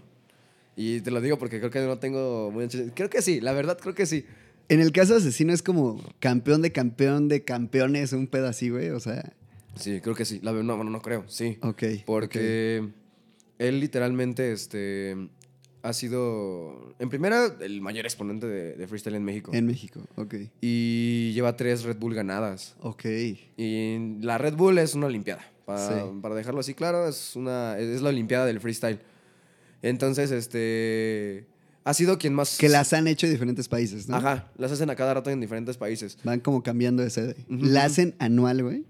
Y 0.76 1.00
te 1.02 1.12
lo 1.12 1.22
digo 1.22 1.38
porque 1.40 1.60
creo 1.60 1.72
que 1.72 1.80
no 1.80 2.00
tengo 2.00 2.52
muy... 2.52 2.68
Creo 2.68 3.10
que 3.10 3.22
sí, 3.22 3.40
la 3.40 3.54
verdad 3.54 3.78
creo 3.82 3.96
que 3.96 4.06
sí. 4.06 4.26
En 4.68 4.82
el 4.82 4.92
caso 4.92 5.14
de 5.14 5.20
Asesino 5.20 5.54
es 5.54 5.62
como 5.62 6.02
campeón 6.20 6.62
de 6.62 6.72
campeón 6.72 7.28
de 7.30 7.44
campeones, 7.46 8.12
un 8.14 8.28
pedo 8.28 8.48
así, 8.48 8.70
güey. 8.70 8.90
O 8.90 9.00
sea, 9.00 9.32
Sí, 9.76 10.00
creo 10.02 10.16
que 10.16 10.26
sí. 10.26 10.40
La, 10.42 10.52
no, 10.52 10.64
no, 10.64 10.84
no 10.84 11.02
creo, 11.02 11.24
sí. 11.28 11.58
ok. 11.62 11.84
Porque 12.06 12.88
él 13.60 13.80
literalmente 13.80 14.52
este, 14.52 15.16
ha 15.84 15.94
sido, 15.94 16.96
en 17.00 17.10
primera, 17.10 17.56
el 17.62 17.82
mayor 17.82 18.06
exponente 18.06 18.48
de, 18.48 18.74
de 18.74 18.88
freestyle 18.88 19.16
en 19.16 19.24
México. 19.24 19.52
En 19.54 19.66
México, 19.66 20.02
ok. 20.16 20.36
Y 20.62 21.32
lleva 21.34 21.56
tres 21.58 21.84
Red 21.84 21.98
Bull 21.98 22.16
ganadas. 22.16 22.76
Ok. 22.82 23.06
Y 23.58 24.18
la 24.22 24.38
Red 24.38 24.56
Bull 24.56 24.78
es 24.78 24.94
una 24.96 25.08
olimpiada. 25.08 25.46
Para, 25.66 25.88
Sí. 25.88 25.94
para 26.22 26.36
dejarlo 26.36 26.60
así 26.60 26.74
claro, 26.74 27.08
es, 27.08 27.36
una, 27.36 27.78
es 27.80 28.02
la 28.02 28.10
olimpiada 28.10 28.46
del 28.46 28.60
freestyle. 28.60 29.00
Entonces, 29.82 30.32
este... 30.32 31.48
Ha 31.84 31.94
sido 31.94 32.18
quien 32.18 32.34
más... 32.34 32.58
Que 32.58 32.68
las 32.70 32.94
han 32.94 33.08
hecho 33.08 33.28
en 33.28 33.34
diferentes 33.34 33.68
países, 33.68 34.08
¿no? 34.10 34.16
Ajá, 34.16 34.52
las 34.58 34.72
hacen 34.72 34.90
a 34.90 34.96
cada 34.96 35.14
rato 35.14 35.30
en 35.30 35.40
diferentes 35.40 35.78
países. 35.78 36.18
Van 36.24 36.40
como 36.40 36.64
cambiando 36.64 37.04
de 37.04 37.12
sede. 37.12 37.36
Ujú. 37.50 37.66
¿La 37.66 37.86
hacen 37.86 38.16
anual, 38.18 38.64
güey? 38.64 38.86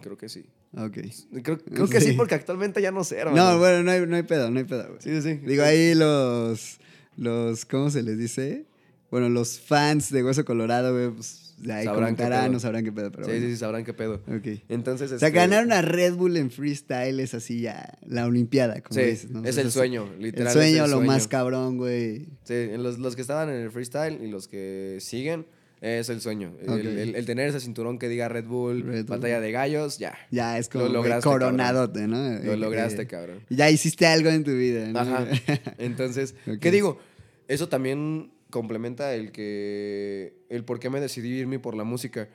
Creo 0.00 0.16
que 0.16 0.28
sí. 0.28 0.44
Ok. 0.76 0.98
Creo, 1.42 1.58
creo 1.58 1.88
que 1.88 2.00
sí. 2.00 2.12
Porque 2.12 2.34
actualmente 2.34 2.82
ya 2.82 2.90
no 2.90 3.04
sé, 3.04 3.18
hermano. 3.18 3.52
No, 3.52 3.58
bueno, 3.58 3.84
no 3.84 3.90
hay, 3.92 4.04
no 4.06 4.16
hay 4.16 4.24
pedo, 4.24 4.50
no 4.50 4.58
hay 4.58 4.64
pedo, 4.64 4.88
güey. 4.88 5.00
Sí, 5.00 5.22
sí. 5.22 5.34
Digo, 5.34 5.62
ahí 5.62 5.94
los, 5.94 6.78
los, 7.16 7.64
¿cómo 7.64 7.90
se 7.90 8.02
les 8.02 8.18
dice? 8.18 8.66
Bueno, 9.10 9.28
los 9.28 9.60
fans 9.60 10.10
de 10.10 10.24
Hueso 10.24 10.44
Colorado, 10.44 10.92
güey, 10.92 11.10
pues 11.10 11.47
ahí 11.62 11.84
Sabrán 11.84 11.94
comentarán, 11.94 12.52
no 12.52 12.60
sabrán 12.60 12.84
qué 12.84 12.92
pedo, 12.92 13.10
pero 13.10 13.24
sí, 13.24 13.30
bueno. 13.30 13.46
sí, 13.46 13.52
sí, 13.52 13.58
sabrán 13.58 13.84
qué 13.84 13.94
pedo. 13.94 14.22
Ok. 14.28 14.60
Entonces, 14.68 15.12
O 15.12 15.18
sea, 15.18 15.28
este, 15.28 15.38
ganar 15.38 15.64
una 15.64 15.82
Red 15.82 16.14
Bull 16.14 16.36
en 16.36 16.50
freestyle 16.50 17.20
es 17.20 17.34
así 17.34 17.60
ya, 17.60 17.98
la 18.06 18.26
Olimpiada, 18.26 18.80
como 18.80 18.98
Sí, 19.00 19.06
dices, 19.06 19.30
¿no? 19.30 19.44
es 19.44 19.56
el 19.58 19.70
sueño, 19.72 20.08
literal. 20.18 20.48
El 20.48 20.52
sueño, 20.52 20.68
es 20.76 20.84
el 20.84 20.90
lo 20.90 20.96
sueño. 20.98 21.06
más 21.12 21.28
cabrón, 21.28 21.76
güey. 21.78 22.26
Sí, 22.44 22.68
los, 22.76 22.98
los 22.98 23.16
que 23.16 23.22
estaban 23.22 23.48
en 23.48 23.56
el 23.56 23.70
freestyle 23.70 24.18
y 24.22 24.28
los 24.28 24.48
que 24.48 24.98
siguen, 25.00 25.46
es 25.80 26.08
el 26.08 26.20
sueño. 26.20 26.54
El-. 26.60 26.86
El, 26.98 27.14
el 27.14 27.24
tener 27.24 27.48
ese 27.48 27.60
cinturón 27.60 27.98
que 28.00 28.08
diga 28.08 28.28
Red 28.28 28.46
Bull, 28.46 28.82
Red 28.82 29.06
Bull. 29.06 29.16
batalla 29.18 29.40
de 29.40 29.52
gallos, 29.52 29.98
ya. 29.98 30.12
Ya 30.32 30.58
es 30.58 30.68
como 30.68 30.86
Lo 30.86 30.92
lograste, 30.94 31.22
coronadote, 31.22 32.08
¿no? 32.08 32.16
Lo 32.16 32.52
Eh, 32.52 32.56
lograste, 32.56 33.02
eh, 33.02 33.06
cabrón. 33.06 33.40
Ya 33.48 33.70
hiciste 33.70 34.04
algo 34.06 34.28
en 34.28 34.42
tu 34.42 34.50
vida, 34.52 34.88
¿no? 34.88 34.98
Ajá. 34.98 35.26
Entonces. 35.78 36.34
¿qué 36.60 36.70
digo? 36.72 36.98
Eso 37.46 37.68
también 37.68 38.32
complementa 38.50 39.14
el 39.14 39.32
que. 39.32 40.34
el 40.48 40.64
por 40.64 40.78
qué 40.78 40.90
me 40.90 41.00
decidí 41.00 41.38
irme 41.38 41.58
por 41.58 41.76
la 41.76 41.84
música. 41.84 42.28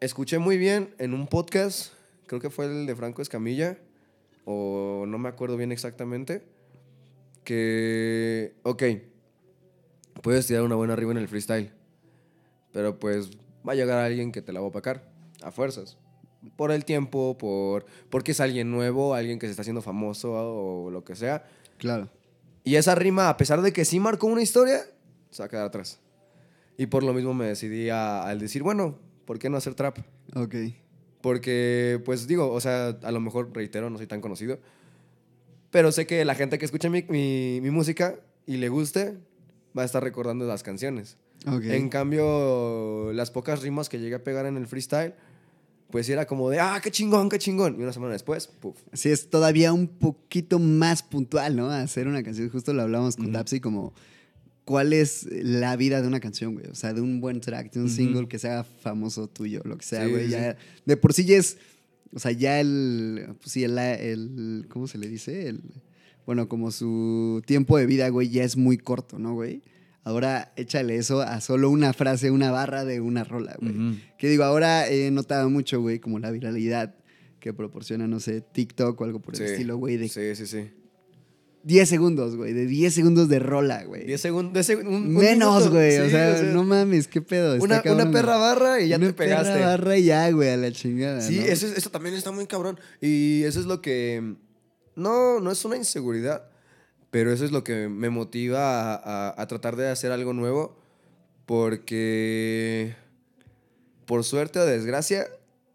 Escuché 0.00 0.38
muy 0.38 0.58
bien 0.58 0.94
en 0.98 1.14
un 1.14 1.26
podcast, 1.26 1.92
creo 2.26 2.40
que 2.40 2.50
fue 2.50 2.66
el 2.66 2.86
de 2.86 2.94
Franco 2.94 3.22
Escamilla, 3.22 3.78
o 4.44 5.04
no 5.06 5.18
me 5.18 5.28
acuerdo 5.28 5.56
bien 5.56 5.72
exactamente, 5.72 6.42
que. 7.44 8.54
Ok, 8.62 8.82
puedes 10.22 10.46
tirar 10.46 10.62
una 10.62 10.74
buena 10.74 10.92
arriba 10.92 11.12
en 11.12 11.18
el 11.18 11.28
freestyle, 11.28 11.72
pero 12.72 12.98
pues 12.98 13.30
va 13.66 13.72
a 13.72 13.76
llegar 13.76 13.98
alguien 13.98 14.32
que 14.32 14.42
te 14.42 14.52
la 14.52 14.60
va 14.60 14.66
a 14.66 14.68
opacar, 14.68 15.08
a 15.42 15.50
fuerzas. 15.50 15.96
Por 16.56 16.72
el 16.72 16.84
tiempo, 16.84 17.38
por 17.38 17.86
porque 18.10 18.32
es 18.32 18.40
alguien 18.40 18.70
nuevo, 18.70 19.14
alguien 19.14 19.38
que 19.38 19.46
se 19.46 19.50
está 19.50 19.62
haciendo 19.62 19.80
famoso 19.80 20.32
o 20.32 20.90
lo 20.90 21.02
que 21.02 21.16
sea. 21.16 21.44
Claro. 21.78 22.10
Y 22.64 22.76
esa 22.76 22.94
rima, 22.94 23.30
a 23.30 23.36
pesar 23.36 23.62
de 23.62 23.72
que 23.72 23.84
sí 23.84 24.00
marcó 24.00 24.26
una 24.26 24.42
historia, 24.42 24.84
se 25.34 25.42
va 25.42 25.46
a 25.46 25.48
quedar 25.48 25.66
atrás. 25.66 25.98
Y 26.76 26.86
por 26.86 27.02
lo 27.02 27.12
mismo 27.12 27.34
me 27.34 27.46
decidí 27.46 27.88
al 27.90 28.38
decir, 28.38 28.62
bueno, 28.62 28.98
¿por 29.24 29.38
qué 29.38 29.48
no 29.50 29.56
hacer 29.56 29.74
trap? 29.74 29.98
Ok. 30.34 30.54
Porque, 31.20 32.00
pues 32.04 32.26
digo, 32.26 32.52
o 32.52 32.60
sea, 32.60 32.88
a 33.02 33.10
lo 33.10 33.20
mejor, 33.20 33.50
reitero, 33.54 33.88
no 33.90 33.96
soy 33.98 34.06
tan 34.06 34.20
conocido. 34.20 34.58
Pero 35.70 35.90
sé 35.92 36.06
que 36.06 36.24
la 36.24 36.34
gente 36.34 36.58
que 36.58 36.64
escucha 36.64 36.90
mi, 36.90 37.02
mi- 37.08 37.60
mi 37.62 37.70
música 37.70 38.16
y 38.46 38.58
le 38.58 38.68
guste, 38.68 39.16
va 39.76 39.82
a 39.82 39.84
estar 39.84 40.02
recordando 40.02 40.46
las 40.46 40.62
canciones. 40.62 41.16
Ok. 41.46 41.64
En 41.64 41.88
cambio, 41.88 43.12
las 43.12 43.30
pocas 43.30 43.62
rimas 43.62 43.88
que 43.88 43.98
llegué 43.98 44.16
a 44.16 44.24
pegar 44.24 44.46
en 44.46 44.56
el 44.56 44.66
freestyle, 44.66 45.14
pues 45.90 46.08
era 46.08 46.26
como 46.26 46.50
de, 46.50 46.60
ah, 46.60 46.80
qué 46.82 46.90
chingón, 46.90 47.28
qué 47.28 47.38
chingón. 47.38 47.76
Y 47.78 47.82
una 47.82 47.92
semana 47.92 48.12
después, 48.12 48.46
puf. 48.48 48.76
Sí, 48.92 49.10
es 49.10 49.30
todavía 49.30 49.72
un 49.72 49.86
poquito 49.88 50.58
más 50.58 51.02
puntual, 51.02 51.56
¿no? 51.56 51.70
Hacer 51.70 52.06
una 52.08 52.22
canción. 52.22 52.48
Justo 52.50 52.72
lo 52.72 52.82
hablamos 52.82 53.16
con 53.16 53.26
Ujú. 53.26 53.34
Dapsy 53.34 53.60
como 53.60 53.94
cuál 54.64 54.92
es 54.92 55.26
la 55.30 55.76
vida 55.76 56.00
de 56.00 56.08
una 56.08 56.20
canción, 56.20 56.54
güey. 56.54 56.66
O 56.66 56.74
sea, 56.74 56.92
de 56.94 57.00
un 57.00 57.20
buen 57.20 57.40
track, 57.40 57.72
de 57.72 57.80
un 57.80 57.90
single 57.90 58.28
que 58.28 58.38
sea 58.38 58.64
famoso 58.64 59.28
tuyo, 59.28 59.60
lo 59.64 59.76
que 59.76 59.84
sea, 59.84 60.04
Sí, 60.06 60.10
güey. 60.10 60.24
sí, 60.26 60.30
ya, 60.32 60.56
de 60.84 60.96
por 60.96 61.12
sí 61.12 61.24
ya 61.24 61.36
es, 61.36 61.58
o 62.12 62.18
sea, 62.18 62.32
ya 62.32 62.60
el, 62.60 63.26
pues 63.40 63.52
sí, 63.52 63.64
el, 63.64 63.76
el, 63.78 64.66
¿cómo 64.68 64.86
se 64.86 64.98
le 64.98 65.08
dice? 65.08 65.48
El, 65.48 65.60
bueno, 66.26 66.48
como 66.48 66.70
su 66.70 67.42
tiempo 67.46 67.76
de 67.76 67.86
vida, 67.86 68.08
güey, 68.08 68.30
ya 68.30 68.44
es 68.44 68.56
muy 68.56 68.78
corto, 68.78 69.18
¿no, 69.18 69.34
güey? 69.34 69.62
Ahora 70.02 70.52
échale 70.56 70.96
eso 70.96 71.22
a 71.22 71.40
solo 71.40 71.70
una 71.70 71.92
frase, 71.94 72.30
una 72.30 72.50
barra 72.50 72.84
de 72.84 73.00
una 73.00 73.24
rola, 73.24 73.56
güey. 73.60 73.72
Ujú. 73.72 73.96
Que 74.18 74.28
digo, 74.28 74.44
ahora 74.44 74.88
he 74.88 75.10
notado 75.10 75.48
mucho, 75.50 75.80
güey, 75.80 75.98
como 75.98 76.18
la 76.18 76.30
viralidad 76.30 76.94
que 77.40 77.52
proporciona, 77.52 78.06
no 78.06 78.20
sé, 78.20 78.40
TikTok 78.40 78.98
o 79.00 79.04
algo 79.04 79.20
por 79.20 79.36
Sí. 79.36 79.42
el 79.42 79.50
estilo, 79.50 79.76
güey, 79.76 79.96
de 79.98 80.08
Sí, 80.08 80.34
sí, 80.34 80.46
sí. 80.46 80.70
10 81.64 81.88
segundos, 81.88 82.36
güey, 82.36 82.52
de 82.52 82.66
10 82.66 82.94
segundos 82.94 83.28
de 83.28 83.38
rola, 83.38 83.84
güey. 83.84 84.04
10 84.04 84.20
segundos. 84.20 84.68
un, 84.68 84.86
un 84.86 85.14
Menos, 85.14 85.70
güey, 85.70 85.96
o, 85.98 86.10
sea, 86.10 86.42
no 86.52 86.62
mames, 86.62 87.08
qué 87.08 87.20
pedo. 87.22 87.56
Una, 87.62 87.80
cabrón, 87.82 88.08
una 88.08 88.12
perra 88.12 88.36
barra 88.36 88.80
y 88.80 88.88
ya 88.88 88.96
Una 88.96 89.06
te 89.08 89.12
pegaste. 89.14 89.52
perra 89.54 89.66
barra 89.68 89.96
y 89.96 90.04
ya, 90.04 90.30
güey, 90.30 90.50
a 90.50 90.56
la 90.58 90.70
chingada. 90.72 91.20
Sí, 91.22 91.38
¿no? 91.38 91.44
eso, 91.46 91.66
es- 91.66 91.78
eso 91.78 91.90
también 91.90 92.14
está 92.14 92.30
muy 92.30 92.46
cabrón. 92.46 92.78
Y 93.00 93.42
eso 93.44 93.60
es 93.60 93.66
lo 93.66 93.80
que. 93.82 94.34
No, 94.94 95.40
no 95.40 95.50
es 95.50 95.64
una 95.64 95.76
inseguridad, 95.76 96.48
pero 97.10 97.32
eso 97.32 97.44
es 97.44 97.50
lo 97.50 97.64
que 97.64 97.88
me 97.88 98.10
motiva 98.10 98.94
a, 98.94 99.28
a- 99.30 99.42
a 99.42 99.46
tratar 99.48 99.76
de 99.76 99.88
hacer 99.88 100.12
algo 100.12 100.32
nuevo. 100.34 100.76
Porque. 101.46 102.94
Por 104.06 104.22
suerte 104.24 104.58
o 104.58 104.66
desgracia, 104.66 105.26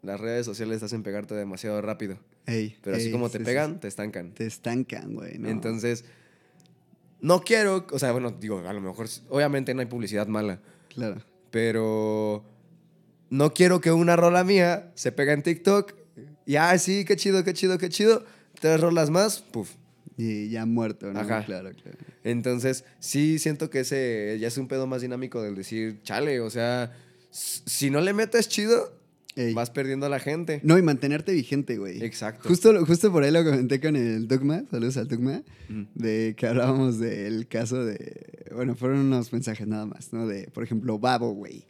las 0.02 0.20
redes 0.20 0.46
sociales 0.46 0.82
hacen 0.84 1.02
pegarte 1.02 1.34
demasiado 1.34 1.82
rápido. 1.82 2.16
Ey, 2.50 2.76
Pero 2.82 2.96
así 2.96 3.06
ey, 3.06 3.12
como 3.12 3.30
te 3.30 3.38
sí, 3.38 3.44
pegan, 3.44 3.74
sí. 3.74 3.80
te 3.80 3.88
estancan. 3.88 4.32
Te 4.32 4.46
estancan, 4.46 5.14
güey. 5.14 5.38
¿no? 5.38 5.48
Entonces. 5.48 6.04
No 7.20 7.40
quiero. 7.42 7.86
O 7.90 7.98
sea, 7.98 8.12
bueno, 8.12 8.30
digo, 8.32 8.58
a 8.66 8.72
lo 8.72 8.80
mejor. 8.80 9.08
Obviamente 9.28 9.74
no 9.74 9.80
hay 9.80 9.86
publicidad 9.86 10.26
mala. 10.26 10.60
Claro. 10.88 11.22
Pero 11.50 12.44
no 13.30 13.54
quiero 13.54 13.80
que 13.80 13.92
una 13.92 14.16
rola 14.16 14.44
mía 14.44 14.90
se 14.94 15.12
pega 15.12 15.32
en 15.32 15.42
TikTok 15.42 15.94
y, 16.46 16.56
ah, 16.56 16.76
sí, 16.78 17.04
qué 17.04 17.16
chido, 17.16 17.44
qué 17.44 17.52
chido, 17.54 17.78
qué 17.78 17.88
chido. 17.88 18.24
Tres 18.60 18.80
rolas 18.80 19.10
más, 19.10 19.38
puf. 19.38 19.70
Y 20.16 20.50
ya 20.50 20.66
muerto, 20.66 21.12
¿no? 21.12 21.20
Ajá. 21.20 21.44
Claro, 21.44 21.70
claro. 21.72 21.96
Entonces, 22.24 22.84
sí 22.98 23.38
siento 23.38 23.70
que 23.70 23.80
ese 23.80 24.36
ya 24.40 24.48
es 24.48 24.58
un 24.58 24.68
pedo 24.68 24.86
más 24.86 25.00
dinámico 25.00 25.40
del 25.42 25.54
decir, 25.54 26.00
chale, 26.02 26.40
o 26.40 26.50
sea, 26.50 26.92
si 27.30 27.90
no 27.90 28.00
le 28.00 28.12
metes 28.12 28.48
chido, 28.48 28.92
Ey. 29.36 29.54
vas 29.54 29.70
perdiendo 29.70 30.06
a 30.06 30.08
la 30.08 30.18
gente. 30.18 30.60
No, 30.64 30.76
y 30.76 30.82
mantenerte 30.82 31.32
vigente, 31.32 31.78
güey. 31.78 32.02
Exacto. 32.02 32.48
Justo, 32.48 32.84
justo 32.84 33.12
por 33.12 33.22
ahí 33.22 33.30
lo 33.30 33.44
comenté 33.44 33.80
con 33.80 33.94
el 33.96 34.26
Dogma, 34.26 34.64
saludos 34.70 34.96
al 34.96 35.06
Dogma, 35.08 35.42
de 35.94 36.34
que 36.36 36.46
hablábamos 36.46 36.98
del 36.98 37.46
caso 37.46 37.84
de, 37.84 38.48
bueno, 38.54 38.74
fueron 38.74 38.98
unos 39.00 39.32
mensajes 39.32 39.66
nada 39.68 39.86
más, 39.86 40.12
¿no? 40.12 40.26
De, 40.26 40.48
por 40.52 40.64
ejemplo, 40.64 40.98
Babo, 40.98 41.32
güey. 41.32 41.64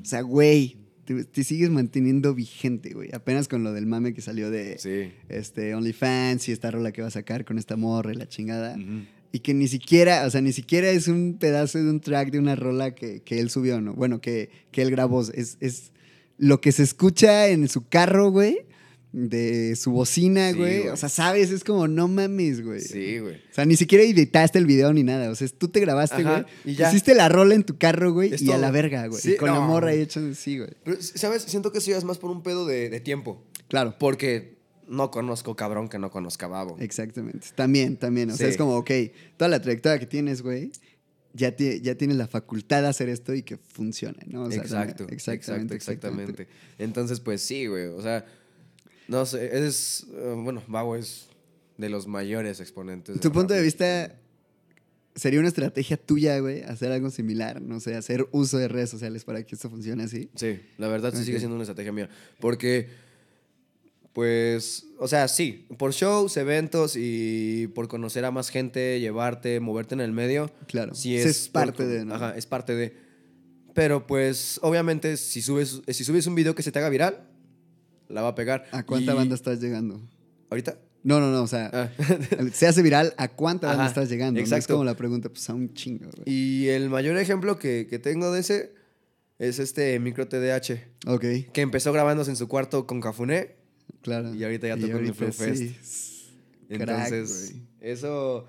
O 0.00 0.04
sea, 0.04 0.22
güey, 0.22 0.76
te, 1.04 1.24
te 1.24 1.44
sigues 1.44 1.70
manteniendo 1.70 2.34
vigente, 2.34 2.92
güey. 2.92 3.10
Apenas 3.14 3.48
con 3.48 3.62
lo 3.64 3.72
del 3.72 3.86
mame 3.86 4.12
que 4.12 4.20
salió 4.20 4.50
de 4.50 4.76
Sí. 4.78 5.12
este, 5.28 5.74
OnlyFans 5.74 6.48
y 6.48 6.52
esta 6.52 6.70
rola 6.70 6.92
que 6.92 7.00
va 7.00 7.08
a 7.08 7.12
sacar 7.12 7.44
con 7.44 7.58
esta 7.58 7.76
morra 7.76 8.12
y 8.12 8.16
la 8.16 8.28
chingada. 8.28 8.76
Y 9.32 9.38
que 9.40 9.54
ni 9.54 9.68
siquiera, 9.68 10.26
o 10.26 10.30
sea, 10.30 10.40
ni 10.40 10.52
siquiera 10.52 10.88
es 10.90 11.06
un 11.06 11.36
pedazo 11.38 11.78
de 11.78 11.88
un 11.88 12.00
track 12.00 12.30
de 12.32 12.38
una 12.38 12.56
rola 12.56 12.94
que, 12.94 13.20
que 13.20 13.38
él 13.40 13.50
subió, 13.50 13.80
¿no? 13.80 13.94
Bueno, 13.94 14.20
que, 14.20 14.50
que 14.72 14.82
él 14.82 14.90
grabó. 14.90 15.22
Es, 15.22 15.56
es 15.60 15.92
lo 16.38 16.60
que 16.60 16.72
se 16.72 16.82
escucha 16.82 17.48
en 17.48 17.68
su 17.68 17.86
carro, 17.88 18.30
güey, 18.30 18.58
de 19.12 19.74
su 19.76 19.90
bocina, 19.90 20.50
Sí, 20.52 20.58
güey. 20.58 20.78
güey. 20.80 20.88
o 20.90 20.96
sea, 20.96 21.08
sabes, 21.08 21.50
es 21.50 21.64
como, 21.64 21.88
no 21.88 22.08
mames, 22.08 22.64
güey. 22.64 22.80
Sí, 22.80 23.18
güey. 23.18 23.36
O 23.36 23.54
sea, 23.54 23.64
ni 23.64 23.74
siquiera 23.76 24.04
editaste 24.04 24.58
el 24.58 24.66
video 24.66 24.92
ni 24.92 25.02
nada. 25.02 25.30
O 25.30 25.34
sea, 25.34 25.48
tú 25.48 25.68
te 25.68 25.80
grabaste, 25.80 26.16
Ajá, 26.22 26.42
güey. 26.42 26.44
y 26.64 26.76
ya. 26.76 26.88
Pusiste 26.88 27.14
la 27.14 27.28
rola 27.28 27.54
en 27.54 27.64
tu 27.64 27.78
carro, 27.78 28.12
güey, 28.12 28.34
Es 28.34 28.42
y 28.42 28.52
a 28.52 28.58
la 28.58 28.70
verga, 28.70 29.06
güey. 29.06 29.20
Sí, 29.20 29.32
y 29.32 29.36
con 29.36 29.48
la 29.52 29.60
morra 29.60 29.90
ahí 29.90 30.00
hecho 30.00 30.20
sí, 30.34 30.58
güey. 30.58 30.70
Pero, 30.84 30.98
¿sabes? 31.00 31.42
Siento 31.42 31.72
que 31.72 31.78
eso 31.78 31.90
ya 31.90 31.96
es 31.98 32.04
más 32.04 32.18
por 32.18 32.30
un 32.30 32.42
pedo 32.42 32.66
de, 32.66 32.90
de 32.90 33.00
tiempo. 33.00 33.42
Claro. 33.68 33.94
Porque 33.98 34.58
no 34.86 35.10
conozco 35.10 35.56
cabrón 35.56 35.88
que 35.88 35.98
no 35.98 36.10
conozca 36.10 36.46
Babo. 36.46 36.76
Exactamente. 36.78 37.48
También, 37.54 37.96
también. 37.96 38.30
O 38.30 38.36
sea, 38.36 38.48
es 38.48 38.56
como, 38.56 38.76
ok, 38.76 38.90
toda 39.36 39.48
la 39.48 39.60
trayectoria 39.60 39.98
que 39.98 40.06
tienes, 40.06 40.42
güey, 40.42 40.70
ya, 41.34 41.54
ti- 41.56 41.80
ya 41.80 41.94
tienes 41.94 42.16
la 42.16 42.26
facultad 42.26 42.82
de 42.82 42.88
hacer 42.88 43.08
esto 43.08 43.34
y 43.34 43.42
que 43.42 43.56
funcione, 43.56 44.18
¿no? 44.26 44.44
O 44.44 44.50
sea, 44.50 44.62
exacto, 44.62 45.06
exactamente, 45.08 45.74
exactamente. 45.74 46.48
Entonces, 46.78 47.20
pues 47.20 47.40
sí, 47.42 47.66
güey. 47.66 47.86
O 47.86 48.02
sea, 48.02 48.26
no 49.08 49.24
sé, 49.26 49.66
es. 49.66 50.06
eh, 50.12 50.34
bueno, 50.36 50.62
Babo 50.66 50.96
es 50.96 51.28
de 51.76 51.88
los 51.88 52.06
mayores 52.06 52.60
exponentes. 52.60 53.20
Tu 53.20 53.30
punto 53.32 53.54
de 53.54 53.62
vista 53.62 54.14
sería 55.14 55.40
una 55.40 55.48
estrategia 55.48 55.96
tuya, 55.96 56.38
güey, 56.38 56.62
hacer 56.62 56.92
algo 56.92 57.10
similar, 57.10 57.60
no 57.60 57.80
sé, 57.80 57.94
hacer 57.96 58.26
uso 58.32 58.58
de 58.58 58.68
redes 58.68 58.90
sociales 58.90 59.24
para 59.24 59.42
que 59.44 59.54
esto 59.54 59.68
funcione 59.70 60.04
así. 60.04 60.30
Sí, 60.34 60.60
la 60.78 60.88
verdad 60.88 61.12
sí 61.14 61.24
sigue 61.24 61.38
siendo 61.38 61.54
una 61.56 61.64
estrategia 61.64 61.92
mía. 61.92 62.08
Porque, 62.40 62.88
pues, 64.18 64.86
o 64.98 65.06
sea, 65.06 65.28
sí, 65.28 65.68
por 65.78 65.92
shows, 65.92 66.36
eventos 66.38 66.94
y 66.96 67.68
por 67.72 67.86
conocer 67.86 68.24
a 68.24 68.32
más 68.32 68.48
gente, 68.50 68.98
llevarte, 68.98 69.60
moverte 69.60 69.94
en 69.94 70.00
el 70.00 70.10
medio. 70.10 70.50
Claro. 70.66 70.92
Sí 70.92 71.16
es, 71.16 71.24
es 71.24 71.48
parte 71.48 71.84
por- 71.84 71.86
de, 71.86 72.04
¿no? 72.04 72.16
Ajá, 72.16 72.36
es 72.36 72.44
parte 72.44 72.74
de. 72.74 72.96
Pero 73.74 74.08
pues, 74.08 74.58
obviamente, 74.64 75.16
si 75.16 75.40
subes, 75.40 75.82
si 75.86 76.02
subes 76.02 76.26
un 76.26 76.34
video 76.34 76.56
que 76.56 76.64
se 76.64 76.72
te 76.72 76.80
haga 76.80 76.88
viral, 76.88 77.28
la 78.08 78.22
va 78.22 78.28
a 78.30 78.34
pegar. 78.34 78.64
¿A 78.72 78.82
cuánta 78.84 79.12
Y- 79.12 79.14
banda 79.14 79.36
estás 79.36 79.60
llegando? 79.60 80.00
¿Ahorita? 80.50 80.76
No, 81.04 81.20
no, 81.20 81.30
no, 81.30 81.42
o 81.44 81.46
sea, 81.46 81.70
Ah. 81.72 81.90
se 82.52 82.66
hace 82.66 82.82
viral, 82.82 83.14
¿a 83.18 83.28
cuánta 83.28 83.68
banda 83.68 83.84
Ajá, 83.84 83.90
estás 83.92 84.10
llegando? 84.10 84.40
No 84.40 84.44
es 84.44 84.50
exacto. 84.50 84.74
como 84.74 84.84
la 84.84 84.96
pregunta, 84.96 85.28
pues 85.28 85.48
a 85.48 85.54
un 85.54 85.72
chingo, 85.74 86.06
güey. 86.06 86.24
y 86.26 86.68
el 86.70 86.90
mayor 86.90 87.16
ejemplo 87.18 87.56
que, 87.56 87.86
que 87.88 88.00
tengo 88.00 88.32
de 88.32 88.40
ese 88.40 88.72
es 89.38 89.60
este 89.60 89.96
micro 90.00 90.26
TDH, 90.26 90.72
Ok, 91.06 91.24
que 91.52 91.60
empezó 91.60 91.92
grabándose 91.92 92.30
en 92.32 92.36
su 92.36 92.48
cuarto 92.48 92.84
con 92.88 93.00
Cafuné. 93.00 93.57
Claro. 94.02 94.34
Y 94.34 94.42
ahorita 94.44 94.68
ya 94.68 94.76
tocó 94.76 94.98
en 94.98 95.06
el 95.06 95.14
Flow 95.14 95.32
sí. 95.32 95.76
Crack, 96.68 96.80
Entonces, 96.80 97.52
güey. 97.52 97.62
eso 97.80 98.46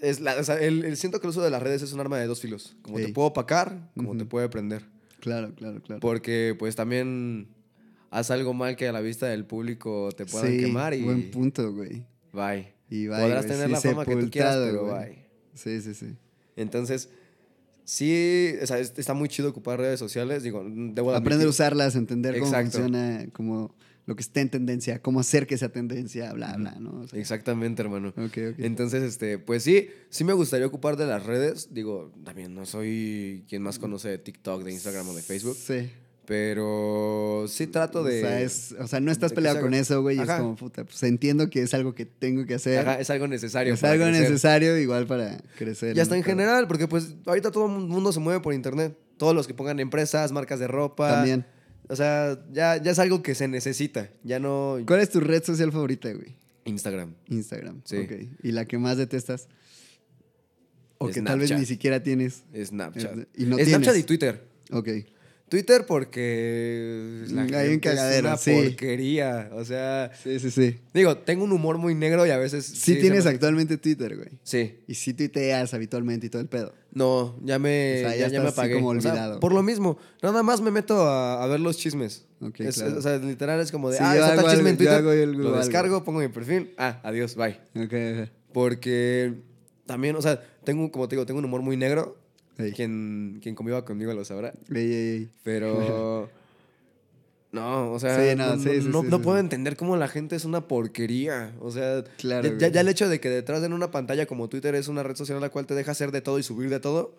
es 0.00 0.20
la, 0.20 0.36
o 0.36 0.44
sea, 0.44 0.56
el, 0.60 0.84
el- 0.84 0.96
siento 0.96 1.20
que 1.20 1.26
el 1.26 1.30
uso 1.30 1.42
de 1.42 1.50
las 1.50 1.62
redes 1.62 1.82
es 1.82 1.92
un 1.92 2.00
arma 2.00 2.18
de 2.18 2.26
dos 2.26 2.40
filos. 2.40 2.76
Como 2.82 2.98
Ey. 2.98 3.06
te 3.06 3.12
puedo 3.12 3.28
opacar, 3.28 3.90
como 3.96 4.12
te 4.16 4.22
Ujú. 4.22 4.28
puede 4.28 4.48
prender. 4.48 4.84
Claro, 5.20 5.54
claro, 5.54 5.82
claro. 5.82 6.00
Porque 6.00 6.56
pues 6.58 6.74
también 6.74 7.48
haz 8.10 8.30
algo 8.30 8.54
mal 8.54 8.74
que 8.76 8.88
a 8.88 8.92
la 8.92 9.00
vista 9.00 9.26
del 9.28 9.44
público 9.44 10.10
te 10.16 10.24
puedan 10.26 10.50
sí, 10.50 10.58
quemar 10.58 10.94
y 10.94 11.02
buen 11.02 11.30
punto, 11.30 11.72
güey. 11.72 12.04
bye. 12.32 12.72
Y 12.88 13.06
bye, 13.06 13.20
Podrás 13.20 13.46
güey, 13.46 13.56
tener 13.58 13.66
sí, 13.66 13.72
la 13.72 13.80
fama 13.92 14.04
que 14.04 14.16
tú 14.16 14.30
quieras, 14.30 14.56
pero 14.64 14.86
güey. 14.86 15.04
bye. 15.06 15.24
Sí, 15.54 15.80
sí, 15.82 15.94
sí. 15.94 16.16
Entonces, 16.56 17.08
sí, 17.84 18.54
o 18.62 18.66
sea, 18.66 18.78
es- 18.78 18.94
está 18.96 19.14
muy 19.14 19.28
chido 19.28 19.50
ocupar 19.50 19.78
redes 19.78 19.98
sociales. 20.00 20.42
Digo, 20.42 20.64
debo 20.66 21.12
de 21.12 21.18
Aprender 21.18 21.46
a 21.46 21.50
usarlas, 21.50 21.94
entender 21.96 22.34
cómo 22.38 22.46
Exacto. 22.46 22.78
funciona, 22.78 23.26
como 23.32 23.74
lo 24.10 24.16
que 24.16 24.22
está 24.22 24.40
en 24.40 24.50
tendencia, 24.50 25.00
cómo 25.00 25.20
hacer 25.20 25.46
que 25.46 25.56
sea 25.56 25.68
tendencia, 25.68 26.32
bla, 26.32 26.56
bla, 26.56 26.74
¿no? 26.80 27.02
O 27.02 27.06
sea, 27.06 27.20
Exactamente, 27.20 27.80
hermano. 27.80 28.08
ok, 28.08 28.18
ok. 28.24 28.58
Entonces, 28.58 29.04
este, 29.04 29.38
pues 29.38 29.62
sí, 29.62 29.88
sí 30.08 30.24
me 30.24 30.32
gustaría 30.32 30.66
ocupar 30.66 30.96
de 30.96 31.06
las 31.06 31.24
redes. 31.24 31.68
Digo, 31.72 32.10
también 32.24 32.52
no 32.52 32.66
soy 32.66 33.44
quien 33.48 33.62
más 33.62 33.78
conoce 33.78 34.08
de 34.08 34.18
TikTok, 34.18 34.64
de 34.64 34.72
Instagram 34.72 35.08
o 35.10 35.14
de 35.14 35.22
Facebook. 35.22 35.56
Sí. 35.56 35.88
Pero 36.26 37.44
sí 37.48 37.66
trato 37.66 38.02
de. 38.02 38.18
O 38.18 38.20
sea, 38.26 38.40
es- 38.40 38.74
o 38.80 38.86
sea, 38.88 38.98
no 39.00 39.12
estás 39.12 39.32
peleado 39.32 39.60
con 39.60 39.74
eso, 39.74 40.00
güey. 40.02 40.18
Es 40.18 40.28
como, 40.28 40.56
puta, 40.56 40.84
pues 40.84 41.00
entiendo 41.04 41.48
que 41.50 41.62
es 41.62 41.72
algo 41.74 41.94
que 41.94 42.04
tengo 42.06 42.46
que 42.46 42.54
hacer. 42.54 42.80
Ajá, 42.80 43.00
es 43.00 43.10
algo 43.10 43.28
necesario. 43.28 43.74
es 43.74 43.80
para 43.80 43.92
algo 43.92 44.06
crecer. 44.06 44.22
necesario 44.22 44.78
igual 44.78 45.06
para 45.06 45.38
crecer. 45.56 45.96
Y 45.96 46.00
hasta 46.00 46.14
¿no? 46.14 46.18
en 46.18 46.24
general, 46.24 46.66
porque 46.66 46.88
pues 46.88 47.14
ahorita 47.26 47.50
todo 47.50 47.66
el 47.66 47.82
mundo 47.86 48.12
se 48.12 48.18
mueve 48.20 48.40
por 48.40 48.54
internet. 48.54 48.96
Todos 49.18 49.34
los 49.36 49.46
que 49.46 49.54
pongan 49.54 49.78
empresas, 49.80 50.32
marcas 50.32 50.58
de 50.58 50.66
ropa. 50.66 51.10
También. 51.10 51.46
O 51.90 51.96
sea, 51.96 52.38
ya, 52.52 52.80
ya 52.80 52.92
es 52.92 52.98
algo 53.00 53.20
que 53.20 53.34
se 53.34 53.48
necesita. 53.48 54.10
Ya 54.22 54.38
no. 54.38 54.78
¿Cuál 54.86 55.00
es 55.00 55.10
tu 55.10 55.18
red 55.18 55.42
social 55.42 55.72
favorita, 55.72 56.12
güey? 56.12 56.36
Instagram. 56.64 57.14
Instagram. 57.26 57.80
Sí. 57.84 57.96
Ok. 57.96 58.12
¿Y 58.44 58.52
la 58.52 58.64
que 58.64 58.78
más 58.78 58.96
detestas? 58.96 59.48
O 60.98 61.08
que 61.08 61.20
tal 61.20 61.40
vez 61.40 61.50
ni 61.50 61.66
siquiera 61.66 62.00
tienes. 62.00 62.44
Snapchat. 62.54 63.26
Y 63.36 63.44
no 63.44 63.56
Snapchat 63.56 63.80
tienes. 63.82 63.98
y 63.98 64.02
Twitter. 64.04 64.40
Ok. 64.70 64.88
Twitter 65.50 65.84
porque 65.84 67.24
la 67.28 67.42
Mm, 67.42 67.54
hay 67.54 67.64
un 67.66 67.70
gente 67.72 67.80
cagadero, 67.80 68.28
es 68.28 68.32
una 68.32 68.36
sí. 68.38 68.52
porquería. 68.68 69.50
O 69.52 69.64
sea, 69.64 70.10
Sí, 70.22 70.38
sí, 70.38 70.50
sí. 70.50 70.78
digo, 70.94 71.18
tengo 71.18 71.44
un 71.44 71.52
humor 71.52 71.76
muy 71.76 71.94
negro 71.94 72.24
y 72.26 72.30
a 72.30 72.38
veces. 72.38 72.64
Sí, 72.64 72.96
tienes 73.00 73.24
me- 73.24 73.30
actualmente 73.32 73.76
Twitter, 73.76 74.16
güey. 74.16 74.28
Sí. 74.42 74.78
Y 74.86 74.94
sí 74.94 75.12
tuiteas 75.12 75.74
habitualmente 75.74 76.26
y 76.26 76.30
todo 76.30 76.40
el 76.40 76.48
pedo. 76.48 76.72
No, 76.92 77.36
ya 77.44 77.58
me, 77.58 77.96
O 77.96 78.00
sea, 78.08 78.10
ya 78.16 78.26
ya, 78.26 78.28
ya 78.34 78.42
me 78.42 78.48
apagué. 78.48 78.74
como 78.74 78.88
O 78.90 79.00
sea, 79.00 79.10
olvidado. 79.12 79.40
por 79.40 79.52
lo 79.52 79.62
mismo, 79.62 79.98
nada 80.22 80.42
más 80.42 80.60
me 80.60 80.70
meto 80.70 81.02
a, 81.06 81.42
a 81.42 81.46
ver 81.46 81.60
los 81.60 81.76
chismes. 81.76 82.24
Ok, 82.40 82.60
Es- 82.60 82.76
claro. 82.76 82.98
O 82.98 83.02
sea, 83.02 83.18
literal 83.18 83.60
es 83.60 83.70
como 83.72 83.90
de, 83.90 83.98
Sí, 83.98 84.02
ah, 84.06 84.14
está 84.16 84.36
chisme 84.54 84.70
algo- 84.70 84.76
Twitter, 84.76 85.02
lo 85.28 85.48
algo. 85.48 85.58
descargo, 85.58 86.04
pongo 86.04 86.20
mi 86.20 86.28
perfil, 86.28 86.72
ah, 86.78 87.00
adiós, 87.02 87.34
bye. 87.34 87.58
Ok, 87.76 87.92
ok. 88.22 88.28
Porque 88.52 89.34
también, 89.86 90.14
o 90.16 90.22
sea, 90.22 90.40
tengo, 90.64 90.90
como 90.92 91.08
te 91.08 91.16
digo, 91.16 91.26
tengo 91.26 91.38
un 91.38 91.44
humor 91.44 91.62
muy 91.62 91.76
negro. 91.76 92.16
Ey. 92.58 92.72
Quien, 92.76 93.38
quien 93.42 93.54
conviva 93.54 93.84
conmigo 93.84 94.12
lo 94.12 94.24
sabrá. 94.24 94.52
Ey. 94.74 95.28
Pero. 95.42 96.28
No, 97.52 97.90
o 97.90 97.98
sea, 97.98 98.14
Sí, 98.16 98.36
no, 98.36 98.54
no, 98.54 98.62
sí, 98.62 98.80
sí, 98.80 98.88
no- 98.88 99.02
sí, 99.02 99.08
no 99.08 99.16
sí, 99.16 99.22
puedo 99.24 99.36
entender 99.38 99.76
cómo 99.76 99.96
la 99.96 100.06
gente 100.06 100.36
es 100.36 100.44
una 100.44 100.68
porquería. 100.68 101.52
O 101.60 101.72
sea, 101.72 102.04
Claro, 102.16 102.56
ya, 102.58 102.68
el 102.68 102.86
hecho 102.88 103.08
de 103.08 103.18
que 103.18 103.28
detrás 103.28 103.60
de 103.60 103.66
una 103.66 103.90
pantalla 103.90 104.24
como 104.26 104.48
Twitter 104.48 104.72
es 104.76 104.86
una 104.86 105.02
red 105.02 105.16
social 105.16 105.34
en 105.34 105.42
la 105.42 105.48
cual 105.48 105.66
te 105.66 105.74
deja 105.74 105.90
hacer 105.90 106.12
de 106.12 106.20
todo 106.20 106.38
y 106.38 106.44
subir 106.44 106.70
de 106.70 106.78
todo, 106.78 107.12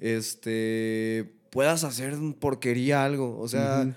este, 0.00 1.30
puedas 1.50 1.84
hacer 1.84 2.14
porquería 2.40 3.04
algo. 3.04 3.38
O 3.38 3.46
sea, 3.46 3.94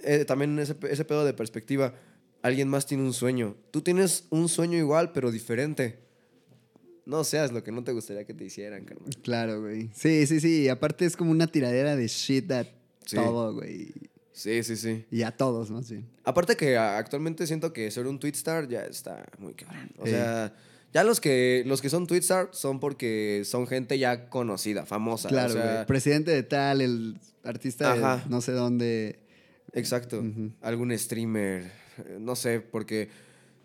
eh, 0.00 0.24
también 0.26 0.58
ese, 0.58 0.76
ese 0.90 1.04
pedo 1.06 1.24
de 1.24 1.32
perspectiva. 1.32 1.94
Alguien 2.42 2.68
más 2.68 2.86
tiene 2.86 3.04
un 3.04 3.14
sueño. 3.14 3.56
Tú 3.70 3.80
tienes 3.82 4.26
un 4.30 4.48
sueño 4.50 4.76
igual, 4.76 5.12
pero 5.12 5.30
diferente. 5.30 5.98
No 7.04 7.24
seas 7.24 7.50
lo 7.52 7.64
que 7.64 7.72
no 7.72 7.82
te 7.82 7.92
gustaría 7.92 8.24
que 8.24 8.34
te 8.34 8.44
hicieran, 8.44 8.84
carnal. 8.84 9.10
Claro, 9.22 9.60
güey. 9.60 9.90
Sí, 9.94 10.26
sí, 10.26 10.40
sí. 10.40 10.62
Y 10.62 10.68
aparte 10.68 11.04
es 11.04 11.16
como 11.16 11.30
una 11.30 11.46
tiradera 11.46 11.96
de 11.96 12.06
shit 12.08 12.50
a 12.52 12.64
Sí. 13.04 13.16
todo, 13.16 13.54
güey. 13.54 13.92
Sí, 14.32 14.62
sí, 14.62 14.76
sí. 14.76 15.04
Y 15.10 15.22
a 15.22 15.36
todos, 15.36 15.70
más 15.70 15.90
bien. 15.90 16.08
Aparte 16.24 16.56
que 16.56 16.76
actualmente 16.78 17.46
siento 17.46 17.72
que 17.72 17.90
ser 17.90 18.06
un 18.06 18.18
tweetstar 18.18 18.68
ya 18.68 18.84
está 18.84 19.26
muy 19.38 19.54
cabrón. 19.54 19.90
O 19.98 20.06
sea, 20.06 20.54
ya 20.94 21.02
los 21.04 21.20
que, 21.20 21.64
los 21.66 21.82
que 21.82 21.90
son 21.90 22.06
tweetstar 22.06 22.48
son 22.52 22.78
porque 22.80 23.42
son 23.44 23.66
gente 23.66 23.98
ya 23.98 24.28
conocida, 24.30 24.86
famosa. 24.86 25.28
Claro, 25.28 25.50
o 25.50 25.52
sea, 25.56 25.72
güey. 25.74 25.86
Presidente 25.86 26.30
de 26.30 26.42
tal, 26.44 26.80
el 26.80 27.18
artista 27.42 27.94
de 27.94 28.30
no 28.30 28.40
sé 28.40 28.52
dónde. 28.52 29.18
Exacto. 29.72 30.22
Algún 30.60 30.96
streamer, 30.96 31.64
eh, 31.98 32.18
no 32.20 32.36
sé, 32.36 32.60
porque 32.60 33.08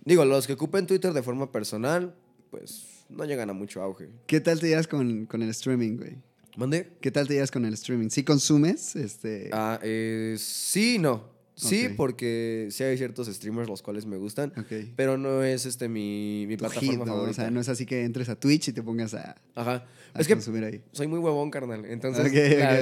digo, 0.04 0.26
los 0.26 0.48
que 0.48 0.54
ocupen 0.54 0.88
Twitter 0.88 1.14
de 1.14 1.22
forma 1.22 1.52
personal, 1.52 2.16
pues 2.50 2.97
no 3.10 3.26
llegan 3.26 3.50
a 3.50 3.54
mucho 3.54 3.82
auge. 3.82 4.10
¿Qué 4.26 4.40
tal 4.42 4.60
te 4.60 4.68
llevas 4.68 4.88
con, 4.88 5.26
con 5.26 5.42
el 5.42 5.50
streaming, 5.50 5.98
güey? 5.98 6.18
¿Mande? 6.58 6.90
¿Qué 7.02 7.12
tal 7.12 7.28
te 7.28 7.36
llevas 7.36 7.52
con 7.52 7.66
el 7.66 7.74
streaming? 7.76 8.10
¿Sí 8.10 8.24
consumes? 8.24 8.96
Este. 8.96 9.50
Ah, 9.54 9.80
eh, 9.84 10.36
sí, 10.40 10.98
no. 11.00 11.36
Sí, 11.56 11.90
porque 11.98 12.68
sí 12.70 12.84
hay 12.84 12.98
ciertos 12.98 13.26
streamers 13.28 13.68
los 13.68 13.82
cuales 13.82 14.06
me 14.06 14.18
gustan, 14.18 14.54
ok. 14.56 14.92
pero 14.96 15.18
no 15.18 15.42
es 15.44 15.66
este 15.66 15.90
mi, 15.90 16.46
mi 16.48 16.56
plataforma 16.56 16.92
hit, 16.92 17.00
¿no? 17.00 17.06
favorita. 17.08 17.32
O 17.32 17.34
sea, 17.34 17.50
no 17.50 17.60
es 17.60 17.68
así 17.68 17.88
que 17.88 18.04
entres 18.04 18.30
a 18.30 18.36
Twitch 18.40 18.68
y 18.68 18.74
te 18.74 18.84
pongas 18.84 19.16
a, 19.16 19.36
Ajá. 19.56 19.84
a 20.14 20.20
Es 20.22 20.28
que 20.28 20.36
consumir 20.36 20.64
ahí. 20.66 20.84
soy 20.92 21.08
muy 21.08 21.18
huevón, 21.18 21.50
carnal. 21.50 21.84
Entonces, 21.86 22.32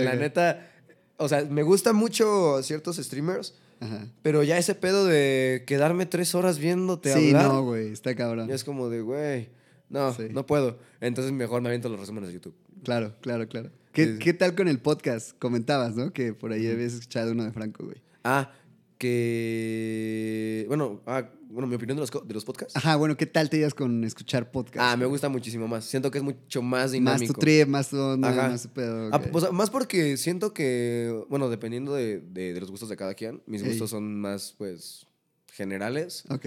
la, 0.03 0.15
neta, 0.17 0.69
o 1.15 1.29
sea, 1.29 1.45
me 1.45 1.63
gustan 1.63 1.95
mucho 1.95 2.61
ciertos 2.63 2.97
streamers, 2.97 3.55
Ajá. 3.79 4.09
pero 4.21 4.43
ya 4.43 4.57
ese 4.57 4.75
pedo 4.75 5.05
de 5.05 5.63
quedarme 5.65 6.05
tres 6.05 6.35
horas 6.35 6.59
viéndote 6.59 7.13
Sí, 7.13 7.27
hablar, 7.29 7.47
no, 7.47 7.63
güey. 7.63 7.93
Está 7.93 8.13
cabrón. 8.13 8.49
ya 8.49 8.55
es 8.55 8.65
como 8.65 8.89
de, 8.89 8.99
güey, 8.99 9.47
no, 9.89 10.13
Sí. 10.13 10.23
no 10.31 10.45
puedo. 10.45 10.79
Entonces 11.01 11.31
mejor 11.33 11.61
me 11.61 11.69
aviento 11.69 11.89
los 11.89 11.99
resúmenes 11.99 12.29
de 12.29 12.33
YouTube. 12.35 12.55
Claro, 12.83 13.15
claro, 13.21 13.47
claro. 13.47 13.71
¿Qué, 13.93 14.13
Sí, 14.13 14.19
qué 14.19 14.33
tal 14.33 14.55
con 14.55 14.67
el 14.67 14.79
podcast? 14.79 15.37
Comentabas, 15.39 15.95
¿no? 15.95 16.11
Que 16.11 16.33
por 16.33 16.51
ahí 16.51 16.67
habías 16.67 16.93
escuchado 16.93 17.31
uno 17.31 17.45
de 17.45 17.51
Franco, 17.51 17.85
güey. 17.85 18.01
Ah, 18.23 18.51
que. 18.97 20.65
Bueno, 20.67 21.01
ah, 21.05 21.29
bueno, 21.49 21.67
mi 21.67 21.75
opinión 21.75 21.95
de 21.97 22.01
los, 22.01 22.11
de 22.11 22.33
los 22.33 22.43
podcasts. 22.45 22.75
Ajá, 22.75 22.95
bueno, 22.97 23.15
¿qué 23.15 23.25
tal 23.25 23.49
te 23.49 23.57
llevas 23.57 23.73
con 23.73 24.03
escuchar 24.03 24.51
podcast? 24.51 24.77
Ah, 24.79 24.97
me 24.97 25.05
gusta 25.05 25.29
muchísimo 25.29 25.67
más. 25.67 25.85
Siento 25.85 26.11
que 26.11 26.17
es 26.17 26.23
mucho 26.23 26.61
más 26.61 26.81
Más 26.83 26.91
dinámico. 26.91 27.33
tu 27.33 27.39
trip, 27.39 27.67
más 27.67 27.93
Ajá. 27.93 28.49
más 28.49 28.67
pedo. 28.67 29.09
Ah, 29.13 29.21
sea, 29.39 29.51
más 29.51 29.69
porque 29.69 30.17
siento 30.17 30.53
que, 30.53 31.23
bueno, 31.29 31.49
dependiendo 31.49 31.93
de, 31.93 32.19
de- 32.19 32.53
de 32.53 32.59
los 32.59 32.69
gustos 32.71 32.89
de 32.89 32.97
cada 32.97 33.13
quien, 33.13 33.41
mis 33.45 33.61
Ey. 33.61 33.69
gustos 33.69 33.89
son 33.91 34.19
más, 34.19 34.53
pues, 34.57 35.05
generales. 35.51 36.23
ok. 36.29 36.45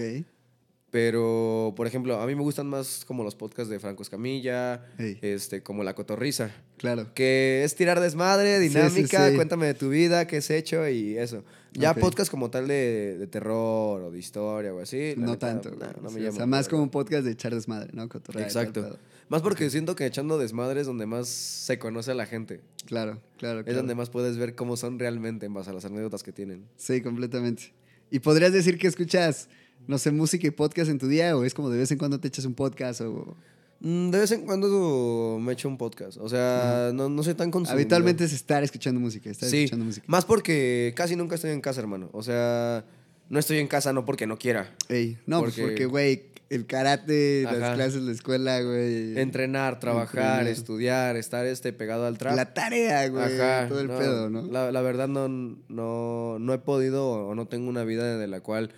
Pero, 0.91 1.73
por 1.75 1.85
ejemplo, 1.85 2.19
a 2.19 2.25
mí 2.25 2.33
me 2.33 2.41
gustan 2.41 2.67
más 2.67 3.03
como 3.05 3.23
los 3.23 3.35
podcasts 3.35 3.69
de 3.69 3.79
Franco 3.79 4.01
Escamilla, 4.01 4.85
este, 4.97 5.61
como 5.61 5.83
La 5.83 5.93
Cotorriza. 5.93 6.49
Claro. 6.77 7.13
Que 7.13 7.63
es 7.63 7.75
tirar 7.75 7.99
desmadre, 7.99 8.57
sí, 8.57 8.69
dinámica, 8.69 9.29
sí. 9.29 9.35
cuéntame 9.35 9.67
de 9.67 9.73
tu 9.75 9.89
vida, 9.89 10.25
qué 10.25 10.37
has 10.37 10.49
hecho 10.49 10.87
y 10.87 11.17
eso. 11.17 11.43
Ya 11.73 11.91
Ok. 11.91 11.99
podcast 11.99 12.31
como 12.31 12.49
tal 12.49 12.67
de, 12.67 13.17
de 13.19 13.27
terror 13.27 14.01
o 14.01 14.09
de 14.09 14.17
historia 14.17 14.73
o 14.73 14.79
así. 14.79 15.13
No 15.15 15.27
neta, 15.31 15.47
tanto. 15.47 15.69
no 16.01 16.09
me 16.09 16.19
o 16.19 16.23
llama, 16.23 16.37
sea, 16.37 16.45
más 16.47 16.67
como 16.67 16.81
un 16.81 16.89
podcast 16.89 17.23
de 17.23 17.31
echar 17.31 17.53
desmadre, 17.53 17.91
¿no? 17.93 18.07
Tal 18.07 18.41
Exacto. 18.41 18.97
Más 19.27 19.43
porque 19.43 19.69
siento 19.69 19.95
que 19.95 20.07
echando 20.07 20.39
desmadre 20.39 20.81
es 20.81 20.87
donde 20.87 21.05
más 21.05 21.27
se 21.27 21.77
conoce 21.77 22.09
a 22.11 22.15
la 22.15 22.25
gente. 22.25 22.61
Claro, 22.87 23.21
claro. 23.37 23.59
Es 23.59 23.65
claro. 23.65 23.77
donde 23.79 23.93
más 23.93 24.09
puedes 24.09 24.37
ver 24.37 24.55
cómo 24.55 24.75
son 24.75 24.97
realmente 24.97 25.45
en 25.45 25.53
base 25.53 25.69
a 25.69 25.73
las 25.73 25.85
anécdotas 25.85 26.23
que 26.23 26.31
tienen. 26.31 26.65
Sí, 26.77 27.01
completamente. 27.01 27.73
¿Y 28.09 28.19
podrías 28.19 28.51
decir 28.51 28.79
que 28.79 28.87
escuchas, 28.87 29.47
no 29.87 29.97
sé, 29.97 30.11
música 30.11 30.45
y 30.47 30.51
podcast 30.51 30.89
en 30.91 30.99
tu 30.99 31.07
día 31.07 31.35
o 31.35 31.43
es 31.43 31.53
como 31.53 31.69
de 31.69 31.77
vez 31.77 31.91
en 31.91 31.97
cuando 31.97 32.19
te 32.19 32.27
echas 32.27 32.45
un 32.45 32.53
podcast 32.53 33.01
o... 33.01 33.35
Mm, 33.81 34.09
De 34.11 34.19
vez 34.19 34.31
en 34.31 34.45
cuando 34.45 35.37
me 35.41 35.53
echo 35.53 35.67
un 35.69 35.77
podcast. 35.77 36.17
O 36.19 36.27
sea, 36.29 36.91
no, 36.93 37.07
no 37.09 37.23
soy 37.23 37.33
tan 37.33 37.49
consumidor. 37.49 37.79
Habitualmente 37.79 38.25
es 38.25 38.33
estar 38.33 38.61
escuchando 38.63 38.99
música, 38.99 39.29
estar 39.29 39.47
Sí, 39.49 39.63
escuchando 39.63 39.85
música. 39.85 40.05
más 40.09 40.25
porque 40.25 40.93
casi 40.95 41.15
nunca 41.15 41.35
estoy 41.35 41.51
en 41.51 41.61
casa, 41.61 41.79
hermano. 41.79 42.09
O 42.11 42.21
sea, 42.21 42.83
no 43.29 43.39
estoy 43.39 43.57
en 43.59 43.67
casa 43.67 43.93
no 43.93 44.05
porque 44.05 44.27
no 44.27 44.37
quiera. 44.37 44.75
Ey, 44.89 45.17
no, 45.25 45.39
pues 45.39 45.53
Porque- 45.53 45.61
porque, 45.67 45.85
güey, 45.85 46.23
el 46.49 46.65
karate, 46.65 47.45
Ajá. 47.47 47.57
las 47.57 47.75
clases, 47.75 48.01
la 48.01 48.11
escuela, 48.11 48.59
güey. 48.61 49.17
Entrenar, 49.19 49.79
trabajar, 49.79 50.23
Entrenar. 50.39 50.47
estudiar, 50.47 51.15
estar 51.15 51.45
este 51.45 51.71
pegado 51.73 52.05
al 52.07 52.17
trap. 52.17 52.35
La 52.35 52.53
tarea, 52.53 53.07
güey. 53.07 53.23
Ajá, 53.39 53.67
todo 53.69 53.79
el 53.81 53.87
no, 53.87 53.97
pedo, 53.99 54.29
¿no? 54.29 54.41
La, 54.47 54.71
la 54.71 54.81
verdad 54.81 55.07
no, 55.07 55.27
no, 55.29 56.37
no 56.39 56.53
he 56.53 56.57
podido 56.57 57.07
o 57.11 57.35
no 57.35 57.47
tengo 57.47 57.69
una 57.69 57.83
vida 57.83 58.17
de 58.17 58.27
la 58.27 58.41
cual 58.41 58.71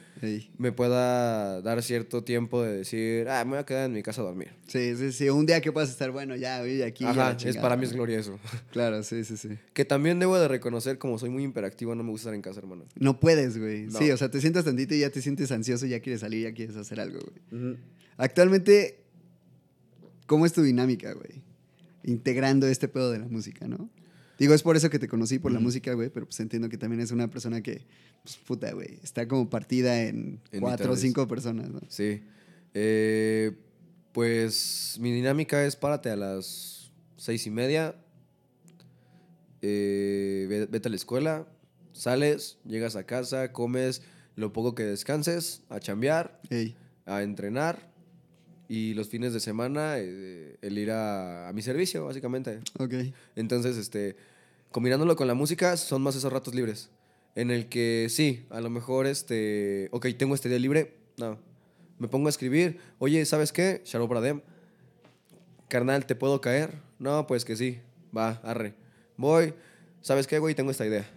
Me 0.57 0.71
pueda 0.71 1.61
dar 1.61 1.81
cierto 1.81 2.23
tiempo 2.23 2.61
de 2.61 2.77
decir, 2.77 3.27
ah, 3.29 3.43
me 3.43 3.51
voy 3.51 3.59
a 3.59 3.65
quedar 3.65 3.85
en 3.85 3.93
mi 3.93 4.03
casa 4.03 4.21
a 4.21 4.25
dormir. 4.25 4.49
Sí, 4.67 4.95
sí, 4.95 5.11
sí. 5.11 5.29
Un 5.29 5.45
día 5.45 5.61
que 5.61 5.71
puedas 5.71 5.89
estar, 5.89 6.11
bueno, 6.11 6.35
ya, 6.35 6.61
oye, 6.61 6.83
aquí. 6.83 7.03
ya 7.03 7.09
Ajá, 7.11 7.37
es 7.43 7.57
para 7.57 7.75
mí 7.75 7.85
es 7.85 7.93
glorioso. 7.93 8.39
Claro, 8.71 9.03
sí, 9.03 9.23
sí, 9.23 9.35
sí. 9.37 9.49
Que 9.73 9.83
también 9.85 10.19
debo 10.19 10.37
de 10.39 10.47
reconocer, 10.47 10.97
como 10.97 11.17
soy 11.17 11.29
muy 11.29 11.43
imperactivo, 11.43 11.95
no 11.95 12.03
me 12.03 12.11
gusta 12.11 12.29
estar 12.29 12.35
en 12.35 12.41
casa, 12.41 12.59
hermano. 12.59 12.85
No 12.95 13.19
puedes, 13.19 13.57
güey. 13.57 13.87
No. 13.87 13.97
Sí, 13.99 14.11
o 14.11 14.17
sea, 14.17 14.29
te 14.29 14.39
sientas 14.39 14.65
tantito 14.65 14.93
y 14.93 14.99
ya 14.99 15.09
te 15.09 15.21
sientes 15.21 15.51
ansioso, 15.51 15.85
ya 15.85 15.99
quieres 15.99 16.21
salir, 16.21 16.43
ya 16.43 16.53
quieres 16.53 16.75
hacer 16.75 16.99
algo, 16.99 17.19
güey. 17.19 17.77
Actualmente, 18.17 19.03
¿cómo 20.27 20.45
es 20.45 20.53
tu 20.53 20.61
dinámica, 20.61 21.13
güey? 21.13 21.41
Integrando 22.03 22.67
este 22.67 22.87
pedo 22.87 23.11
de 23.11 23.19
la 23.19 23.27
música, 23.27 23.67
¿no? 23.67 23.89
Digo, 24.41 24.53
es 24.55 24.63
por 24.63 24.75
eso 24.75 24.89
que 24.89 24.97
te 24.99 25.07
conocí 25.07 25.37
por 25.39 25.51
la 25.51 25.59
música, 25.59 25.93
güey, 25.93 26.09
pero 26.09 26.25
pues 26.25 26.39
entiendo 26.39 26.67
que 26.67 26.77
también 26.77 26.99
es 27.01 27.11
una 27.11 27.29
persona 27.29 27.61
que, 27.61 27.85
pues 28.23 28.37
puta, 28.37 28.71
güey, 28.73 28.99
está 29.03 29.27
como 29.27 29.49
partida 29.49 30.01
en, 30.03 30.39
En 30.51 30.61
cuatro 30.61 30.91
o 30.93 30.95
cinco 30.97 31.27
personas, 31.27 31.69
¿no? 31.69 31.79
Sí. 31.89 32.23
Eh, 32.73 33.51
pues 34.11 34.97
mi 34.99 35.11
dinámica 35.11 35.63
es 35.63 35.75
párate 35.75 36.09
a 36.09 36.15
las 36.15 36.91
seis 37.17 37.45
y 37.45 37.51
media, 37.51 37.95
eh, 39.61 40.47
ve- 40.49 40.65
vete 40.65 40.87
a 40.87 40.89
la 40.89 40.95
escuela, 40.95 41.47
sales, 41.93 42.57
llegas 42.65 42.95
a 42.95 43.05
casa, 43.05 43.51
comes 43.51 44.01
lo 44.35 44.53
poco 44.53 44.73
que 44.75 44.83
descanses, 44.83 45.61
a 45.69 45.79
chambear, 45.79 46.41
Ey, 46.49 46.75
a 47.05 47.21
entrenar 47.21 47.91
y 48.67 48.93
los 48.93 49.09
fines 49.09 49.33
de 49.33 49.39
semana 49.39 49.95
eh, 49.97 50.57
el 50.61 50.77
ir 50.77 50.91
a, 50.91 51.49
a 51.49 51.53
mi 51.53 51.61
servicio, 51.61 52.05
básicamente. 52.05 52.59
ok. 52.79 52.93
Entonces, 53.35 53.77
este, 53.77 54.15
combinándolo 54.71 55.15
con 55.15 55.27
la 55.27 55.33
música, 55.33 55.77
son 55.77 56.01
más 56.01 56.15
esos 56.15 56.31
ratos 56.31 56.55
libres. 56.55 56.89
En 57.35 57.49
el 57.51 57.67
que 57.69 58.07
sí, 58.09 58.45
a 58.49 58.59
lo 58.61 58.69
mejor, 58.69 59.07
este, 59.07 59.87
ok, 59.91 60.07
tengo 60.17 60.35
este 60.35 60.49
día 60.49 60.59
libre, 60.59 60.97
no. 61.17 61.37
Me 61.97 62.07
pongo 62.07 62.27
a 62.27 62.29
escribir, 62.29 62.79
oye, 62.99 63.23
¿sabes 63.25 63.51
qué? 63.53 63.81
Shalom 63.85 64.09
Bradem. 64.09 64.41
Carnal, 65.67 66.05
¿te 66.05 66.15
puedo 66.15 66.41
caer? 66.41 66.71
No, 66.99 67.27
pues 67.27 67.45
que 67.45 67.55
sí, 67.55 67.79
va, 68.15 68.41
arre. 68.43 68.73
Voy, 69.17 69.53
¿sabes 70.01 70.27
qué, 70.27 70.39
güey? 70.39 70.55
Tengo 70.55 70.71
esta 70.71 70.85
idea. 70.85 71.09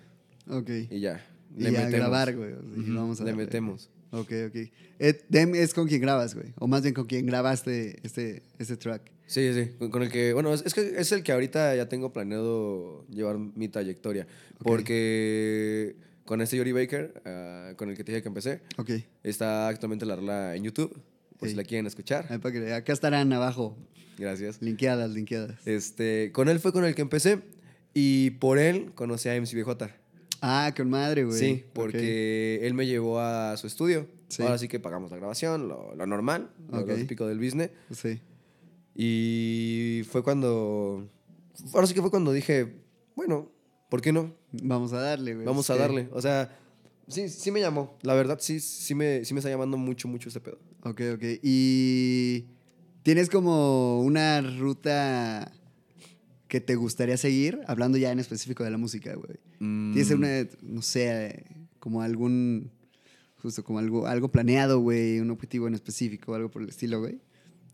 Ok. 0.49 0.69
Y 0.91 1.01
ya. 1.01 1.27
Y 1.57 1.75
a 1.75 1.89
grabar, 1.89 2.35
güey. 2.37 2.51
y 2.51 2.81
Ujú, 2.81 2.95
vamos 2.95 3.21
a 3.21 3.25
le 3.25 3.31
darle. 3.31 3.45
metemos. 3.45 3.89
Ok, 4.15 4.33
ok. 4.49 4.57
Eh, 4.99 5.21
Dem 5.29 5.55
es 5.55 5.75
con 5.75 5.89
quien 5.89 6.01
grabas, 6.01 6.35
güey. 6.35 6.53
O 6.59 6.67
más 6.67 6.83
bien 6.83 6.95
con 6.95 7.07
quien 7.07 7.27
grabaste 7.27 7.99
este, 8.03 8.43
este 8.59 8.77
track. 8.77 9.11
Sí, 9.27 9.53
sí, 9.55 9.71
con, 9.79 9.91
con 9.91 10.03
el 10.03 10.11
que, 10.11 10.33
bueno, 10.35 10.53
es, 10.53 10.62
es 10.67 10.75
que 10.75 10.95
es 10.99 11.11
el 11.12 11.23
que 11.23 11.33
ahorita 11.33 11.75
ya 11.75 11.89
tengo 11.89 12.12
planeado 12.12 13.07
llevar 13.09 13.39
mi 13.39 13.69
trayectoria. 13.69 14.27
Ok. 14.59 14.62
Porque 14.65 15.97
con 16.25 16.41
este 16.41 16.57
Yuri 16.57 16.73
Baker, 16.73 17.23
ah, 17.25 17.73
con 17.77 17.91
el 17.91 17.97
que 17.97 18.05
te 18.05 18.12
dije 18.12 18.23
que 18.23 18.29
empecé, 18.29 18.61
Ok. 18.77 18.91
está 19.23 19.69
actualmente 19.69 20.07
la 20.07 20.17
rola 20.17 20.55
en 20.57 20.65
YouTube, 20.65 20.93
por 21.39 21.49
si 21.49 21.53
Sí. 21.53 21.57
la 21.57 21.65
quieren 21.65 21.87
escuchar. 21.87 22.27
Para 22.41 22.53
que- 22.53 22.73
acá 22.73 22.93
estarán 22.93 23.33
abajo. 23.33 23.77
Gracias. 24.19 24.62
Linkeadas, 24.62 25.11
linkeadas. 25.11 25.67
Este, 25.67 26.31
con 26.33 26.49
él 26.49 26.61
fue 26.61 26.73
con 26.73 26.85
el 26.85 26.95
que 26.95 27.03
empecé 27.03 27.41
y 27.95 28.31
por 28.33 28.59
él 28.59 28.93
conocí 28.95 29.29
a 29.29 29.35
MCBJ. 29.35 29.91
Ah, 30.47 30.74
con 30.76 30.90
madre, 30.90 31.24
güey. 31.24 31.38
Sí, 31.38 31.64
porque 31.72 32.59
él 32.66 32.74
me 32.74 32.86
llevó 32.86 33.18
a 33.18 33.57
su 33.57 33.66
estudio. 33.66 34.07
Sí. 34.28 34.42
Ahora 34.42 34.59
sí 34.59 34.68
que 34.68 34.78
pagamos 34.78 35.11
la 35.11 35.16
grabación, 35.16 35.68
lo, 35.68 35.95
lo 35.95 36.07
normal, 36.07 36.51
lo- 36.70 36.84
típico 36.84 37.26
del 37.26 37.38
business. 37.38 37.70
Sí. 37.92 38.20
Y 38.95 40.03
fue 40.11 40.22
cuando. 40.22 41.09
Ahora 41.72 41.86
sí 41.86 41.95
que 41.95 42.01
fue 42.03 42.11
cuando 42.11 42.32
dije, 42.32 42.74
bueno, 43.16 43.51
¿por 43.88 44.01
qué 44.03 44.12
no? 44.12 44.34
Vamos 44.53 44.92
a 44.92 45.01
darle, 45.01 45.34
güey. 45.34 45.47
Vamos 45.47 45.68
a 45.70 45.76
darle. 45.76 46.09
O 46.12 46.20
sea, 46.20 46.57
sí, 47.09 47.28
sí 47.28 47.51
me 47.51 47.61
llamó. 47.61 47.97
La 48.03 48.14
verdad, 48.14 48.38
sí, 48.40 48.61
sí 48.61 48.95
me, 48.95 49.24
sí 49.24 49.34
me 49.34 49.40
está 49.40 49.51
llamando 49.51 49.76
mucho, 49.78 50.09
mucho 50.09 50.28
este 50.28 50.40
pedo. 50.40 50.59
Ok, 50.82 51.01
ok. 51.14 51.22
Y 51.42 52.47
tienes 53.03 53.30
como 53.30 54.01
una 54.03 54.40
ruta 54.42 55.51
que 56.55 56.61
te 56.61 56.77
gustaría 56.77 57.17
seguir, 57.17 57.59
hablando 57.67 57.99
ya 57.99 58.13
en 58.13 58.21
específico 58.21 58.63
de 58.63 58.71
la 58.71 58.79
música, 58.79 59.13
güey. 59.17 59.41
Tienes 59.59 60.09
Mm, 60.13 60.15
una, 60.15 60.47
no 60.63 60.83
sé, 60.83 61.47
como 61.81 62.01
algún, 62.01 62.71
justo 63.43 63.65
como 63.65 63.81
algo, 63.81 64.07
algo 64.07 64.29
planeado, 64.31 64.79
güey, 64.79 65.19
un 65.19 65.33
objetivo 65.33 65.67
en 65.67 65.75
específico, 65.75 66.33
algo 66.33 66.53
por 66.53 66.63
el 66.63 66.69
estilo, 66.69 67.01
güey. 67.01 67.19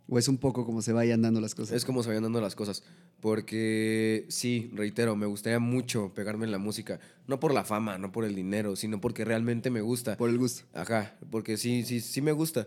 O 0.08 0.18
es 0.18 0.28
un 0.28 0.38
poco 0.38 0.64
como 0.64 0.80
se 0.80 0.94
vayan 0.94 1.20
dando 1.20 1.42
las 1.42 1.54
cosas. 1.54 1.76
Es 1.76 1.84
como 1.84 2.02
se 2.02 2.08
vayan 2.08 2.22
dando 2.22 2.40
las 2.40 2.54
cosas. 2.54 2.82
Porque 3.20 4.24
sí, 4.30 4.70
reitero, 4.72 5.14
me 5.14 5.26
gustaría 5.26 5.58
mucho 5.58 6.14
pegarme 6.14 6.46
en 6.46 6.52
la 6.52 6.58
música. 6.58 7.00
No 7.26 7.38
por 7.38 7.52
la 7.52 7.64
fama, 7.64 7.98
no 7.98 8.12
por 8.12 8.24
el 8.24 8.34
dinero, 8.34 8.76
sino 8.76 8.98
porque 8.98 9.26
realmente 9.26 9.68
me 9.68 9.82
gusta. 9.82 10.16
Por 10.16 10.30
el 10.30 10.38
gusto. 10.38 10.62
Ajá, 10.72 11.18
porque 11.30 11.58
sí, 11.58 11.84
sí, 11.84 12.00
sí 12.00 12.22
me 12.22 12.32
gusta. 12.32 12.66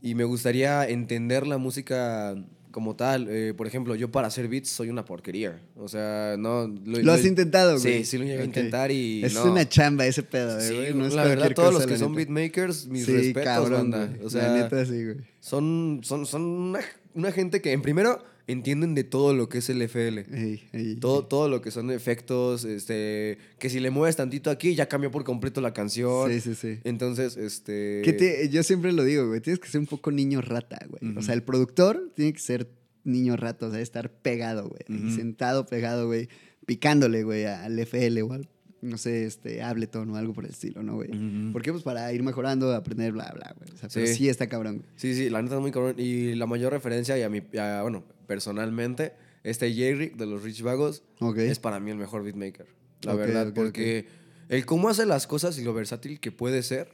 Y 0.00 0.14
me 0.14 0.24
gustaría 0.24 0.88
entender 0.88 1.46
la 1.46 1.58
música 1.58 2.42
como 2.72 2.96
tal. 2.96 3.28
Eh, 3.30 3.54
por 3.56 3.66
ejemplo, 3.68 3.94
yo 3.94 4.10
para 4.10 4.26
hacer 4.26 4.48
beats 4.48 4.68
soy 4.70 4.88
una 4.88 5.04
porquería. 5.04 5.60
O 5.76 5.88
sea, 5.88 6.34
no... 6.38 6.66
Lo 6.84 7.12
has 7.12 7.24
intentado, 7.24 7.78
güey. 7.78 7.98
Sí, 7.98 8.04
sí 8.04 8.18
lo 8.18 8.24
llegué 8.24 8.38
a 8.38 8.40
Ok. 8.40 8.46
intentar 8.46 8.90
y 8.90 9.22
Es 9.24 9.34
no. 9.34 9.52
una 9.52 9.68
chamba 9.68 10.06
ese 10.06 10.22
pedo, 10.24 10.58
eh, 10.58 10.62
Sí, 10.68 10.74
güey. 10.74 10.94
No 10.94 11.06
es 11.06 11.14
la 11.14 11.24
verdad, 11.24 11.52
todos 11.54 11.72
los 11.72 11.86
que 11.86 11.96
son 11.96 12.14
beatmakers, 12.14 12.86
mis 12.88 13.04
Sí, 13.06 13.12
respetos, 13.12 13.44
cabrón, 13.44 13.90
banda. 13.92 14.10
O 14.24 14.28
sea, 14.30 14.48
la 14.48 14.62
neta, 14.64 14.84
sí, 14.84 15.04
güey. 15.04 15.16
son, 15.38 16.00
son, 16.02 16.26
son 16.26 16.42
una, 16.42 16.80
una 17.14 17.30
gente 17.30 17.60
que, 17.60 17.70
en 17.72 17.82
primero, 17.82 18.24
entienden 18.46 18.94
de 18.94 19.04
todo 19.04 19.34
lo 19.34 19.48
que 19.48 19.58
es 19.58 19.70
el 19.70 19.80
FL. 19.82 20.24
Ey, 20.32 20.62
ey, 20.72 20.96
Todo, 20.96 21.20
ey. 21.20 21.26
todo 21.28 21.48
lo 21.48 21.60
que 21.62 21.70
son 21.70 21.90
efectos, 21.90 22.64
este, 22.64 23.38
que 23.58 23.70
si 23.70 23.80
le 23.80 23.90
mueves 23.90 24.16
tantito 24.16 24.50
aquí, 24.50 24.74
ya 24.74 24.88
cambió 24.88 25.10
por 25.10 25.24
completo 25.24 25.60
la 25.60 25.72
canción. 25.72 26.30
Sí, 26.32 26.40
sí, 26.40 26.54
sí. 26.54 26.78
Entonces, 26.84 27.36
este... 27.36 28.02
Que 28.04 28.12
te- 28.12 28.48
yo 28.48 28.62
siempre 28.62 28.92
lo 28.92 29.04
digo, 29.04 29.28
güey. 29.28 29.40
Tienes 29.40 29.60
que 29.60 29.68
ser 29.68 29.80
un 29.80 29.86
poco 29.86 30.10
niño 30.10 30.40
rata, 30.40 30.78
güey. 30.88 31.16
O 31.16 31.22
sea, 31.22 31.34
el 31.34 31.42
productor 31.42 32.10
tiene 32.14 32.32
que 32.32 32.40
ser 32.40 32.68
niño 33.04 33.36
rata, 33.36 33.66
o 33.66 33.70
sea, 33.70 33.80
estar 33.80 34.10
pegado, 34.10 34.68
güey. 34.68 35.10
Sentado, 35.12 35.66
pegado, 35.66 36.06
güey. 36.06 36.28
Picándole, 36.66 37.24
güey, 37.24 37.44
al 37.44 37.76
FL 37.80 38.22
o 38.22 38.32
al, 38.34 38.48
no 38.82 38.96
sé, 38.98 39.26
este, 39.26 39.62
Ableton 39.62 40.08
o 40.10 40.16
algo 40.16 40.32
por 40.32 40.44
el 40.44 40.50
estilo, 40.52 40.82
¿no, 40.84 40.94
güey? 40.94 41.10
Ujú. 41.10 41.52
¿Por 41.52 41.62
qué? 41.62 41.72
Pues 41.72 41.82
para 41.82 42.12
ir 42.12 42.22
mejorando, 42.22 42.72
aprender, 42.72 43.12
bla, 43.12 43.30
bla, 43.34 43.54
güey. 43.58 43.70
O 43.74 43.76
sea, 43.76 43.88
pero 43.92 44.06
Sí. 44.06 44.14
sí 44.14 44.28
está 44.28 44.46
cabrón, 44.48 44.78
güey. 44.78 44.88
Sí, 44.96 45.14
sí, 45.14 45.28
la 45.28 45.42
neta 45.42 45.56
es 45.56 45.60
muy 45.60 45.72
cabrón. 45.72 45.96
Y 45.98 46.34
la 46.36 46.46
mayor 46.46 46.72
referencia, 46.72 47.18
y 47.18 47.22
a 47.58 47.78
a- 47.80 47.82
bueno, 47.82 48.04
personalmente, 48.32 49.12
este 49.44 49.70
J-Rick 49.70 50.16
de 50.16 50.24
los 50.24 50.42
Rich 50.42 50.62
Vagos 50.62 51.02
Ok. 51.20 51.36
es 51.38 51.58
para 51.58 51.78
mí 51.80 51.90
el 51.90 51.98
mejor 51.98 52.22
beatmaker. 52.24 52.66
La 53.02 53.14
verdad, 53.14 53.52
porque 53.54 54.06
el 54.48 54.64
cómo 54.64 54.88
hace 54.88 55.04
las 55.04 55.26
cosas 55.26 55.58
y 55.58 55.64
lo 55.64 55.74
versátil 55.74 56.18
que 56.18 56.32
puede 56.32 56.62
ser. 56.62 56.88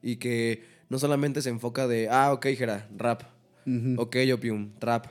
Y 0.00 0.16
que 0.16 0.62
no 0.88 0.98
solamente 0.98 1.42
se 1.42 1.50
enfoca 1.50 1.86
de, 1.86 2.08
ah, 2.10 2.32
ok, 2.32 2.46
Jera, 2.56 2.88
rap. 2.96 3.22
Ujú. 3.66 4.00
Ok, 4.00 4.16
Opium, 4.32 4.72
trap. 4.78 5.06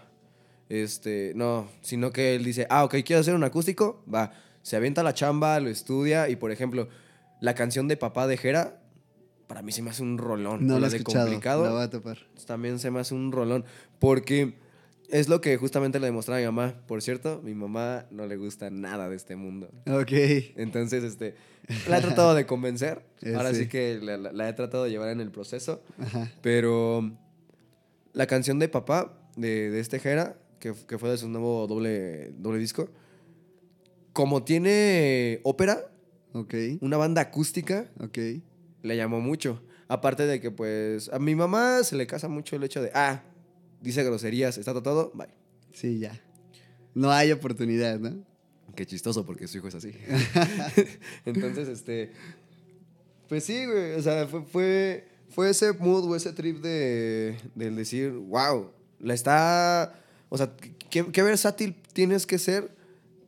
Este, 0.70 1.34
no, 1.36 1.68
sino 1.82 2.12
que 2.12 2.36
él 2.36 2.43
dice, 2.43 2.66
ah, 2.72 2.84
ok, 2.84 2.95
quiero 3.06 3.20
hacer 3.20 3.36
un 3.36 3.43
acústico, 3.43 4.04
va. 4.12 4.32
Se 4.64 4.76
avienta 4.76 5.04
la 5.04 5.14
chamba, 5.14 5.60
lo 5.60 5.70
estudia 5.70 6.30
y, 6.30 6.36
por 6.36 6.51
ejemplo, 6.51 6.88
La 7.41 7.54
canción 7.54 7.88
de 7.88 7.97
Papá 7.97 8.26
de 8.28 8.38
Jera, 8.38 8.80
para 9.47 9.62
mí 9.62 9.72
se 9.72 9.82
me 9.82 9.89
hace 9.91 10.01
un 10.01 10.18
rolón. 10.18 10.66
No 10.66 10.74
lo 10.74 10.78
he 10.78 10.82
la 10.82 10.89
de 10.89 10.97
escuchado. 10.97 11.26
complicado 11.26 11.64
La 11.66 11.72
voy 11.72 11.82
a 11.84 11.89
topar. 11.89 12.18
también 12.47 12.80
se 12.80 12.89
me 12.89 12.99
hace 13.01 13.14
un 13.14 13.32
rolón. 13.32 13.66
Porque 13.99 14.54
es 15.14 15.30
lo 15.30 15.41
que 15.41 15.57
justamente 15.57 15.99
le 15.99 16.07
demostraba 16.07 16.38
a 16.38 16.41
mi 16.41 16.45
mamá. 16.47 16.74
Por 16.88 17.01
cierto, 17.03 17.39
mi 17.43 17.53
mamá 17.53 18.05
no 18.11 18.26
le 18.26 18.36
gusta 18.36 18.70
nada 18.72 19.07
de 19.09 19.16
este 19.16 19.36
mundo. 19.36 19.70
Ok. 19.88 20.11
Entonces, 20.57 21.03
este, 21.03 21.36
la 21.88 21.99
he 21.99 22.01
tratado 22.01 22.34
de 22.36 22.45
convencer. 22.45 23.05
Eh, 23.22 23.36
Ahora 23.36 23.53
sí, 23.53 23.61
sí. 23.64 23.68
que 23.70 23.99
la, 24.01 24.18
la- 24.18 24.34
la 24.34 24.49
he 24.49 24.53
tratado 24.53 24.84
de 24.84 24.89
llevar 24.89 25.07
en 25.09 25.22
el 25.22 25.32
proceso. 25.32 25.82
Ajá. 25.97 26.30
Pero 26.41 27.16
la 28.11 28.28
canción 28.28 28.59
de 28.59 28.68
papá 28.68 29.18
de, 29.38 29.70
de 29.70 29.80
este 29.80 29.99
Jera, 29.99 30.36
que, 30.59 30.74
que 30.88 30.97
fue 30.97 31.09
de 31.11 31.18
su 31.18 31.30
nuevo 31.30 31.66
doble, 31.68 32.34
doble 32.38 32.59
disco, 32.59 32.89
como 34.14 34.43
tiene 34.43 35.39
ópera, 35.43 35.89
Ok. 36.34 36.53
una 36.82 36.97
banda 36.97 37.22
acústica, 37.22 37.86
Ok. 37.99 38.18
le 38.82 38.97
llamó 38.97 39.20
mucho. 39.22 39.61
Aparte 39.88 40.26
de 40.26 40.41
que, 40.41 40.51
pues, 40.51 41.09
a 41.14 41.20
mi 41.20 41.36
mamá 41.36 41.84
se 41.84 41.95
le 41.95 42.05
casa 42.07 42.28
mucho 42.28 42.55
el 42.55 42.64
hecho 42.64 42.82
de, 42.82 42.91
ah, 42.93 43.22
dice 43.84 44.04
groserías, 44.04 44.58
está 44.58 44.74
todo, 44.82 45.12
bye. 45.14 45.28
Sí, 45.74 46.00
ya. 46.00 46.20
No 46.96 47.12
hay 47.12 47.32
oportunidad, 47.32 48.00
¿no? 48.00 48.24
Qué 48.76 48.86
chistoso 48.86 49.26
porque 49.26 49.48
su 49.48 49.58
hijo 49.58 49.68
es 49.68 49.76
así. 49.76 49.92
Entonces, 51.26 51.68
este. 51.68 52.12
Pues 53.28 53.44
sí, 53.44 53.66
güey. 53.66 53.94
O 53.94 54.02
sea, 54.02 54.28
fue, 54.28 54.44
fue, 54.44 55.08
fue 55.30 55.50
ese 55.50 55.74
mood 55.74 56.06
o 56.06 56.16
ese 56.16 56.32
trip 56.34 56.62
de, 56.62 57.38
del 57.56 57.76
decir, 57.76 58.12
wow, 58.12 58.72
la 59.00 59.14
está. 59.14 60.00
O 60.30 60.38
sea, 60.38 60.56
¿qué, 60.90 61.06
qué 61.12 61.22
versátil 61.22 61.76
tienes 61.94 62.26
que 62.26 62.40
ser 62.40 62.72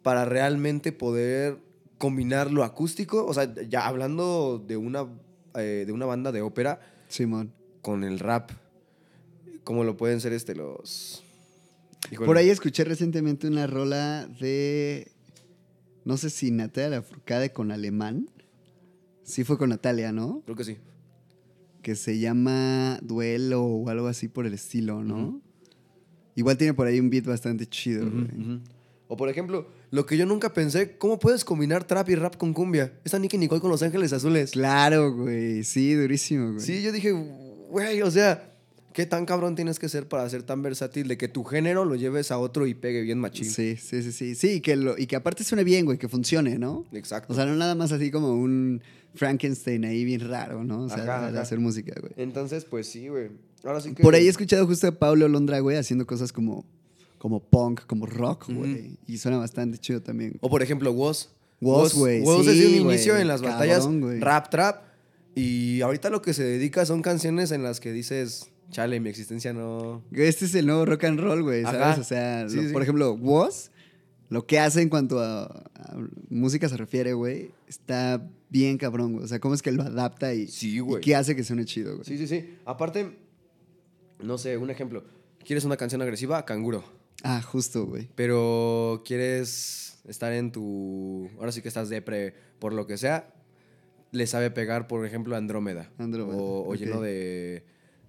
para 0.01 0.25
realmente 0.25 0.91
poder 0.91 1.57
combinar 1.97 2.51
lo 2.51 2.63
acústico? 2.63 3.25
O 3.25 3.33
sea, 3.33 3.53
ya 3.67 3.85
hablando 3.85 4.63
de 4.65 4.77
una, 4.77 5.07
eh, 5.55 5.83
de 5.85 5.91
una 5.91 6.05
banda 6.05 6.31
de 6.31 6.41
ópera 6.41 6.79
Simón. 7.07 7.53
con 7.81 8.03
el 8.03 8.19
rap. 8.19 8.51
Como 9.65 9.83
lo 9.83 9.97
pueden 9.97 10.21
ser 10.21 10.31
este, 10.31 10.55
los. 10.55 11.25
Híjole. 12.11 12.25
Por 12.25 12.37
ahí 12.37 12.49
escuché 12.49 12.85
recientemente 12.85 13.47
una 13.47 13.67
rola 13.67 14.29
de. 14.39 15.11
No 16.05 16.15
sé 16.15 16.29
si 16.29 16.51
Natalia 16.51 16.91
Lafourcade 16.91 17.51
con 17.51 17.71
alemán. 17.71 18.29
Sí 19.23 19.43
fue 19.43 19.57
con 19.57 19.71
Natalia, 19.71 20.11
¿no? 20.13 20.43
Creo 20.45 20.55
que 20.55 20.63
sí. 20.63 20.77
Que 21.81 21.95
se 21.95 22.19
llama 22.19 22.99
Duelo 23.01 23.63
o 23.63 23.89
algo 23.89 24.07
así 24.07 24.27
por 24.27 24.45
el 24.45 24.53
estilo, 24.53 25.03
¿no? 25.03 25.41
Igual 26.35 26.57
tiene 26.57 26.75
por 26.75 26.85
ahí 26.85 26.99
un 26.99 27.09
beat 27.09 27.25
bastante 27.25 27.65
chido, 27.65 28.05
ujú. 28.05 28.61
O 29.07 29.17
por 29.17 29.29
ejemplo, 29.29 29.67
lo 29.91 30.05
que 30.05 30.17
yo 30.17 30.25
nunca 30.25 30.53
pensé, 30.53 30.97
¿cómo 30.97 31.17
puedes 31.19 31.45
combinar 31.45 31.85
trap 31.85 32.09
y 32.09 32.15
rap 32.15 32.37
con 32.37 32.53
cumbia? 32.53 32.99
Esta 33.03 33.17
Nicky 33.17 33.37
Nicole 33.37 33.61
con 33.61 33.71
Los 33.71 33.81
Ángeles 33.83 34.13
Azules. 34.13 34.51
Claro, 34.51 35.13
güey. 35.13 35.63
Sí, 35.63 35.93
durísimo, 35.93 36.53
güey. 36.53 36.59
Sí, 36.59 36.81
yo 36.83 36.91
dije, 36.91 37.11
güey, 37.11 38.01
o 38.01 38.11
sea, 38.11 38.54
¿qué 38.95 39.05
tan 39.05 39.25
cabrón 39.25 39.55
tienes 39.55 39.77
que 39.77 39.89
ser 39.89 40.07
para 40.07 40.27
ser 40.29 40.43
tan 40.43 40.61
versátil 40.61 41.09
de 41.09 41.17
que 41.17 41.27
tu 41.27 41.43
género 41.43 41.83
lo 41.83 41.95
lleves 41.95 42.31
a 42.31 42.37
otro 42.37 42.65
y 42.65 42.73
pegue 42.73 43.01
bien 43.01 43.19
machín? 43.19 43.43
Sí, 43.43 43.75
sí, 43.75 44.01
sí, 44.01 44.13
sí. 44.13 44.35
Sí, 44.35 44.51
y 44.53 44.61
que, 44.61 44.77
lo, 44.77 44.97
y 44.97 45.05
que 45.05 45.17
aparte 45.17 45.43
suene 45.43 45.65
bien, 45.65 45.85
güey, 45.85 45.97
que 45.97 46.07
funcione, 46.07 46.57
¿no? 46.57 46.85
Exacto. 46.93 47.33
O 47.33 47.35
sea, 47.35 47.45
no 47.45 47.55
nada 47.57 47.75
más 47.75 47.91
así 47.91 48.09
como 48.09 48.33
un 48.33 48.81
Frankenstein 49.13 49.83
ahí 49.83 50.05
bien 50.05 50.21
raro, 50.21 50.63
¿no? 50.63 50.83
O 50.83 50.87
sea, 50.89 51.03
Ajá, 51.03 51.21
de 51.23 51.27
ajá. 51.27 51.41
hacer 51.41 51.59
música, 51.59 51.93
güey. 51.99 52.13
Entonces, 52.15 52.63
pues 52.63 52.87
sí, 52.87 53.09
güey. 53.09 53.31
Ahora 53.65 53.81
sí 53.81 53.93
que... 53.93 54.01
Por 54.01 54.15
ahí 54.15 54.27
he 54.27 54.29
escuchado 54.29 54.65
justo 54.65 54.87
a 54.87 54.93
Pablo 54.93 55.27
Londra, 55.27 55.59
güey, 55.59 55.75
haciendo 55.75 56.07
cosas 56.07 56.31
como, 56.31 56.65
como 57.17 57.41
punk, 57.41 57.81
como 57.87 58.05
rock, 58.05 58.45
güey. 58.47 58.97
Y 59.07 59.17
suena 59.17 59.37
bastante 59.37 59.77
chido 59.77 60.01
también. 60.01 60.37
O 60.39 60.49
por 60.49 60.63
ejemplo, 60.63 60.93
Woz. 60.93 61.31
Woz, 61.59 61.93
güey, 61.95 62.21
Woz 62.21 62.45
desde 62.45 62.67
un 62.79 62.89
inicio 62.91 63.17
en 63.17 63.27
las 63.27 63.41
cabrón, 63.41 63.99
batallas 63.99 64.21
rap, 64.21 64.49
trap. 64.49 64.83
Y 65.35 65.81
ahorita 65.81 66.09
lo 66.09 66.21
que 66.21 66.33
se 66.33 66.45
dedica 66.45 66.85
son 66.85 67.01
canciones 67.01 67.51
en 67.51 67.61
las 67.61 67.81
que 67.81 67.91
dices, 67.91 68.51
chale, 68.71 68.99
mi 68.99 69.09
existencia 69.09 69.53
no... 69.53 70.03
Este 70.11 70.45
es 70.45 70.55
el 70.55 70.65
nuevo 70.65 70.85
rock 70.85 71.05
and 71.05 71.19
roll, 71.19 71.43
güey, 71.43 71.63
¿sabes? 71.63 71.81
Ajá. 71.81 72.01
O 72.01 72.03
sea, 72.03 72.49
Sí, 72.49 72.55
lo- 72.57 72.63
sí. 72.67 72.73
por 72.73 72.81
ejemplo, 72.81 73.13
Woz, 73.13 73.69
lo 74.29 74.45
que 74.45 74.59
hace 74.59 74.81
en 74.81 74.89
cuanto 74.89 75.19
a, 75.19 75.43
a 75.45 75.97
música 76.29 76.67
se 76.69 76.77
refiere, 76.77 77.13
güey, 77.13 77.51
está 77.67 78.27
bien 78.49 78.77
cabrón, 78.77 79.13
güey. 79.13 79.23
O 79.25 79.27
sea, 79.27 79.39
cómo 79.39 79.53
es 79.55 79.61
que 79.61 79.71
lo 79.71 79.83
adapta 79.83 80.33
y, 80.33 80.47
Sí, 80.47 80.79
y 80.79 80.99
qué 81.01 81.15
hace 81.15 81.35
que 81.35 81.43
suene 81.43 81.65
chido, 81.65 81.93
güey. 81.95 82.05
Sí, 82.05 82.17
sí, 82.17 82.27
sí. 82.27 82.55
Aparte, 82.65 83.17
no 84.21 84.37
sé, 84.37 84.57
un 84.57 84.69
ejemplo. 84.69 85.03
¿Quieres 85.45 85.63
una 85.65 85.77
canción 85.77 86.01
agresiva? 86.01 86.43
Canguro. 86.45 86.83
Ah, 87.23 87.41
justo, 87.41 87.85
güey. 87.85 88.09
Pero 88.15 89.03
quieres 89.05 89.99
estar 90.07 90.33
en 90.33 90.51
tu. 90.51 91.29
Ahora 91.37 91.51
sí 91.51 91.61
que 91.61 91.67
estás 91.67 91.89
depre 91.89 92.33
por 92.59 92.73
lo 92.73 92.87
que 92.87 92.97
sea. 92.97 93.31
Le 94.11 94.25
sabe 94.27 94.49
pegar, 94.51 94.87
por 94.87 95.05
ejemplo, 95.05 95.35
Andrómeda. 95.35 95.91
Andrómeda, 95.97 96.37
O, 96.39 96.73
lleno 96.75 97.01
de, 97.01 97.63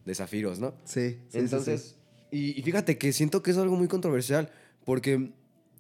de 0.07 0.14
zafiros, 0.14 0.59
¿no? 0.59 0.74
Sí, 0.84 1.11
sí, 1.11 1.18
sí, 1.28 1.38
Entonces, 1.38 1.96
Y, 2.30 2.59
y 2.59 2.62
fíjate 2.62 2.96
que 2.96 3.12
siento 3.12 3.42
que 3.42 3.50
es 3.50 3.59
algo 3.59 3.76
muy 3.76 3.88
controversial. 3.88 4.50
Porque 4.84 5.32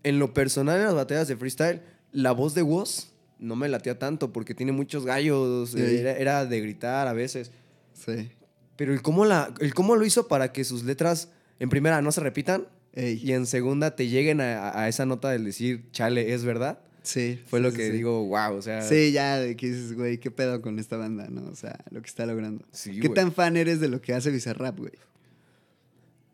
en 0.02 0.18
lo 0.18 0.34
personal, 0.34 0.78
en 0.78 0.84
las 0.86 0.94
batallas 0.94 1.28
de 1.28 1.36
freestyle, 1.36 1.80
la 2.12 2.32
voz 2.32 2.54
de 2.54 2.62
Woz 2.62 3.12
no 3.38 3.56
me 3.56 3.68
latía 3.68 3.98
tanto 3.98 4.32
porque 4.32 4.54
tiene 4.54 4.72
muchos 4.72 5.06
gallos. 5.06 5.74
Era, 5.74 6.12
era 6.12 6.44
de 6.44 6.60
gritar 6.60 7.06
a 7.08 7.12
veces. 7.14 7.50
sí. 7.94 8.16
Sí. 8.16 8.30
Pero 8.76 8.92
el 8.92 9.00
cómo, 9.00 9.24
la, 9.24 9.54
el 9.60 9.72
cómo 9.72 9.96
lo 9.96 10.04
hizo 10.04 10.28
para 10.28 10.52
que 10.52 10.62
sus 10.62 10.84
letras, 10.84 11.30
en 11.58 11.70
primera, 11.70 12.02
no 12.02 12.12
se 12.12 12.20
repitan 12.20 12.68
Ey, 12.92 13.18
y 13.24 13.32
en 13.32 13.46
segunda 13.46 13.96
te 13.96 14.08
lleguen 14.08 14.42
a, 14.42 14.78
a 14.78 14.86
esa 14.88 15.06
nota 15.06 15.30
del 15.30 15.44
decir, 15.44 15.90
chale, 15.92 16.34
es 16.34 16.44
verdad. 16.44 16.80
Sí. 17.06 17.40
Fue 17.46 17.60
sí, 17.60 17.62
lo 17.62 17.72
que 17.72 17.86
sí. 17.86 17.92
digo, 17.92 18.24
wow, 18.26 18.56
o 18.56 18.62
sea. 18.62 18.82
Sí, 18.82 19.12
ya, 19.12 19.38
de 19.38 19.56
que 19.56 19.66
dices, 19.68 19.94
güey, 19.94 20.18
¿qué 20.18 20.30
pedo 20.30 20.60
con 20.60 20.78
esta 20.78 20.96
banda, 20.96 21.28
no? 21.30 21.48
O 21.48 21.54
sea, 21.54 21.78
lo 21.90 22.00
que 22.02 22.06
está 22.08 22.26
logrando. 22.26 22.64
Sí, 22.72 22.92
¿Qué 23.00 23.08
güey. 23.08 23.14
tan 23.14 23.32
fan 23.32 23.56
eres 23.56 23.80
de 23.80 23.88
lo 23.88 24.00
que 24.00 24.12
hace 24.14 24.30
Bizarrap, 24.30 24.78
güey? 24.78 24.92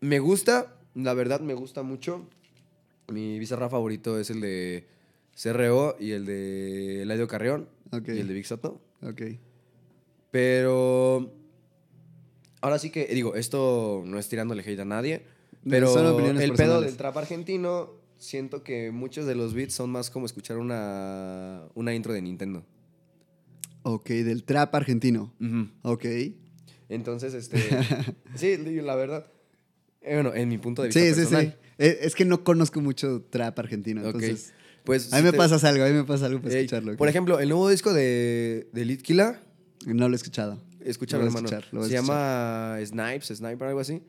Me 0.01 0.19
gusta, 0.19 0.75
la 0.95 1.13
verdad 1.13 1.39
me 1.39 1.53
gusta 1.53 1.83
mucho. 1.83 2.27
Mi 3.07 3.39
bizarra 3.39 3.69
favorito 3.69 4.19
es 4.19 4.29
el 4.29 4.41
de 4.41 4.85
CRO 5.41 5.95
y 5.99 6.11
el 6.11 6.25
de 6.25 7.01
Eladio 7.03 7.27
Carrión 7.27 7.67
Ok. 7.91 8.09
y 8.09 8.19
el 8.19 8.27
de 8.27 8.33
Big 8.33 8.45
Soto. 8.45 8.81
Ok. 9.01 9.21
Pero 10.31 11.31
ahora 12.61 12.79
sí 12.79 12.89
que, 12.89 13.05
digo, 13.07 13.35
esto 13.35 14.03
no 14.05 14.17
es 14.19 14.27
tirándole 14.29 14.63
hate 14.63 14.79
a 14.79 14.85
nadie, 14.85 15.23
No, 15.63 15.69
pero 15.71 15.93
son 15.93 16.05
el 16.25 16.35
pedo 16.37 16.55
personales. 16.55 16.85
del 16.87 16.97
trap 16.97 17.17
argentino, 17.17 17.91
siento 18.23 18.63
que 18.63 18.91
muchos 18.91 19.25
de 19.25 19.35
los 19.35 19.53
beats 19.53 19.73
son 19.73 19.89
más 19.91 20.09
como 20.09 20.25
escuchar 20.25 20.57
una, 20.57 21.63
una 21.75 21.93
intro 21.93 22.13
de 22.13 22.21
Nintendo. 22.21 22.65
Ok, 23.83 24.09
del 24.09 24.43
trap 24.43 24.73
argentino. 24.75 25.33
Ujú. 25.41 25.67
Ok. 25.81 26.05
Entonces, 26.89 27.33
este. 27.33 27.57
sí, 28.35 28.57
la 28.81 28.95
verdad. 28.95 29.27
eh, 30.01 30.13
bueno, 30.15 30.33
en 30.33 30.49
mi 30.49 30.57
punto 30.57 30.81
de 30.83 30.89
vista. 30.89 31.01
Sí, 31.01 31.13
sí, 31.13 31.25
sí. 31.25 31.51
Eh, 31.77 31.99
Es 32.01 32.15
que 32.15 32.23
no 32.25 32.43
conozco 32.43 32.79
mucho 32.81 33.23
trap 33.29 33.57
argentino, 33.59 34.01
Ok. 34.01 34.07
entonces... 34.15 34.53
Pues, 34.85 35.13
A 35.13 35.15
mí 35.15 35.21
si 35.21 35.25
me 35.27 35.31
te- 35.31 35.37
pasas 35.37 35.63
algo, 35.63 35.85
a 35.85 35.87
mí 35.87 35.93
me 35.93 36.03
pasa 36.03 36.25
algo 36.25 36.41
para 36.41 36.53
Ey, 36.55 36.65
escucharlo. 36.65 36.97
Por 36.97 37.07
ejemplo, 37.07 37.39
el 37.39 37.47
nuevo 37.47 37.69
disco 37.69 37.93
de, 37.93 38.67
de 38.73 38.83
Litkila, 38.85 39.41
No 39.85 40.09
lo 40.09 40.13
he 40.15 40.17
escuchado. 40.17 40.61
escúchalo, 40.81 41.23
hermano. 41.25 41.47
escuchar, 41.47 41.63
Se 41.63 41.77
escuchar. 41.77 41.89
llama 41.89 42.77
Snipes, 42.85 43.27
Sniper, 43.37 43.67
algo 43.69 43.79
así. 43.79 44.01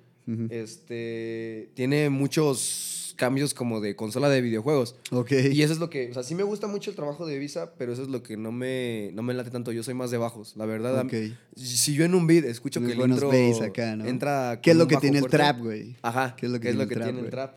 Este. 0.51 1.71
Tiene 1.75 2.11
muchos 2.11 2.94
cambios 3.17 3.55
como 3.55 3.81
de 3.81 3.97
consola 3.97 4.29
de 4.29 4.41
videojuegos. 4.41 4.97
Ok. 5.11 5.33
Y 5.53 5.63
eso 5.63 5.73
es 5.73 5.79
lo 5.79 5.91
que. 5.91 6.11
O 6.11 6.15
sea, 6.15 6.23
sí 6.23 6.35
me 6.35 6.43
gusta 6.43 6.67
mucho 6.67 6.91
el 6.91 6.97
trabajo 6.97 7.27
de 7.27 7.39
Visa, 7.39 7.75
pero 7.79 7.93
eso 7.93 8.03
es 8.03 8.09
lo 8.09 8.23
que 8.23 8.37
no 8.37 8.53
me, 8.53 9.11
no 9.15 9.23
me 9.23 9.35
late 9.35 9.51
tanto. 9.51 9.73
Yo 9.73 9.83
soy 9.83 9.95
más 9.95 10.11
de 10.11 10.19
bajos, 10.19 10.57
la 10.57 10.67
verdad. 10.67 10.99
a 10.99 11.05
mí- 11.05 11.11
Ok. 11.11 11.37
Si 11.57 11.95
yo 11.95 12.05
en 12.05 12.15
un 12.15 12.27
beat 12.27 12.45
escucho 12.45 12.81
Unos 12.81 12.93
que 12.93 13.03
el 13.03 13.11
intro 13.11 13.65
acá, 13.65 13.97
¿no? 13.97 14.05
entra. 14.07 14.61
¿Qué 14.63 14.73
es 14.73 14.77
lo 14.77 14.87
que 14.87 14.97
tiene 14.97 15.19
el 15.19 15.27
trap, 15.27 15.61
güey? 15.61 15.97
Ajá. 16.03 16.35
¿Qué 16.37 16.47
es 16.47 16.53
lo 16.53 16.59
que 16.61 16.69
tiene 16.69 16.83
el 16.83 16.89
trap, 16.89 17.03
tiene 17.05 17.19
el 17.19 17.25
güey? 17.25 17.31
trap? 17.31 17.55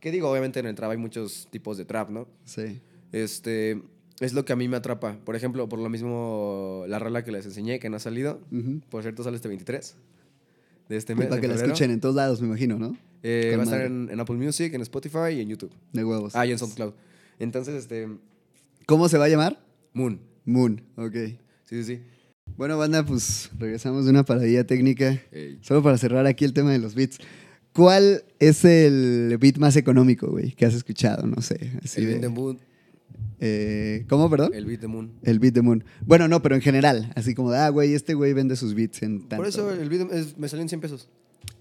Que 0.00 0.10
digo, 0.12 0.30
obviamente 0.30 0.60
en 0.60 0.66
el 0.66 0.74
trap 0.74 0.90
hay 0.92 0.96
muchos 0.98 1.48
tipos 1.50 1.76
de 1.76 1.84
trap, 1.84 2.10
¿no? 2.10 2.28
Sí. 2.44 2.80
Este, 3.12 3.82
es 4.20 4.32
lo 4.32 4.44
que 4.44 4.52
a 4.52 4.56
mí 4.56 4.68
me 4.68 4.76
atrapa. 4.76 5.18
Por 5.24 5.34
ejemplo, 5.34 5.68
por 5.68 5.78
lo 5.78 5.88
mismo, 5.88 6.84
la 6.86 6.98
rola 6.98 7.24
que 7.24 7.32
les 7.32 7.46
enseñé, 7.46 7.78
que 7.80 7.88
no 7.90 7.96
ha 7.96 8.00
salido. 8.00 8.40
Por 8.90 9.02
cierto, 9.02 9.22
sale 9.24 9.36
este 9.36 9.48
23 9.48 9.96
de 10.88 10.96
este 10.96 11.14
mes. 11.14 11.28
para 11.28 11.40
que 11.40 11.48
la 11.48 11.54
escuchen 11.54 11.90
en 11.90 12.00
todos 12.00 12.14
lados, 12.14 12.40
me 12.40 12.48
imagino, 12.48 12.78
¿no? 12.78 12.96
Eh, 13.22 13.54
va 13.56 13.62
a 13.62 13.64
estar 13.64 13.82
en, 13.82 14.08
en 14.10 14.20
Apple 14.20 14.36
Music, 14.36 14.72
en 14.74 14.80
Spotify 14.82 15.32
y 15.36 15.40
en 15.40 15.48
YouTube. 15.48 15.72
De 15.92 16.04
huevos. 16.04 16.34
Ah, 16.36 16.46
y 16.46 16.52
en 16.52 16.58
SoundCloud. 16.58 16.92
Entonces, 17.38 17.74
este, 17.74 18.08
¿Cómo 18.86 19.08
se 19.08 19.18
va 19.18 19.26
a 19.26 19.28
llamar? 19.28 19.62
Moon. 19.92 20.20
Moon. 20.44 20.82
Ok. 20.96 21.14
Sí, 21.64 21.82
sí, 21.82 21.84
sí. 21.84 22.00
Bueno, 22.56 22.78
banda, 22.78 23.04
pues 23.04 23.50
regresamos 23.58 24.04
de 24.04 24.10
una 24.10 24.24
paradilla 24.24 24.66
técnica. 24.66 25.20
Ey. 25.30 25.58
Solo 25.60 25.82
para 25.82 25.98
cerrar 25.98 26.26
aquí 26.26 26.44
el 26.44 26.54
tema 26.54 26.72
de 26.72 26.78
los 26.78 26.94
beats. 26.94 27.18
¿Cuál 27.72 28.24
es 28.38 28.64
el 28.64 29.36
beat 29.38 29.58
más 29.58 29.76
económico, 29.76 30.28
güey, 30.28 30.52
que 30.52 30.64
has 30.64 30.74
escuchado? 30.74 31.26
No 31.26 31.42
sé. 31.42 31.72
así 31.84 32.02
El 32.02 32.20
de-. 32.22 32.56
Eh, 33.40 34.04
¿Cómo, 34.08 34.28
perdón? 34.30 34.52
El 34.54 34.64
beat 34.66 34.80
de 34.80 34.88
Moon. 34.88 35.12
El 35.22 35.38
beat 35.38 35.54
de 35.54 35.62
Moon. 35.62 35.84
Bueno, 36.04 36.26
no, 36.28 36.42
pero 36.42 36.54
en 36.56 36.60
general. 36.60 37.12
Así 37.14 37.34
como, 37.34 37.50
de, 37.52 37.58
ah, 37.58 37.68
güey, 37.68 37.94
este 37.94 38.14
güey 38.14 38.32
vende 38.32 38.56
sus 38.56 38.74
beats 38.74 39.02
en 39.02 39.20
tanto. 39.20 39.36
Por 39.36 39.46
eso 39.46 39.72
el 39.72 39.88
beat 39.88 40.12
es- 40.12 40.36
me 40.38 40.48
salió 40.48 40.62
en 40.62 40.68
100 40.68 40.80
pesos. 40.80 41.08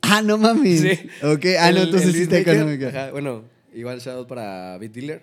Ah, 0.02 0.22
no 0.22 0.38
mames. 0.38 0.82
Sí. 0.82 0.90
Ok, 1.24 1.46
ah, 1.60 1.72
no, 1.72 1.84
entonces 1.84 2.14
sí 2.14 2.22
está 2.24 2.40
económica. 2.40 2.88
ajá, 2.90 3.12
bueno, 3.12 3.44
igual 3.74 4.00
shout 4.00 4.18
out 4.18 4.28
para 4.28 4.78
Beat 4.80 4.94
Dealer. 4.94 5.22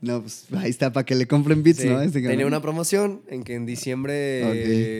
No, 0.00 0.20
pues 0.20 0.46
ahí 0.56 0.68
está 0.68 0.92
para 0.92 1.06
que 1.06 1.14
le 1.14 1.26
compren 1.26 1.62
beats, 1.62 1.78
Sí, 1.80 1.88
¿no? 1.88 2.02
Este 2.02 2.20
tenía 2.20 2.46
una 2.46 2.60
promoción 2.60 3.22
en 3.28 3.42
que 3.42 3.54
en 3.54 3.64
diciembre 3.64 4.42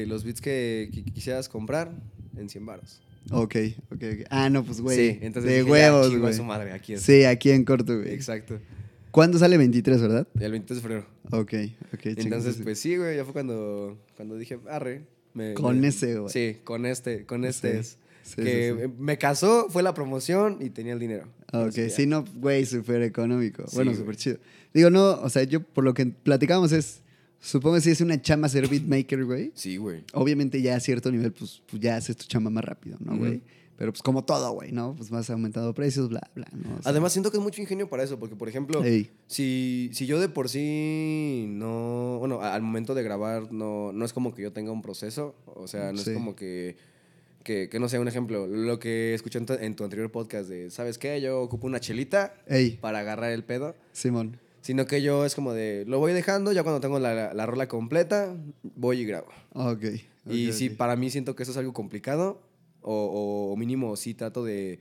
eh, 0.03 0.07
los 0.07 0.25
beats 0.25 0.41
que, 0.41 0.89
qui- 0.91 1.05
quisieras 1.13 1.51
comprar 1.51 1.93
en 2.39 2.49
100 2.49 2.65
baros. 2.65 3.03
Ok, 3.31 3.57
ok, 3.91 4.03
ok. 4.03 4.27
Ah, 4.31 4.49
no, 4.49 4.65
pues 4.65 4.81
güey. 4.81 4.97
Sí, 4.97 5.19
entonces 5.21 5.51
de 5.51 5.59
dije, 5.59 5.71
huevos, 5.71 6.17
güey. 6.17 6.33
su 6.33 6.45
madre, 6.45 6.73
aquí 6.73 6.95
es. 6.95 7.03
Sí, 7.03 7.25
aquí 7.25 7.51
en 7.51 7.65
corto, 7.65 7.99
güey. 7.99 8.15
Exacto. 8.15 8.59
¿Cuándo 9.15 9.39
sale 9.39 9.57
23, 9.57 10.03
verdad? 10.03 10.27
El 10.41 10.51
23 10.51 10.77
de 10.77 10.83
febrero. 10.83 11.07
Ok, 11.31 11.55
ok. 11.95 12.07
Entonces, 12.17 12.57
pues 12.65 12.81
sí, 12.81 12.97
güey, 12.97 13.17
ya 13.17 13.23
fue 13.23 13.33
cuando, 13.33 13.97
cuando 14.17 14.37
dije, 14.37 14.59
arre. 14.69 15.03
me- 15.35 15.55
Con 15.55 15.79
me- 15.81 15.87
ese, 15.89 16.19
güey. 16.19 16.33
Sí, 16.33 16.57
con 16.65 16.85
este, 16.85 17.25
con 17.25 17.45
este 17.45 17.73
Sí, 17.75 17.79
es. 17.79 17.99
sí, 18.25 18.35
que 18.43 18.75
sí, 18.87 18.93
me 18.99 19.17
casó, 19.17 19.69
fue 19.71 19.85
la 19.85 19.95
promoción 19.95 20.59
y 20.61 20.71
tenía 20.71 20.95
el 20.95 20.99
dinero. 20.99 21.29
Ok, 21.53 21.75
sí, 21.91 22.07
no, 22.07 22.25
güey, 22.39 22.67
súper 22.67 23.03
económico. 23.03 23.65
Bueno, 23.75 23.95
súper 23.95 24.17
chido. 24.17 24.39
Digo, 24.73 24.91
no, 24.91 25.13
o 25.21 25.31
sea, 25.31 25.45
yo 25.45 25.61
por 25.61 25.85
lo 25.85 25.95
que 25.95 26.07
platicamos 26.07 26.73
es, 26.73 27.01
supongo 27.39 27.77
que 27.77 27.83
si 27.83 27.91
es 27.91 28.01
una 28.01 28.21
chamba 28.21 28.49
ser 28.49 28.67
beatmaker, 28.69 29.25
güey. 29.25 29.53
Sí, 29.55 29.77
güey. 29.77 30.03
Obviamente 30.13 30.61
ya 30.61 30.75
a 30.75 30.81
cierto 30.81 31.13
nivel, 31.13 31.31
pues, 31.33 31.63
pues 31.71 31.81
ya 31.81 31.95
haces 31.97 32.17
tu 32.17 32.27
chamba 32.27 32.51
más 32.51 32.65
rápido, 32.65 32.97
¿no, 32.99 33.17
güey? 33.17 33.37
Ujú. 33.37 33.43
Pero 33.77 33.93
pues 33.93 34.03
como 34.03 34.25
todo, 34.25 34.53
güey, 34.53 34.71
¿no? 34.71 34.95
Pues 34.97 35.11
más 35.11 35.29
aumentado 35.31 35.75
precios, 35.75 36.09
bla, 36.09 36.31
bla, 36.35 36.47
¿no? 36.53 36.77
O 36.79 36.83
sea, 36.83 36.91
Además, 36.93 37.13
siento 37.13 37.31
que 37.33 37.39
es 37.39 37.43
mucho 37.43 37.61
ingenio 37.61 37.89
para 37.89 38.05
eso, 38.05 38.19
porque, 38.21 38.37
por 38.37 38.49
ejemplo, 38.49 38.85
ey, 38.85 39.11
si, 39.27 39.91
si 39.93 40.07
yo 40.07 40.21
de 40.21 40.29
por 40.29 40.49
sí 40.49 41.47
no. 41.49 42.19
Bueno, 42.21 42.41
al 42.41 42.63
momento 42.63 42.95
de 42.95 43.03
grabar, 43.03 43.53
no, 43.53 43.93
no 43.93 44.05
es 44.05 44.13
como 44.13 44.35
que 44.35 44.43
yo 44.43 44.53
tenga 44.53 44.71
un 44.73 44.83
proceso. 44.83 45.35
O 45.47 45.67
sea, 45.67 45.93
no 45.93 45.99
Sí. 45.99 46.11
es 46.11 46.17
como 46.17 46.37
que. 46.37 46.77
Que, 47.43 47.69
que 47.69 47.79
no 47.79 47.91
sé, 47.91 47.99
un 47.99 48.09
ejemplo, 48.09 48.47
lo 48.47 48.79
que 48.79 49.13
escuché 49.13 49.39
en 49.39 49.45
tu, 49.45 49.53
en 49.53 49.77
tu 49.77 49.85
anterior 49.85 50.11
podcast 50.11 50.49
de, 50.49 50.71
¿sabes 50.71 50.97
qué? 50.97 51.21
Yo 51.21 51.43
ocupo 51.43 51.67
una 51.67 51.79
chelita 51.79 52.35
ey, 52.47 52.79
para 52.81 53.01
agarrar 53.01 53.33
el 53.33 53.45
pedo. 53.45 53.75
Simón. 53.93 54.39
Sino 54.63 54.87
que 54.87 55.03
yo 55.03 55.27
es 55.27 55.35
como 55.35 55.53
de, 55.53 55.85
lo 55.87 55.99
voy 55.99 56.15
dejando, 56.15 56.53
ya 56.53 56.63
cuando 56.63 56.81
tengo 56.81 56.99
la, 56.99 57.35
la 57.35 57.45
rola 57.45 57.69
completa, 57.69 58.35
voy 58.77 59.01
y 59.01 59.05
grabo. 59.05 59.27
Ok. 59.53 59.83
y 60.31 60.47
ok, 60.49 60.55
sí, 60.55 60.71
para 60.71 60.97
mí 60.97 61.11
siento 61.11 61.37
que 61.37 61.43
eso 61.43 61.53
es 61.53 61.59
algo 61.59 61.75
complicado, 61.75 62.41
o, 62.85 63.51
o 63.53 63.57
mínimo 63.57 63.97
sí 63.97 64.15
trato 64.15 64.45
de, 64.45 64.79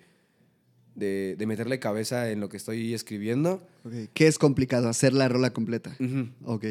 de, 0.95 1.36
de 1.38 1.45
meterle 1.47 1.80
cabeza 1.80 2.30
en 2.32 2.39
lo 2.39 2.49
que 2.49 2.58
estoy 2.58 2.93
escribiendo. 2.93 3.66
Ok, 3.84 3.93
¿Qué 4.14 4.28
es 4.28 4.38
complicado? 4.38 4.89
Hacer 4.89 5.14
la 5.14 5.28
rola 5.30 5.51
completa. 5.54 5.95
Ujú. 5.99 6.30
Ok. 6.45 6.66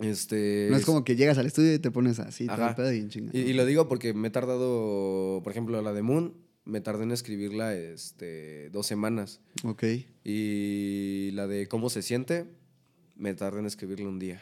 Este, 0.00 0.68
No 0.70 0.76
es 0.76 0.84
como 0.84 1.02
que 1.04 1.16
llegas 1.16 1.38
al 1.38 1.46
estudio 1.46 1.74
y 1.74 1.78
te 1.80 1.90
pones 1.90 2.20
así, 2.20 2.46
todo 2.46 2.74
pedo 2.76 2.92
y 2.92 3.08
chinga. 3.08 3.30
Y, 3.34 3.40
y 3.40 3.52
lo 3.52 3.66
digo 3.66 3.88
porque 3.88 4.14
me 4.14 4.28
he 4.28 4.30
tardado, 4.30 5.40
por 5.42 5.50
ejemplo, 5.50 5.82
la 5.82 5.92
de 5.92 6.02
Moon, 6.02 6.34
me 6.64 6.80
tardé 6.80 7.02
en 7.02 7.10
escribirla 7.10 7.74
este, 7.74 8.70
dos 8.70 8.86
semanas. 8.86 9.40
Ok. 9.64 9.84
Y 10.22 11.30
la 11.32 11.46
de 11.48 11.66
Cómo 11.66 11.90
se 11.90 12.02
siente, 12.02 12.44
me 13.16 13.34
tardé 13.34 13.58
en 13.60 13.66
escribirla 13.66 14.08
un 14.08 14.18
día. 14.20 14.40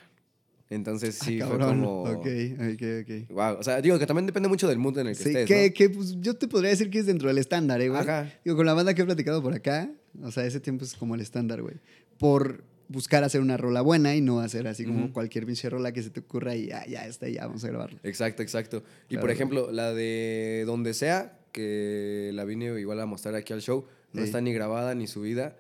Entonces 0.69 1.15
sí, 1.17 1.41
ah, 1.41 1.47
fue 1.47 1.59
como... 1.59 2.03
Ok, 2.03 2.27
ok, 2.57 2.83
ok. 3.03 3.31
Wow. 3.31 3.57
O 3.59 3.63
sea, 3.63 3.81
digo 3.81 3.99
que 4.01 4.07
también 4.07 4.27
depende 4.27 4.49
mucho 4.49 4.67
del 4.67 4.79
mood 4.79 4.99
en 4.99 5.07
el 5.09 5.17
que 5.17 5.23
Sí, 5.23 5.29
estés, 5.31 5.47
que, 5.47 5.69
¿no? 5.69 5.75
que, 5.75 5.91
pues, 5.91 6.17
yo 6.21 6.35
te 6.35 6.49
podría 6.49 6.71
decir 6.71 6.91
que 6.91 6.99
es 6.99 7.07
dentro 7.07 7.29
del 7.29 7.39
estándar, 7.39 7.81
¿eh, 7.81 7.89
güey? 7.89 8.01
Ajá. 8.01 8.33
Digo, 8.45 8.57
con 8.57 8.67
la 8.67 8.75
banda 8.75 8.93
que 8.95 9.03
he 9.03 9.05
platicado 9.05 9.41
por 9.43 9.55
acá, 9.55 9.89
o 10.23 10.31
sea, 10.33 10.45
ese 10.45 10.59
tiempo 10.59 10.85
es 10.85 10.95
como 10.95 11.15
el 11.15 11.21
estándar, 11.21 11.63
güey. 11.63 11.77
Por 12.19 12.65
buscar 12.89 13.23
hacer 13.25 13.41
una 13.41 13.57
rola 13.57 13.81
buena 13.81 14.15
y 14.17 14.21
no 14.21 14.41
hacer 14.41 14.67
así 14.67 14.85
como 14.85 15.05
Ujú. 15.05 15.13
cualquier 15.13 15.47
pinche 15.47 15.69
rola 15.71 15.93
que 15.93 16.03
se 16.03 16.11
te 16.11 16.21
ocurra 16.21 16.55
y 16.57 16.67
ya, 16.67 16.85
ya 16.87 17.07
está, 17.07 17.29
ya 17.29 17.47
vamos 17.47 17.65
a 17.65 17.69
grabarla. 17.69 18.01
Exacto, 18.03 18.43
exacto. 18.43 18.79
Y 19.09 19.11
Claro, 19.11 19.21
por 19.21 19.21
güey. 19.29 19.35
ejemplo, 19.35 19.71
la 19.73 19.93
de 19.95 20.65
Donde 20.67 20.95
sea, 20.95 21.39
que 21.53 22.31
la 22.35 22.45
vine 22.45 22.67
igual 22.81 23.01
a 23.01 23.07
mostrar 23.07 23.35
aquí 23.37 23.53
al 23.53 23.61
show, 23.63 23.87
no 24.13 24.21
Ey. 24.21 24.27
está 24.27 24.41
ni 24.41 24.53
grabada 24.53 24.95
ni 24.97 25.07
subida. 25.07 25.57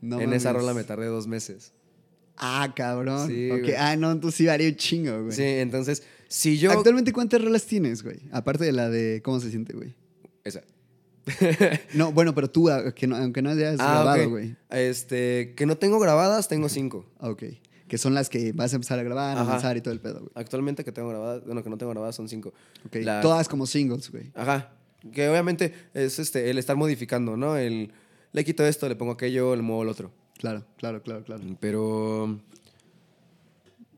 No 0.00 0.20
en 0.20 0.32
esa 0.32 0.50
mames. 0.52 0.62
rola 0.62 0.74
me 0.74 0.84
tardé 0.84 1.06
dos 1.06 1.26
meses. 1.26 1.72
Ah, 2.36 2.72
cabrón. 2.74 3.28
Sí, 3.28 3.50
Ok, 3.50 3.60
güey. 3.60 3.74
Ah, 3.76 3.96
no, 3.96 4.10
entonces 4.12 4.36
sí 4.38 4.46
varía 4.46 4.68
un 4.68 4.76
chingo, 4.76 5.22
güey. 5.22 5.32
Sí, 5.36 5.42
entonces, 5.42 6.02
si 6.28 6.58
yo... 6.58 6.72
Actualmente, 6.72 7.12
¿cuántas 7.12 7.42
rolas 7.42 7.64
tienes, 7.64 8.02
güey? 8.02 8.18
Aparte 8.32 8.64
de 8.64 8.72
la 8.72 8.90
de 8.90 9.22
cómo 9.24 9.40
se 9.40 9.50
siente, 9.50 9.72
güey. 9.74 9.94
Esa. 10.44 10.62
No, 11.94 12.12
bueno, 12.12 12.34
pero 12.34 12.50
tú, 12.50 12.68
a- 12.70 12.94
que 12.94 13.06
no- 13.06 13.16
aunque 13.16 13.40
no 13.42 13.50
hayas 13.50 13.76
Ah, 13.80 13.94
grabado, 14.02 14.30
güey. 14.30 14.56
Este, 14.70 15.54
que 15.56 15.64
no 15.66 15.76
tengo 15.78 15.98
grabadas, 15.98 16.48
tengo 16.48 16.68
cinco. 16.68 17.06
Ah, 17.18 17.30
Ok. 17.30 17.44
Que 17.88 17.98
son 17.98 18.14
las 18.14 18.28
que 18.30 18.52
vas 18.52 18.72
a 18.72 18.76
empezar 18.76 18.98
a 18.98 19.02
grabar, 19.02 19.36
a 19.36 19.42
Ajá. 19.42 19.50
lanzar 19.52 19.76
y 19.76 19.80
todo 19.82 19.92
el 19.92 20.00
pedo, 20.00 20.20
güey. 20.20 20.30
Actualmente 20.34 20.84
que 20.84 20.90
tengo 20.90 21.10
grabadas, 21.10 21.44
bueno, 21.44 21.62
que 21.62 21.68
no 21.70 21.76
tengo 21.78 21.90
grabadas 21.92 22.16
son 22.16 22.28
cinco. 22.28 22.52
Ok. 22.86 22.96
La- 23.02 23.20
Todas 23.20 23.48
como 23.48 23.66
singles, 23.66 24.10
güey. 24.10 24.32
Ajá. 24.34 24.72
Que 25.12 25.28
obviamente 25.28 25.72
es 25.92 26.18
este, 26.18 26.50
el 26.50 26.58
estar 26.58 26.76
modificando, 26.76 27.36
¿no? 27.36 27.56
El, 27.56 27.92
le 28.32 28.44
quito 28.44 28.66
esto, 28.66 28.88
le 28.88 28.96
pongo 28.96 29.12
aquello, 29.12 29.54
le 29.54 29.62
muevo 29.62 29.82
el 29.82 29.90
otro. 29.90 30.10
Claro, 30.38 30.64
claro, 30.76 31.02
claro, 31.02 31.24
claro. 31.24 31.42
Pero, 31.60 32.40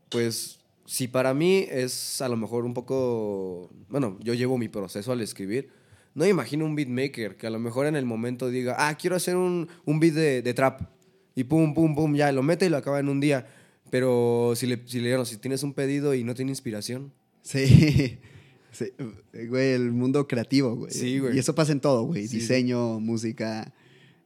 pues, 0.09 0.59
si 0.85 1.09
para 1.09 1.35
mí 1.35 1.67
es 1.71 2.21
a 2.21 2.29
lo 2.29 2.37
mejor 2.37 2.65
un 2.65 2.75
poco, 2.75 3.71
bueno, 3.89 4.19
yo 4.23 4.35
llevo 4.35 4.59
mi 4.59 4.69
proceso 4.69 5.13
al 5.13 5.21
escribir, 5.21 5.71
no 6.15 6.25
me 6.25 6.31
imagino 6.31 6.65
un 6.65 6.75
beatmaker 6.75 7.37
que 7.37 7.47
a 7.47 7.51
lo 7.51 7.59
mejor 7.59 7.87
en 7.87 7.97
el 7.97 8.07
momento 8.07 8.49
diga, 8.49 8.77
ah, 8.79 8.97
quiero 8.97 9.17
hacer 9.17 9.37
un, 9.37 9.69
un 9.85 10.01
beat 10.01 10.15
de, 10.15 10.43
de 10.43 10.55
trap. 10.55 10.83
Y 11.35 11.45
pum, 11.45 11.75
pum, 11.75 11.95
pum, 11.95 12.15
ya 12.15 12.33
lo 12.33 12.43
mete 12.43 12.67
y 12.67 12.69
lo 12.71 12.79
acaba 12.79 13.01
en 13.01 13.09
un 13.09 13.21
día. 13.21 13.47
Pero 13.91 14.55
si 14.57 14.67
le, 14.67 14.83
si 14.87 15.01
le 15.01 15.23
si 15.27 15.37
tienes 15.37 15.63
un 15.63 15.75
pedido 15.75 16.15
y 16.15 16.25
no 16.25 16.35
tiene 16.35 16.51
inspiración, 16.53 17.13
Sí. 17.47 18.19
Sí, 18.73 18.93
güey, 19.49 19.73
el 19.73 19.91
mundo 19.91 20.29
creativo, 20.29 20.77
güey. 20.77 20.93
Sí, 20.93 21.19
güey. 21.19 21.35
Y 21.35 21.39
eso 21.39 21.55
pasa 21.55 21.73
en 21.73 21.81
todo, 21.81 22.03
güey. 22.03 22.27
Sí, 22.27 22.37
Diseño, 22.41 23.01
música, 23.01 23.73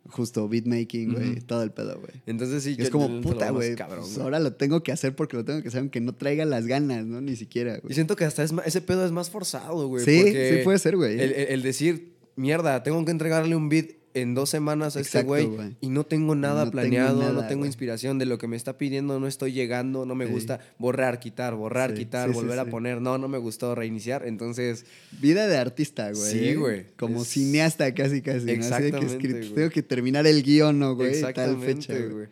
justo 0.09 0.49
beatmaking, 0.49 1.13
güey. 1.13 1.41
Todo 1.41 1.63
el 1.63 1.71
pedo, 1.73 1.99
güey. 2.01 2.13
entonces 2.27 2.63
sí, 2.63 2.71
Y 2.79 2.83
es 2.83 2.89
yo- 2.89 2.93
como, 2.93 3.09
yo 3.09 3.21
puta, 3.21 3.47
más 3.47 3.55
güey. 3.55 3.77
pues 3.77 4.19
ahora 4.19 4.39
lo 4.41 4.53
tengo 4.55 4.83
que 4.83 4.93
hacer 4.93 5.15
porque 5.15 5.37
lo 5.37 5.45
tengo 5.45 5.63
que 5.63 5.69
hacer, 5.69 5.81
aunque 5.81 6.01
no 6.01 6.15
traiga 6.15 6.45
las 6.45 6.67
ganas, 6.67 7.05
¿no? 7.07 7.21
Ni 7.21 7.37
siquiera, 7.37 7.77
Y 7.77 7.81
güey. 7.81 7.95
siento 7.95 8.17
que 8.17 8.25
hasta 8.25 8.43
es 8.43 8.53
ma- 8.53 8.63
ese 8.63 8.81
pedo 8.81 9.05
es 9.05 9.13
más 9.13 9.31
forzado, 9.31 9.87
güey. 9.89 10.05
Sí, 10.05 10.21
sí 10.33 10.57
puede 10.65 10.79
ser, 10.79 10.97
güey. 10.97 11.15
El, 11.21 11.33
el- 11.33 11.49
el 11.51 11.63
decir, 11.63 12.15
mierda, 12.37 12.83
tengo 12.83 13.05
que 13.05 13.11
entregarle 13.11 13.55
un 13.55 13.69
beat 13.69 13.91
en 14.15 14.35
dos 14.35 14.51
semanas 14.51 14.97
a 14.97 15.01
Exacto, 15.01 15.37
este 15.37 15.49
güey 15.49 15.77
y 15.81 15.89
no 15.89 16.05
tengo 16.05 16.35
nada 16.35 16.65
No 16.65 16.71
tengo 16.71 16.83
planeado, 16.83 17.21
nada, 17.21 17.33
no 17.33 17.47
tengo 17.47 17.65
inspiración 17.67 18.19
de 18.19 18.27
lo 18.27 18.39
que 18.39 18.49
me 18.49 18.57
está 18.57 18.77
pidiendo, 18.77 19.21
no 19.21 19.27
estoy 19.27 19.53
llegando, 19.53 20.05
no 20.07 20.15
me 20.15 20.27
Sí. 20.27 20.33
gusta 20.33 20.61
borrar, 20.79 21.21
quitar, 21.21 21.55
borrar, 21.55 21.91
Sí, 21.93 21.99
quitar, 21.99 22.29
sí, 22.29 22.35
volver 22.35 22.59
a 22.59 22.65
poner, 22.65 23.01
no, 23.01 23.19
no 23.19 23.29
me 23.29 23.39
gustó 23.39 23.75
reiniciar, 23.75 24.27
entonces 24.27 24.85
Vida 25.21 25.47
de 25.47 25.57
artista, 25.59 26.11
güey. 26.13 26.33
Sí, 26.33 26.55
güey. 26.55 26.87
Como 26.97 27.23
Es- 27.23 27.29
cineasta 27.29 27.93
casi, 27.95 28.21
casi. 28.23 28.47
¿no? 28.47 28.53
Así 28.53 28.83
de 28.83 28.91
que 28.91 28.97
Exactamente, 28.97 29.51
tengo 29.55 29.71
que 29.71 29.83
terminar 29.83 30.27
el 30.27 30.43
guion, 30.43 30.79
¿no, 30.79 30.95
güey? 30.97 31.21
Tal 31.21 31.59
fecha, 31.61 31.95
güey. 31.97 32.27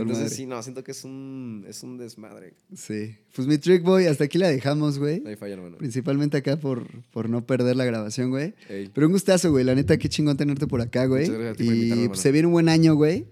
Entonces 0.00 0.24
madre. 0.24 0.36
sí, 0.36 0.46
no, 0.46 0.62
siento 0.62 0.82
que 0.84 0.92
es 0.92 1.04
un, 1.04 1.64
es 1.68 1.82
un 1.82 1.98
desmadre. 1.98 2.54
Sí. 2.74 3.16
Pues 3.34 3.46
mi 3.46 3.58
trick, 3.58 3.82
boy, 3.82 4.06
hasta 4.06 4.24
aquí 4.24 4.38
la 4.38 4.48
dejamos, 4.48 4.98
güey. 4.98 5.22
Ahí 5.26 5.36
falla, 5.36 5.54
hermano. 5.54 5.78
Principalmente 5.78 6.36
acá 6.36 6.56
por, 6.58 6.86
por 7.12 7.28
no 7.28 7.46
perder 7.46 7.76
la 7.76 7.84
grabación, 7.84 8.30
güey. 8.30 8.54
Ey. 8.68 8.90
Pero 8.92 9.06
un 9.06 9.12
gustazo, 9.12 9.50
güey. 9.50 9.64
La 9.64 9.74
neta, 9.74 9.96
qué 9.96 10.08
chingón 10.08 10.36
tenerte 10.36 10.66
por 10.66 10.80
acá, 10.80 11.06
güey. 11.06 11.26
Muchas 11.28 11.40
gracias 11.40 11.54
a 11.54 11.56
ti 11.58 11.64
por 11.64 11.74
Y 11.74 11.78
invitarme, 11.78 12.08
pues, 12.08 12.20
se 12.20 12.32
viene 12.32 12.46
un 12.46 12.52
buen 12.52 12.68
año, 12.68 12.94
güey. 12.94 13.26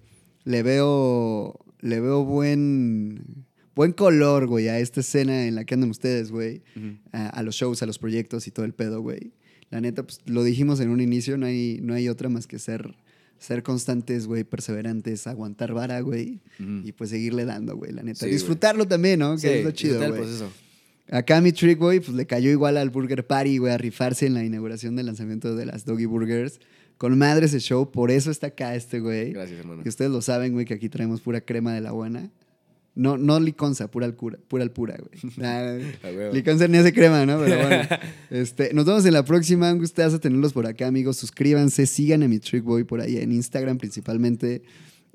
Le 0.45 0.63
veo, 0.63 1.59
le 1.81 2.01
veo 2.01 2.25
buen, 2.25 3.45
buen 3.75 3.93
color, 3.93 4.47
güey, 4.47 4.69
a 4.69 4.79
esta 4.79 5.01
escena 5.01 5.47
en 5.47 5.55
la 5.55 5.65
que 5.65 5.75
andan 5.75 5.91
ustedes, 5.91 6.31
güey. 6.31 6.63
A, 7.13 7.29
a 7.29 7.43
los 7.43 7.55
shows, 7.55 7.83
a 7.83 7.87
los 7.87 7.99
proyectos 7.99 8.47
y 8.47 8.51
todo 8.51 8.65
el 8.65 8.73
pedo, 8.75 9.01
güey. 9.01 9.33
La 9.71 9.81
neta, 9.81 10.03
pues 10.03 10.21
lo 10.27 10.45
dijimos 10.45 10.81
en 10.81 10.91
un 10.91 11.01
inicio, 11.01 11.39
no 11.39 11.47
hay, 11.47 11.79
no 11.81 11.95
hay 11.95 12.09
otra 12.09 12.29
más 12.29 12.47
que 12.47 12.59
ser, 12.59 12.95
ser 13.43 13.63
constantes, 13.63 14.27
güey, 14.27 14.45
perseverantes, 14.45 15.27
aguantar 15.27 15.75
vara, 15.75 16.01
güey. 16.01 16.41
Y 16.59 16.93
pues 16.93 17.11
seguirle 17.11 17.45
dando, 17.45 17.77
güey, 17.77 17.93
la 17.93 18.03
neta. 18.03 18.25
Sí. 18.25 18.31
Disfrutarlo 18.31 18.87
también, 18.87 19.19
¿no? 19.19 19.33
Que 19.35 19.41
Sí, 19.41 19.49
es 19.49 19.65
lo 19.65 19.71
chido, 19.73 19.99
güey. 20.09 20.23
Acá 21.11 21.41
mi 21.41 21.53
trick, 21.53 21.79
güey, 21.79 22.01
pues 22.01 22.17
le 22.17 22.25
cayó 22.27 22.51
igual 22.51 22.77
al 22.77 22.91
Burger 22.91 23.27
Party, 23.27 23.59
güey, 23.59 23.73
a 23.73 23.79
rifarse 23.79 24.27
en 24.27 24.35
la 24.35 24.45
inauguración 24.45 24.97
del 24.97 25.07
lanzamiento 25.07 25.57
de 25.57 25.67
las 25.67 25.85
Doggy 25.85 26.07
Burgers. 26.07 26.61
Con 26.97 27.19
madre 27.19 27.47
ese 27.47 27.59
show, 27.59 27.91
por 27.91 28.13
eso 28.13 28.31
está 28.31 28.47
acá 28.49 28.77
este, 28.77 29.01
güey. 29.01 29.33
Gracias, 29.33 29.59
hermano. 29.59 29.83
Y 29.85 29.89
ustedes 29.89 30.11
lo 30.11 30.23
saben, 30.23 30.53
güey, 30.53 30.65
que 30.65 30.75
aquí 30.75 30.89
traemos 30.89 31.21
pura 31.21 31.41
crema 31.41 31.75
de 31.75 31.81
la 31.81 31.91
buena. 31.91 32.31
No, 32.95 33.17
no 33.17 33.41
liconza, 33.41 33.91
pura 33.91 34.05
alcura, 34.05 34.39
pura 34.49 34.65
alpura, 34.65 34.99
güey. 34.99 35.33
Ah, 35.43 35.79
liconza 36.33 36.69
ni 36.69 36.77
hace 36.79 36.93
crema, 36.93 37.25
¿no? 37.25 37.39
Pero 37.41 37.57
bueno. 37.67 37.89
este, 38.31 38.75
nos 38.75 38.85
vemos 38.85 39.05
en 39.07 39.15
la 39.15 39.25
próxima. 39.25 39.73
Un 39.73 39.79
gustazo 39.79 40.21
tenerlos 40.21 40.53
por 40.53 40.67
acá, 40.67 40.87
amigos. 40.89 41.17
Suscríbanse, 41.17 41.87
sigan 41.87 42.23
a 42.23 42.29
mi 42.29 42.39
Trick 42.39 42.63
Boy 42.65 42.85
por 42.85 43.01
ahí 43.01 43.17
en 43.17 43.33
Instagram 43.33 43.79
principalmente. 43.79 44.63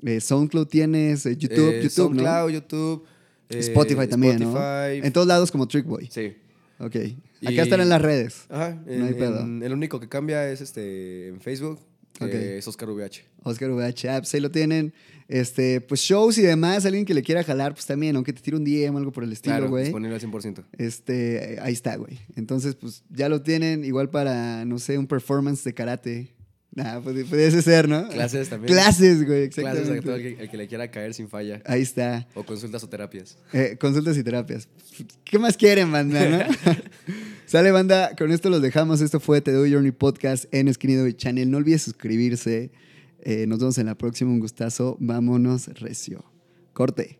Eh, 0.04 0.20
SoundCloud 0.20 0.66
tienes, 0.66 1.24
eh, 1.26 1.36
YouTube, 1.36 1.70
Eh, 1.74 1.82
YouTube, 1.84 2.14
¿no? 2.14 2.22
SoundCloud, 2.22 2.50
YouTube. 2.50 3.04
Spotify 3.48 4.06
también, 4.08 4.38
¿no? 4.40 4.84
En 4.86 5.12
todos 5.12 5.26
lados 5.26 5.50
como 5.50 5.66
Trick 5.68 5.86
Boy. 5.86 6.08
Sí. 6.10 6.34
Ok. 6.80 6.96
Acá 6.96 7.52
Y- 7.52 7.58
están 7.60 7.80
en 7.80 7.88
las 7.88 8.02
redes. 8.02 8.44
Ajá. 8.48 8.76
No 8.86 9.06
hay 9.06 9.14
pedo. 9.14 9.40
en- 9.40 9.62
el 9.62 9.72
único 9.72 10.00
que 10.00 10.08
cambia 10.08 10.50
es 10.50 10.60
este 10.60 11.28
en 11.28 11.40
Facebook, 11.40 11.78
que 12.18 12.24
Ok. 12.24 12.32
es 12.34 12.68
Oscar 12.68 12.90
VH. 12.90 13.24
Oscar 13.44 13.70
VH 13.70 14.08
Apps, 14.10 14.34
ahí 14.34 14.40
lo 14.40 14.50
tienen. 14.50 14.92
Este, 15.28 15.82
pues 15.82 16.00
shows 16.00 16.38
y 16.38 16.42
demás, 16.42 16.86
alguien 16.86 17.04
que 17.04 17.12
le 17.12 17.22
quiera 17.22 17.44
jalar, 17.44 17.74
pues 17.74 17.84
también, 17.84 18.16
aunque 18.16 18.32
te 18.32 18.40
tire 18.40 18.56
un 18.56 18.64
DM 18.64 18.94
o 18.94 18.98
algo 18.98 19.12
por 19.12 19.24
el 19.24 19.32
estilo, 19.32 19.56
Claro, 19.56 19.68
güey. 19.68 19.84
disponible 19.84 20.14
al 20.14 20.20
100%. 20.22 20.64
Este, 20.78 21.58
ahí 21.60 21.74
está, 21.74 21.96
güey. 21.96 22.18
Entonces, 22.34 22.74
pues 22.74 23.02
ya 23.10 23.28
lo 23.28 23.42
tienen, 23.42 23.84
igual 23.84 24.08
para, 24.08 24.64
no 24.64 24.78
sé, 24.78 24.96
un 24.96 25.06
performance 25.06 25.62
de 25.64 25.74
karate. 25.74 26.34
Nah, 26.74 27.00
pues 27.00 27.26
pudiese 27.26 27.60
ser, 27.60 27.88
¿no? 27.88 28.08
Clases 28.08 28.48
también. 28.50 28.72
Clases, 28.72 29.26
güey, 29.26 29.50
Clases 29.50 29.80
exactamente. 29.88 29.98
a 29.98 30.02
todo 30.02 30.14
el 30.16 30.22
que, 30.36 30.42
el 30.44 30.50
que 30.50 30.56
le 30.56 30.68
quiera 30.68 30.90
caer 30.90 31.12
sin 31.12 31.28
falla. 31.28 31.60
Ahí 31.66 31.82
está. 31.82 32.26
O 32.34 32.44
consultas 32.44 32.82
o 32.84 32.88
terapias. 32.88 33.36
Eh, 33.52 33.76
consultas 33.78 34.16
y 34.16 34.22
terapias. 34.22 34.68
¿Qué 35.24 35.38
más 35.38 35.56
quieren, 35.58 35.90
banda, 35.92 36.26
no? 36.26 36.38
Sale, 37.46 37.70
banda. 37.70 38.14
Con 38.16 38.30
esto 38.32 38.48
los 38.48 38.62
dejamos. 38.62 39.00
Esto 39.00 39.18
fue 39.20 39.40
Te 39.40 39.52
Doy 39.52 39.72
Journey 39.72 39.92
Podcast 39.92 40.44
en 40.52 40.72
Skinny 40.72 41.12
Channel. 41.14 41.50
No 41.50 41.58
olvides 41.58 41.82
suscribirse. 41.82 42.70
Eh, 43.20 43.46
nos 43.46 43.58
vemos 43.58 43.78
en 43.78 43.86
la 43.86 43.96
próxima. 43.96 44.30
Un 44.30 44.40
gustazo. 44.40 44.96
Vámonos, 45.00 45.68
recio. 45.80 46.24
Corte. 46.72 47.18